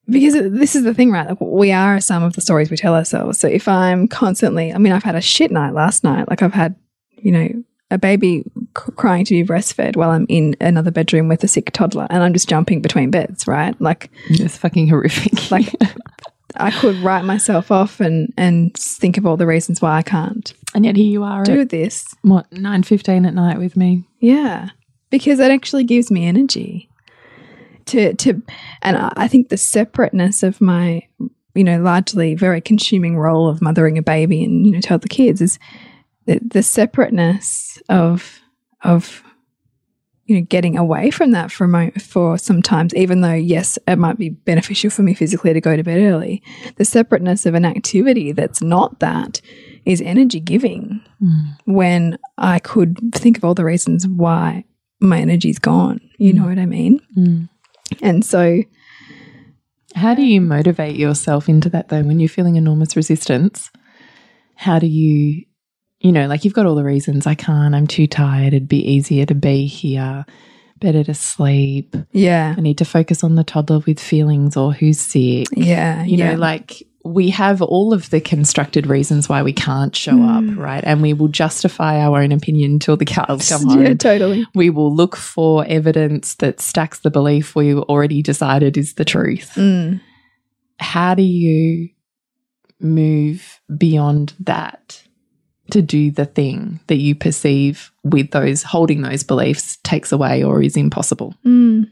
because 0.08 0.34
this 0.34 0.76
is 0.76 0.84
the 0.84 0.94
thing, 0.94 1.10
right? 1.10 1.28
Like 1.28 1.40
we 1.40 1.72
are 1.72 2.00
some 2.00 2.22
of 2.22 2.34
the 2.34 2.40
stories 2.40 2.70
we 2.70 2.76
tell 2.76 2.94
ourselves. 2.94 3.38
So 3.38 3.48
if 3.48 3.66
I'm 3.68 4.08
constantly, 4.08 4.72
I 4.72 4.78
mean, 4.78 4.92
I've 4.92 5.02
had 5.04 5.14
a 5.16 5.20
shit 5.20 5.50
night 5.50 5.74
last 5.74 6.04
night. 6.04 6.28
Like 6.28 6.42
I've 6.42 6.52
had, 6.54 6.74
you 7.16 7.32
know, 7.32 7.48
a 7.90 7.98
baby 7.98 8.42
c- 8.76 8.92
crying 8.96 9.24
to 9.24 9.34
be 9.34 9.44
breastfed 9.46 9.96
while 9.96 10.10
I'm 10.10 10.26
in 10.28 10.56
another 10.60 10.90
bedroom 10.90 11.28
with 11.28 11.44
a 11.44 11.48
sick 11.48 11.70
toddler, 11.72 12.06
and 12.10 12.22
I'm 12.22 12.32
just 12.32 12.48
jumping 12.48 12.82
between 12.82 13.10
beds, 13.10 13.46
right? 13.46 13.80
Like 13.80 14.10
It's 14.28 14.56
fucking 14.56 14.88
horrific. 14.88 15.32
Like- 15.50 15.72
I 16.58 16.70
could 16.70 16.96
write 16.96 17.24
myself 17.24 17.70
off 17.70 18.00
and 18.00 18.32
and 18.38 18.72
think 18.74 19.18
of 19.18 19.26
all 19.26 19.36
the 19.36 19.46
reasons 19.46 19.82
why 19.82 19.98
I 19.98 20.02
can't 20.02 20.54
and 20.74 20.86
yet 20.86 20.96
here 20.96 21.04
you 21.10 21.22
are 21.22 21.44
do 21.44 21.60
at 21.60 21.68
this. 21.68 22.06
what 22.22 22.50
nine 22.50 22.82
fifteen 22.82 23.26
at 23.26 23.34
night 23.34 23.58
with 23.58 23.76
me. 23.76 24.04
Yeah, 24.20 24.70
because 25.10 25.38
it 25.38 25.50
actually 25.50 25.84
gives 25.84 26.10
me 26.10 26.26
energy 26.26 26.88
to 27.86 28.14
to, 28.14 28.42
and 28.82 28.96
I 28.96 29.28
think 29.28 29.48
the 29.48 29.56
separateness 29.56 30.42
of 30.42 30.60
my, 30.60 31.02
you 31.54 31.64
know, 31.64 31.80
largely 31.80 32.34
very 32.34 32.60
consuming 32.60 33.16
role 33.16 33.48
of 33.48 33.62
mothering 33.62 33.98
a 33.98 34.02
baby 34.02 34.44
and 34.44 34.66
you 34.66 34.72
know 34.72 34.80
to 34.80 34.94
other 34.94 35.08
kids 35.08 35.40
is 35.40 35.58
the, 36.26 36.40
the 36.42 36.62
separateness 36.62 37.80
of 37.88 38.40
of 38.82 39.22
you 40.26 40.36
know 40.36 40.42
getting 40.42 40.76
away 40.76 41.10
from 41.10 41.30
that 41.30 41.52
for 41.52 41.64
a 41.64 41.68
moment 41.68 42.02
for 42.02 42.36
sometimes 42.36 42.92
even 42.94 43.20
though 43.20 43.32
yes 43.32 43.78
it 43.86 43.96
might 43.96 44.18
be 44.18 44.30
beneficial 44.30 44.90
for 44.90 45.02
me 45.02 45.14
physically 45.14 45.52
to 45.52 45.60
go 45.60 45.76
to 45.76 45.84
bed 45.84 46.00
early 46.00 46.42
the 46.76 46.84
separateness 46.84 47.46
of 47.46 47.54
an 47.54 47.64
activity 47.64 48.32
that's 48.32 48.60
not 48.60 48.98
that 48.98 49.40
is 49.86 50.02
energy 50.02 50.40
giving 50.40 51.00
when 51.64 52.18
I 52.36 52.58
could 52.58 52.98
think 53.14 53.38
of 53.38 53.44
all 53.44 53.54
the 53.54 53.64
reasons 53.64 54.06
why 54.06 54.64
my 55.00 55.20
energy's 55.20 55.58
gone. 55.58 56.00
You 56.18 56.32
know 56.32 56.44
what 56.44 56.58
I 56.58 56.66
mean? 56.66 57.00
Mm. 57.16 57.48
And 58.02 58.24
so, 58.24 58.62
How 59.94 60.14
do 60.14 60.22
you 60.22 60.40
motivate 60.40 60.96
yourself 60.96 61.48
into 61.48 61.68
that 61.70 61.88
though 61.88 62.02
when 62.02 62.20
you're 62.20 62.28
feeling 62.28 62.56
enormous 62.56 62.96
resistance? 62.96 63.70
How 64.54 64.78
do 64.78 64.86
you, 64.86 65.44
you 66.00 66.12
know, 66.12 66.26
like 66.26 66.44
you've 66.44 66.54
got 66.54 66.66
all 66.66 66.74
the 66.74 66.84
reasons 66.84 67.26
I 67.26 67.34
can't, 67.34 67.74
I'm 67.74 67.86
too 67.86 68.06
tired, 68.06 68.48
it'd 68.54 68.68
be 68.68 68.78
easier 68.90 69.24
to 69.26 69.34
be 69.34 69.66
here, 69.66 70.24
better 70.80 71.02
to 71.04 71.14
sleep, 71.14 71.96
yeah, 72.12 72.54
I 72.56 72.60
need 72.60 72.78
to 72.78 72.84
focus 72.84 73.24
on 73.24 73.34
the 73.36 73.44
toddler 73.44 73.78
with 73.86 73.98
feelings 74.00 74.56
or 74.56 74.72
who's 74.72 75.00
sick. 75.00 75.46
yeah, 75.52 76.04
You 76.04 76.16
yeah. 76.18 76.32
know, 76.32 76.38
like 76.38 76.85
we 77.06 77.30
have 77.30 77.62
all 77.62 77.92
of 77.92 78.10
the 78.10 78.20
constructed 78.20 78.86
reasons 78.86 79.28
why 79.28 79.42
we 79.42 79.52
can't 79.52 79.94
show 79.94 80.22
up, 80.22 80.44
right? 80.56 80.82
And 80.84 81.02
we 81.02 81.12
will 81.12 81.28
justify 81.28 82.00
our 82.00 82.20
own 82.20 82.32
opinion 82.32 82.72
until 82.72 82.96
the 82.96 83.04
cows 83.04 83.48
come 83.48 83.64
home. 83.68 83.82
yeah, 83.82 83.94
totally. 83.94 84.46
We 84.54 84.70
will 84.70 84.94
look 84.94 85.16
for 85.16 85.64
evidence 85.66 86.34
that 86.36 86.60
stacks 86.60 87.00
the 87.00 87.10
belief 87.10 87.54
we 87.54 87.74
already 87.74 88.22
decided 88.22 88.76
is 88.76 88.94
the 88.94 89.04
truth. 89.04 89.52
Mm. 89.54 90.00
How 90.78 91.14
do 91.14 91.22
you 91.22 91.88
move 92.80 93.60
beyond 93.76 94.34
that 94.40 95.02
to 95.70 95.82
do 95.82 96.10
the 96.10 96.26
thing 96.26 96.80
that 96.86 96.96
you 96.98 97.14
perceive 97.14 97.90
with 98.04 98.30
those 98.30 98.62
holding 98.62 99.02
those 99.02 99.22
beliefs 99.22 99.78
takes 99.82 100.12
away 100.12 100.42
or 100.44 100.62
is 100.62 100.76
impossible? 100.76 101.34
Mm. 101.44 101.90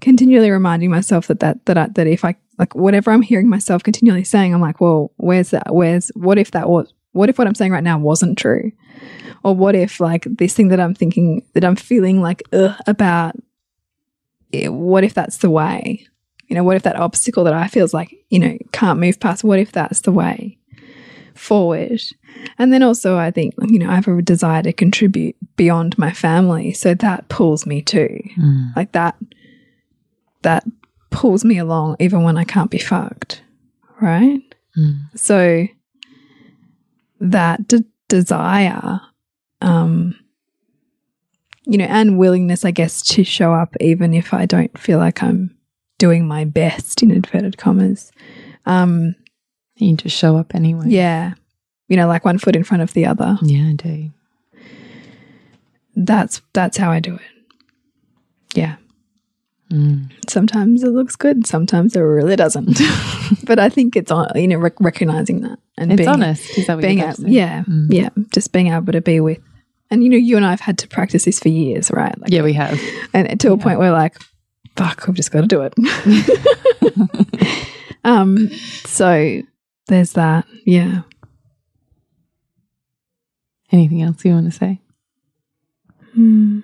Continually 0.00 0.50
reminding 0.50 0.90
myself 0.90 1.26
that 1.26 1.40
that 1.40 1.64
that 1.66 1.76
I, 1.76 1.86
that 1.88 2.06
if 2.06 2.24
I 2.24 2.36
like 2.58 2.74
whatever 2.74 3.10
I'm 3.10 3.22
hearing 3.22 3.48
myself 3.48 3.82
continually 3.82 4.24
saying, 4.24 4.54
I'm 4.54 4.60
like, 4.60 4.80
well, 4.80 5.12
where's 5.16 5.50
that? 5.50 5.74
Where's 5.74 6.08
what 6.14 6.38
if 6.38 6.50
that 6.52 6.68
was? 6.68 6.92
What 7.12 7.28
if 7.28 7.38
what 7.38 7.46
I'm 7.46 7.54
saying 7.54 7.72
right 7.72 7.84
now 7.84 7.98
wasn't 7.98 8.38
true? 8.38 8.72
Or 9.42 9.54
what 9.54 9.74
if 9.74 10.00
like 10.00 10.24
this 10.24 10.54
thing 10.54 10.68
that 10.68 10.80
I'm 10.80 10.94
thinking 10.94 11.44
that 11.54 11.64
I'm 11.64 11.76
feeling 11.76 12.20
like 12.22 12.42
ugh, 12.52 12.74
about? 12.86 13.36
eh, 14.52 14.68
What 14.68 15.04
if 15.04 15.14
that's 15.14 15.38
the 15.38 15.50
way? 15.50 16.06
You 16.48 16.56
know, 16.56 16.64
what 16.64 16.76
if 16.76 16.82
that 16.82 16.96
obstacle 16.96 17.44
that 17.44 17.54
I 17.54 17.68
feels 17.68 17.92
like 17.94 18.14
you 18.30 18.38
know 18.38 18.56
can't 18.72 18.98
move 18.98 19.20
past? 19.20 19.44
What 19.44 19.58
if 19.58 19.72
that's 19.72 20.00
the 20.00 20.12
way 20.12 20.58
forward? 21.34 22.00
And 22.58 22.72
then 22.72 22.82
also, 22.82 23.16
I 23.18 23.30
think 23.30 23.54
you 23.68 23.78
know 23.78 23.90
I 23.90 23.94
have 23.96 24.08
a 24.08 24.22
desire 24.22 24.62
to 24.62 24.72
contribute 24.72 25.36
beyond 25.56 25.98
my 25.98 26.12
family, 26.12 26.72
so 26.72 26.94
that 26.94 27.28
pulls 27.28 27.66
me 27.66 27.82
too 27.82 28.18
like 28.76 28.92
that 28.92 29.16
that 30.42 30.64
pulls 31.10 31.44
me 31.44 31.58
along 31.58 31.96
even 32.00 32.22
when 32.22 32.36
I 32.36 32.44
can't 32.44 32.70
be 32.70 32.78
fucked, 32.78 33.42
right? 34.00 34.40
Mm. 34.78 34.98
So 35.16 35.66
that 37.20 37.66
de 37.68 37.84
desire, 38.08 39.00
um, 39.60 40.14
you 41.66 41.78
know, 41.78 41.84
and 41.84 42.18
willingness, 42.18 42.64
I 42.64 42.70
guess, 42.70 43.02
to 43.02 43.24
show 43.24 43.52
up 43.52 43.76
even 43.80 44.14
if 44.14 44.32
I 44.34 44.46
don't 44.46 44.76
feel 44.78 44.98
like 44.98 45.22
I'm 45.22 45.56
doing 45.98 46.26
my 46.26 46.44
best 46.44 47.02
in 47.02 47.10
inverted 47.10 47.58
commas. 47.58 48.10
Um, 48.66 49.14
You 49.76 49.94
just 49.96 50.16
show 50.16 50.36
up 50.36 50.54
anyway. 50.54 50.86
yeah, 50.88 51.34
you 51.88 51.96
know, 51.96 52.06
like 52.08 52.24
one 52.24 52.38
foot 52.38 52.56
in 52.56 52.64
front 52.64 52.82
of 52.82 52.92
the 52.94 53.06
other. 53.06 53.38
Yeah, 53.42 53.68
I 53.68 53.72
do. 53.74 54.10
That's 55.96 56.40
that's 56.52 56.76
how 56.78 56.90
I 56.90 57.00
do 57.00 57.14
it. 57.16 57.20
Yeah. 58.54 58.76
Mm. 59.70 60.10
sometimes 60.28 60.82
it 60.82 60.88
looks 60.90 61.14
good 61.14 61.46
sometimes 61.46 61.94
it 61.94 62.00
really 62.00 62.34
doesn't 62.34 62.80
but 63.44 63.60
i 63.60 63.68
think 63.68 63.94
it's 63.94 64.10
on 64.10 64.26
you 64.34 64.48
know 64.48 64.56
rec 64.58 64.72
recognizing 64.80 65.42
that 65.42 65.60
and 65.78 65.92
It's 65.92 65.98
being, 65.98 66.08
honest. 66.08 66.58
Is 66.58 66.66
that 66.66 66.74
what 66.74 66.82
being 66.82 66.98
you're 66.98 67.10
able, 67.10 67.28
yeah 67.28 67.62
Mm. 67.68 67.86
yeah 67.88 68.08
just 68.34 68.52
being 68.52 68.66
able 68.72 68.92
to 68.92 69.00
be 69.00 69.20
with 69.20 69.38
And 69.92 70.02
you 70.02 70.08
know, 70.10 70.16
you 70.16 70.36
and 70.36 70.44
I 70.46 70.50
have 70.50 70.60
had 70.60 70.78
to 70.78 70.88
practice 70.88 71.24
this 71.24 71.38
for 71.40 71.48
years, 71.50 71.90
right? 71.90 72.16
Like, 72.20 72.30
Yeah, 72.30 72.42
we 72.42 72.52
have. 72.54 72.78
and 73.12 73.38
to 73.40 73.52
a 73.52 73.56
point 73.58 73.78
where 73.80 73.90
like, 73.92 74.16
fuck, 74.76 75.08
I've 75.08 75.14
just 75.16 75.30
got 75.32 75.40
to 75.42 75.46
do 75.48 75.62
it. 75.66 75.74
um, 78.04 78.48
so 78.86 79.40
there's 79.88 80.12
that. 80.12 80.46
Yeah. 80.64 81.02
Anything 83.72 84.02
else 84.02 84.24
you 84.24 84.32
want 84.32 84.46
to 84.52 84.56
say? 84.58 84.80
Hmm. 86.14 86.60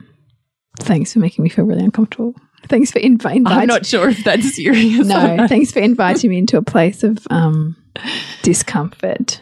Thanks 0.81 1.13
for 1.13 1.19
making 1.21 1.43
me 1.43 1.49
feel 1.51 1.65
really 1.65 1.85
uncomfortable. 1.85 2.35
Thanks 2.65 2.91
for 2.91 2.99
invi- 2.99 3.07
inviting. 3.37 3.47
I'm 3.47 3.67
not 3.69 3.87
sure 3.87 4.09
if 4.09 4.25
that's 4.25 4.55
serious. 4.57 5.07
no, 5.07 5.47
thanks 5.49 5.71
for 5.73 5.79
inviting 5.79 6.31
me 6.31 6.39
into 6.39 6.57
a 6.57 6.63
place 6.63 7.05
of 7.05 7.19
um, 7.31 7.77
discomfort 8.43 9.41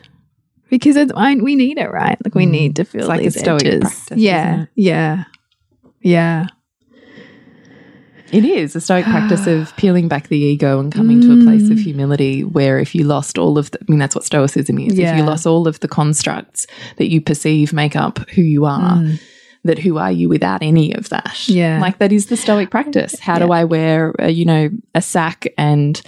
because 0.69 0.97
it's, 0.97 1.12
I, 1.17 1.35
we 1.37 1.55
need 1.55 1.79
it, 1.79 1.91
right? 1.91 2.19
Like 2.25 2.35
we 2.35 2.47
Mm. 2.47 2.51
need 2.51 2.77
to 2.77 2.85
feel 2.85 3.03
It's 3.03 3.09
like 3.09 3.21
a 3.21 3.25
these 3.25 3.39
stoic 3.41 3.65
edges. 3.65 3.81
practice, 3.81 4.19
yeah, 4.19 4.49
isn't 4.53 4.62
it? 4.62 4.69
yeah, 4.77 5.25
yeah. 6.03 6.47
It 8.33 8.45
is 8.45 8.75
a 8.75 8.81
stoic 8.81 9.05
practice 9.05 9.47
of 9.47 9.75
peeling 9.77 10.09
back 10.09 10.29
the 10.29 10.39
ego 10.39 10.81
and 10.81 10.93
coming 10.93 11.21
to 11.21 11.33
a 11.41 11.45
place 11.45 11.71
of 11.71 11.77
Mm. 11.79 11.83
humility 11.83 12.43
where 12.43 12.79
if 12.81 12.95
you 12.95 13.05
lost 13.05 13.39
all 13.39 13.59
of 13.59 13.71
the, 13.71 13.79
I 13.81 13.85
mean, 13.89 13.99
that's 14.01 14.15
what 14.15 14.25
stoicism 14.25 14.79
is. 14.81 14.99
If 14.99 15.17
you 15.17 15.23
lost 15.23 15.47
all 15.47 15.69
of 15.69 15.79
the 15.81 15.89
constructs 15.89 16.67
that 16.97 17.11
you 17.11 17.21
perceive 17.21 17.73
make 17.73 17.95
up 17.97 18.19
who 18.31 18.43
you 18.43 18.65
are, 18.65 18.97
Mm. 18.97 19.21
That 19.65 19.79
who 19.79 19.97
are 19.99 20.12
you 20.12 20.29
without 20.29 20.62
any 20.62 20.93
of 20.95 21.09
that? 21.09 21.49
Yeah. 21.49 21.81
Like 21.81 21.99
that 21.99 22.12
is 22.12 22.27
the 22.27 22.37
stoic 22.37 22.71
practice. 22.71 23.19
How 23.19 23.39
do 23.39 23.51
I 23.51 23.65
wear, 23.65 24.15
uh, 24.21 24.27
you 24.27 24.45
know, 24.45 24.71
a 24.95 25.01
sack 25.03 25.47
and 25.59 26.01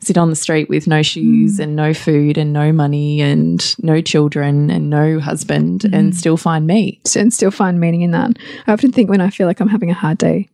sit 0.00 0.18
on 0.18 0.30
the 0.30 0.36
street 0.36 0.68
with 0.68 0.86
no 0.88 1.00
shoes 1.02 1.58
Mm. 1.58 1.62
and 1.62 1.76
no 1.76 1.94
food 1.94 2.36
and 2.36 2.52
no 2.52 2.72
money 2.72 3.20
and 3.20 3.62
no 3.84 4.00
children 4.00 4.68
and 4.70 4.90
no 4.90 5.20
husband 5.20 5.82
Mm. 5.82 5.92
and 5.96 6.16
still 6.16 6.36
find 6.36 6.66
me? 6.66 7.00
and 7.14 7.32
still 7.32 7.50
find 7.52 7.78
meaning 7.78 8.02
in 8.02 8.10
that. 8.12 8.36
I 8.66 8.72
often 8.72 8.90
think 8.92 9.08
when 9.10 9.20
I 9.20 9.30
feel 9.30 9.46
like 9.46 9.60
I'm 9.60 9.68
having 9.68 9.90
a 9.90 9.94
hard 9.94 10.18
day 10.18 10.48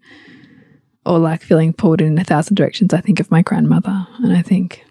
or 1.06 1.18
like 1.18 1.42
feeling 1.42 1.72
pulled 1.72 2.02
in 2.02 2.18
a 2.18 2.24
thousand 2.24 2.56
directions, 2.56 2.92
I 2.92 3.00
think 3.00 3.20
of 3.20 3.30
my 3.30 3.40
grandmother 3.40 4.06
and 4.22 4.36
I 4.36 4.42
think, 4.42 4.84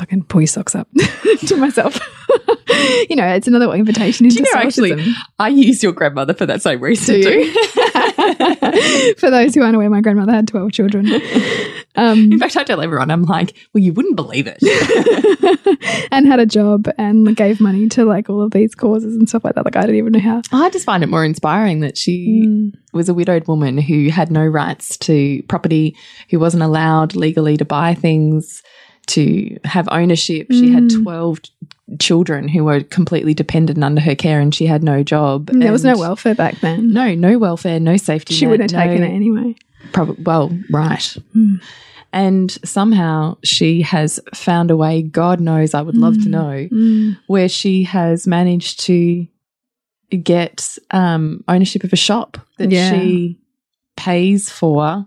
fucking 0.00 0.24
pull 0.24 0.40
your 0.40 0.48
socks 0.48 0.74
up 0.74 0.88
to 1.46 1.56
myself. 1.56 1.98
you 3.10 3.16
know, 3.16 3.26
it's 3.28 3.46
another 3.46 3.70
invitation 3.74 4.26
into 4.26 4.38
Do 4.38 4.42
you 4.48 4.54
know, 4.54 4.60
actually. 4.60 5.14
I 5.38 5.48
use 5.48 5.82
your 5.82 5.92
grandmother 5.92 6.34
for 6.34 6.46
that 6.46 6.62
same 6.62 6.80
reason 6.80 7.20
Do 7.20 7.22
too. 7.22 7.38
you? 7.40 7.54
For 9.18 9.30
those 9.30 9.54
who 9.54 9.62
aren't 9.62 9.76
aware, 9.76 9.90
my 9.90 10.00
grandmother 10.00 10.32
had 10.32 10.46
12 10.48 10.72
children. 10.72 11.06
Um, 11.96 12.32
In 12.32 12.38
fact, 12.38 12.56
I 12.56 12.64
tell 12.64 12.80
everyone, 12.80 13.10
I'm 13.10 13.24
like, 13.24 13.54
well, 13.74 13.82
you 13.82 13.92
wouldn't 13.92 14.16
believe 14.16 14.46
it. 14.46 14.58
and 16.12 16.26
had 16.26 16.38
a 16.40 16.46
job 16.46 16.88
and 16.98 17.34
gave 17.36 17.60
money 17.60 17.88
to 17.90 18.04
like 18.04 18.30
all 18.30 18.42
of 18.42 18.52
these 18.52 18.74
causes 18.74 19.16
and 19.16 19.28
stuff 19.28 19.44
like 19.44 19.54
that. 19.56 19.64
Like, 19.64 19.76
I 19.76 19.82
don't 19.86 19.96
even 19.96 20.12
know 20.12 20.20
how. 20.20 20.42
I 20.52 20.70
just 20.70 20.84
find 20.86 21.02
it 21.02 21.08
more 21.08 21.24
inspiring 21.24 21.80
that 21.80 21.96
she 21.98 22.46
Mm. 22.46 22.72
was 22.92 23.08
a 23.08 23.14
widowed 23.14 23.46
woman 23.48 23.76
who 23.78 24.08
had 24.08 24.30
no 24.30 24.44
rights 24.46 24.96
to 24.98 25.42
property, 25.48 25.96
who 26.30 26.38
wasn't 26.38 26.62
allowed 26.62 27.14
legally 27.16 27.56
to 27.56 27.64
buy 27.64 27.94
things, 27.94 28.62
to 29.08 29.56
have 29.64 29.88
ownership. 29.90 30.46
She 30.50 30.70
had 30.72 30.84
Mm. 30.84 31.02
12 31.02 31.40
children 31.98 32.46
who 32.48 32.64
were 32.64 32.80
completely 32.82 33.34
dependent 33.34 33.82
under 33.82 34.00
her 34.00 34.14
care 34.14 34.40
and 34.40 34.54
she 34.54 34.66
had 34.66 34.82
no 34.84 35.02
job. 35.02 35.50
And 35.50 35.60
there 35.60 35.72
was 35.72 35.84
no 35.84 35.96
welfare 35.98 36.34
back 36.36 36.60
then. 36.60 36.92
No, 36.92 37.14
no 37.14 37.36
welfare, 37.38 37.80
no 37.80 37.96
safety. 37.96 38.34
she 38.34 38.44
net, 38.44 38.50
wouldn't 38.52 38.70
have 38.70 38.84
taken 38.88 39.00
no- 39.02 39.06
it 39.08 39.10
anyway. 39.14 39.54
Prob- 39.92 40.16
well, 40.26 40.56
right. 40.70 41.16
Mm. 41.34 41.60
And 42.12 42.50
somehow 42.64 43.36
she 43.44 43.82
has 43.82 44.20
found 44.34 44.70
a 44.70 44.76
way, 44.76 45.02
God 45.02 45.40
knows, 45.40 45.74
I 45.74 45.82
would 45.82 45.96
love 45.96 46.14
to 46.14 46.28
Mm. 46.28 46.30
know, 46.30 46.68
Mm. 46.72 47.16
where 47.26 47.48
she 47.48 47.82
has 47.84 48.26
managed 48.26 48.80
to 48.86 49.26
get 50.22 50.76
um, 50.90 51.44
ownership 51.48 51.84
of 51.84 51.92
a 51.92 51.96
shop 51.96 52.38
that 52.58 52.70
Yeah. 52.70 52.90
she 52.92 53.38
pays 53.96 54.50
for 54.50 55.06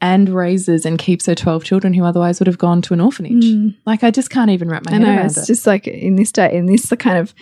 and 0.00 0.28
raises 0.28 0.86
and 0.86 0.98
keeps 0.98 1.26
her 1.26 1.34
12 1.34 1.64
children 1.64 1.92
who 1.92 2.04
otherwise 2.04 2.38
would 2.40 2.46
have 2.46 2.58
gone 2.58 2.80
to 2.82 2.94
an 2.94 3.00
orphanage. 3.00 3.44
Mm. 3.44 3.74
Like, 3.84 4.04
I 4.04 4.10
just 4.10 4.30
can't 4.30 4.50
even 4.50 4.68
wrap 4.68 4.84
my 4.84 4.92
I 4.92 4.94
head 4.94 5.02
know 5.02 5.08
around 5.16 5.26
it's 5.26 5.38
it. 5.38 5.46
just 5.46 5.66
like 5.66 5.86
in 5.88 6.16
this 6.16 6.30
day, 6.32 6.56
in 6.56 6.66
this 6.66 6.88
the 6.88 6.96
kind 6.96 7.18
of 7.18 7.34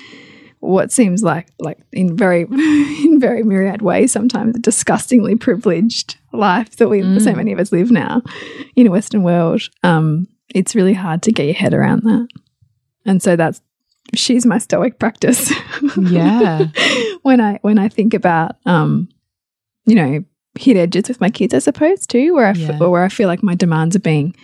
what 0.61 0.91
seems 0.91 1.23
like 1.23 1.49
like 1.61 1.79
in 1.93 2.17
very 2.17 2.41
in 2.51 3.21
very 3.21 3.43
myriad 3.43 3.83
ways 3.83 4.11
sometimes 4.11 4.57
a 4.57 4.59
disgustingly 4.59 5.37
privileged 5.37 6.17
life 6.33 6.77
that 6.77 6.89
we 6.89 7.03
so 7.03 7.33
Mm. 7.33 7.37
many 7.37 7.53
of 7.53 7.59
us 7.61 7.73
live 7.73 7.91
now 7.91 8.23
in 8.75 8.87
a 8.87 8.91
Western 8.91 9.23
world. 9.23 9.61
Um, 9.83 10.27
it's 10.55 10.75
really 10.75 10.95
hard 10.95 11.23
to 11.25 11.33
get 11.33 11.45
your 11.45 11.55
head 11.55 11.75
around 11.75 12.05
that, 12.05 12.29
and 13.05 13.23
so 13.23 13.37
that's 13.37 13.61
she's 14.15 14.47
my 14.47 14.57
stoic 14.59 14.99
practice. 14.99 15.53
Yeah. 16.01 16.67
when 17.23 17.41
I 17.41 17.59
when 17.63 17.79
I 17.79 17.89
think 17.89 18.15
about 18.15 18.57
um, 18.65 19.09
you 19.85 19.95
know, 19.95 20.25
hit 20.59 20.77
edges 20.77 21.09
with 21.09 21.21
my 21.21 21.31
kids, 21.31 21.55
I 21.55 21.59
suppose 21.61 22.07
too, 22.07 22.35
where 22.35 22.47
I 22.47 22.51
f- 22.51 22.59
Yeah. 22.59 22.79
or 22.81 22.91
where 22.91 23.05
I 23.05 23.09
feel 23.09 23.29
like 23.29 23.43
my 23.43 23.55
demands 23.55 23.95
are 23.97 24.01
being. 24.01 24.35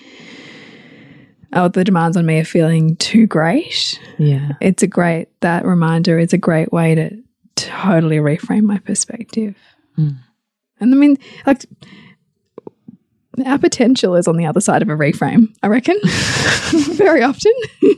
Oh, 1.54 1.68
the 1.68 1.84
demands 1.84 2.16
on 2.16 2.24
me 2.24 2.38
are 2.40 2.44
feeling 2.44 2.96
too 2.96 3.26
great. 3.26 4.00
yeah. 4.18 4.52
It's 4.60 4.82
a 4.82 4.86
great 4.86 5.28
that 5.40 5.64
reminder 5.66 6.18
is 6.18 6.32
a 6.32 6.38
great 6.38 6.72
way 6.72 6.94
to 6.94 7.10
totally 7.56 8.16
reframe 8.18 8.62
my 8.62 8.78
perspective. 8.78 9.54
Mm. 9.98 10.16
And 10.80 10.94
I 10.94 10.96
mean, 10.96 11.18
like 11.46 11.66
our 13.46 13.58
potential 13.58 14.14
is 14.16 14.26
on 14.26 14.36
the 14.36 14.46
other 14.46 14.60
side 14.60 14.80
of 14.82 14.88
a 14.88 14.92
reframe, 14.96 15.48
I 15.62 15.66
reckon. 15.68 15.96
Very 16.96 17.22
often. 17.22 17.52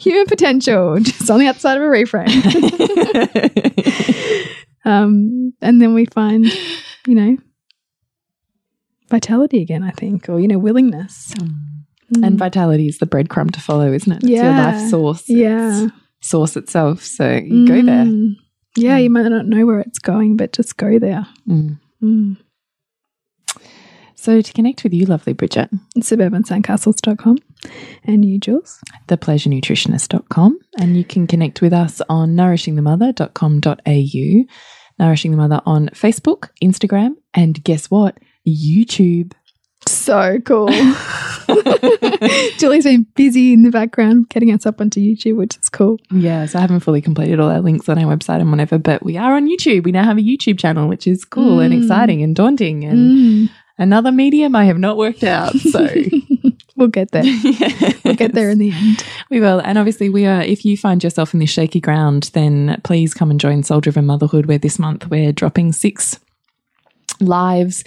Human 0.00 0.26
potential, 0.26 0.98
just 1.00 1.30
on 1.30 1.38
the 1.38 1.48
other 1.48 1.58
side 1.58 1.76
of 1.76 1.82
a 1.82 1.86
reframe. 1.86 2.30
um, 4.86 5.52
and 5.60 5.82
then 5.82 5.92
we 5.94 6.06
find, 6.06 6.46
you 7.06 7.14
know, 7.14 7.36
vitality 9.08 9.60
again, 9.60 9.82
I 9.82 9.90
think, 9.90 10.28
or, 10.28 10.40
you 10.40 10.48
know, 10.48 10.58
willingness. 10.58 11.34
and 12.22 12.38
vitality 12.38 12.86
is 12.86 12.98
the 12.98 13.06
breadcrumb 13.06 13.50
to 13.52 13.60
follow, 13.60 13.92
isn't 13.92 14.12
it? 14.12 14.22
It's 14.22 14.30
your 14.30 14.44
life 14.50 14.88
source. 14.88 15.28
yeah. 15.28 15.84
It's 15.84 15.92
source 16.28 16.56
itself. 16.56 17.02
So 17.02 17.30
you 17.32 17.66
go 17.68 17.82
there. 17.82 18.04
Mm. 18.04 18.34
Yeah, 18.76 18.96
you 18.98 19.10
might 19.10 19.28
not 19.28 19.46
know 19.46 19.64
where 19.66 19.80
it's 19.80 19.98
going, 19.98 20.36
but 20.36 20.52
just 20.52 20.76
go 20.76 20.98
there. 20.98 21.26
Mm. 21.48 21.78
Mm. 22.02 22.36
So 24.14 24.40
to 24.42 24.52
connect 24.52 24.82
with 24.82 24.92
you, 24.92 25.06
lovely 25.06 25.32
Bridget, 25.34 25.70
Suburbansandcastles.com. 25.98 27.38
And 28.04 28.24
you, 28.24 28.38
Jules? 28.38 28.80
thepleasurenutritionist.com. 29.08 30.58
And 30.78 30.96
you 30.96 31.04
can 31.04 31.26
connect 31.26 31.60
with 31.62 31.72
us 31.72 32.00
on 32.08 32.34
nourishingthemother.com.au, 32.34 34.44
Nourishing 34.98 35.30
the 35.30 35.36
Mother 35.36 35.60
on 35.66 35.88
Facebook, 35.88 36.48
Instagram, 36.62 37.16
and 37.34 37.62
guess 37.64 37.90
what? 37.90 38.18
YouTube. 38.46 39.32
So 39.86 40.38
cool. 40.44 40.68
Julie's 42.58 42.84
been 42.84 43.06
busy 43.14 43.52
in 43.52 43.62
the 43.62 43.70
background 43.70 44.28
getting 44.30 44.50
us 44.52 44.66
up 44.66 44.80
onto 44.80 45.00
YouTube, 45.00 45.36
which 45.36 45.56
is 45.58 45.68
cool. 45.68 45.98
Yes, 46.10 46.54
I 46.54 46.60
haven't 46.60 46.80
fully 46.80 47.00
completed 47.00 47.38
all 47.40 47.50
our 47.50 47.60
links 47.60 47.88
on 47.88 47.98
our 48.02 48.16
website 48.16 48.40
and 48.40 48.50
whatever, 48.50 48.78
but 48.78 49.02
we 49.04 49.16
are 49.16 49.34
on 49.36 49.48
YouTube. 49.48 49.84
We 49.84 49.92
now 49.92 50.04
have 50.04 50.18
a 50.18 50.22
YouTube 50.22 50.58
channel, 50.58 50.88
which 50.88 51.06
is 51.06 51.24
cool 51.24 51.60
and 51.60 51.72
Mm. 51.72 51.78
exciting 51.82 52.22
and 52.22 52.34
daunting 52.34 52.84
and 52.84 52.98
Mm. 52.98 53.50
another 53.78 54.10
medium 54.12 54.56
I 54.56 54.64
have 54.64 54.78
not 54.78 54.96
worked 54.96 55.22
out. 55.24 55.54
So 55.56 55.86
We'll 56.76 56.88
get 56.88 57.10
there. 57.10 57.24
We'll 58.04 58.14
get 58.14 58.34
there 58.34 58.50
in 58.50 58.58
the 58.58 58.70
end. 58.70 59.04
We 59.30 59.40
will. 59.40 59.58
And 59.58 59.78
obviously, 59.78 60.08
we 60.08 60.26
are, 60.26 60.40
if 60.40 60.64
you 60.64 60.76
find 60.76 61.02
yourself 61.02 61.34
in 61.34 61.40
this 61.40 61.50
shaky 61.50 61.80
ground, 61.80 62.30
then 62.34 62.80
please 62.84 63.14
come 63.14 63.32
and 63.32 63.40
join 63.40 63.64
Soul 63.64 63.80
Driven 63.80 64.06
Motherhood, 64.06 64.46
where 64.46 64.58
this 64.58 64.78
month 64.78 65.08
we're 65.10 65.32
dropping 65.32 65.72
six 65.72 66.20
lives 67.20 67.84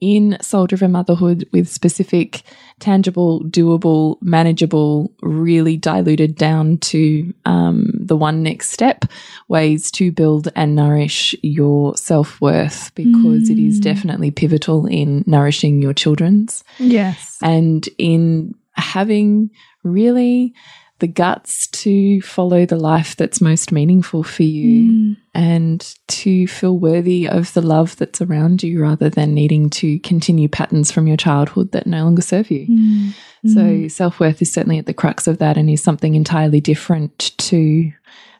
in 0.00 0.36
Soul 0.40 0.66
Driven 0.66 0.92
Motherhood 0.92 1.48
with 1.52 1.68
specific, 1.68 2.42
tangible, 2.78 3.40
doable, 3.44 4.16
manageable, 4.22 5.12
really 5.22 5.76
diluted 5.76 6.36
down 6.36 6.78
to 6.78 7.32
um, 7.44 7.90
the 7.94 8.16
one 8.16 8.42
next 8.42 8.70
step 8.70 9.04
ways 9.48 9.90
to 9.92 10.10
build 10.12 10.48
and 10.56 10.74
nourish 10.74 11.34
your 11.42 11.96
self 11.96 12.40
worth 12.40 12.94
because 12.94 13.50
it 13.50 13.58
is 13.58 13.78
Mm. 13.80 13.82
definitely 13.82 14.30
pivotal 14.30 14.86
in 14.86 15.22
nourishing 15.26 15.80
your 15.82 15.92
children's 15.94 16.64
Yes. 16.78 17.38
and 17.42 17.88
in 17.98 18.54
having 18.74 19.50
really 19.84 20.54
the 21.00 21.08
guts 21.08 21.66
to 21.68 22.20
follow 22.22 22.64
the 22.64 22.76
life 22.76 23.16
that's 23.16 23.40
most 23.40 23.72
meaningful 23.72 24.22
for 24.22 24.42
you 24.44 24.92
Mm. 24.92 25.16
and 25.34 25.94
to 26.08 26.46
feel 26.46 26.78
worthy 26.78 27.28
of 27.28 27.52
the 27.52 27.60
love 27.62 27.96
that's 27.96 28.22
around 28.22 28.62
you 28.62 28.80
rather 28.80 29.10
than 29.10 29.34
needing 29.34 29.68
to 29.70 29.98
continue 30.00 30.48
patterns 30.48 30.90
from 30.92 31.06
your 31.06 31.16
childhood 31.16 31.72
that 31.72 31.86
no 31.86 32.04
longer 32.04 32.22
serve 32.22 32.50
you. 32.50 32.66
Mm. 32.68 33.14
So, 33.54 33.88
self 33.88 34.20
worth 34.20 34.40
is 34.42 34.52
certainly 34.52 34.78
at 34.78 34.86
the 34.86 34.94
crux 34.94 35.26
of 35.26 35.38
that 35.38 35.56
and 35.56 35.68
is 35.68 35.82
something 35.82 36.14
entirely 36.14 36.60
different 36.60 37.32
to 37.38 37.92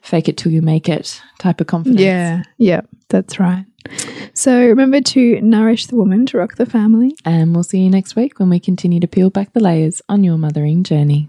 fake 0.02 0.28
it 0.28 0.36
till 0.36 0.52
you 0.52 0.62
make 0.62 0.88
it 0.88 1.20
type 1.38 1.60
of 1.60 1.66
confidence. 1.66 2.00
Yeah. 2.00 2.42
Yeah. 2.58 2.82
That's 3.08 3.38
right. 3.40 3.64
So 4.34 4.58
remember 4.66 5.00
to 5.00 5.40
nourish 5.40 5.86
the 5.86 5.96
woman 5.96 6.26
to 6.26 6.38
rock 6.38 6.56
the 6.56 6.66
family. 6.66 7.16
And 7.24 7.54
we'll 7.54 7.64
see 7.64 7.80
you 7.80 7.90
next 7.90 8.14
week 8.14 8.38
when 8.38 8.50
we 8.50 8.60
continue 8.60 9.00
to 9.00 9.08
peel 9.08 9.30
back 9.30 9.52
the 9.52 9.60
layers 9.60 10.00
on 10.08 10.22
your 10.22 10.38
mothering 10.38 10.84
journey. 10.84 11.28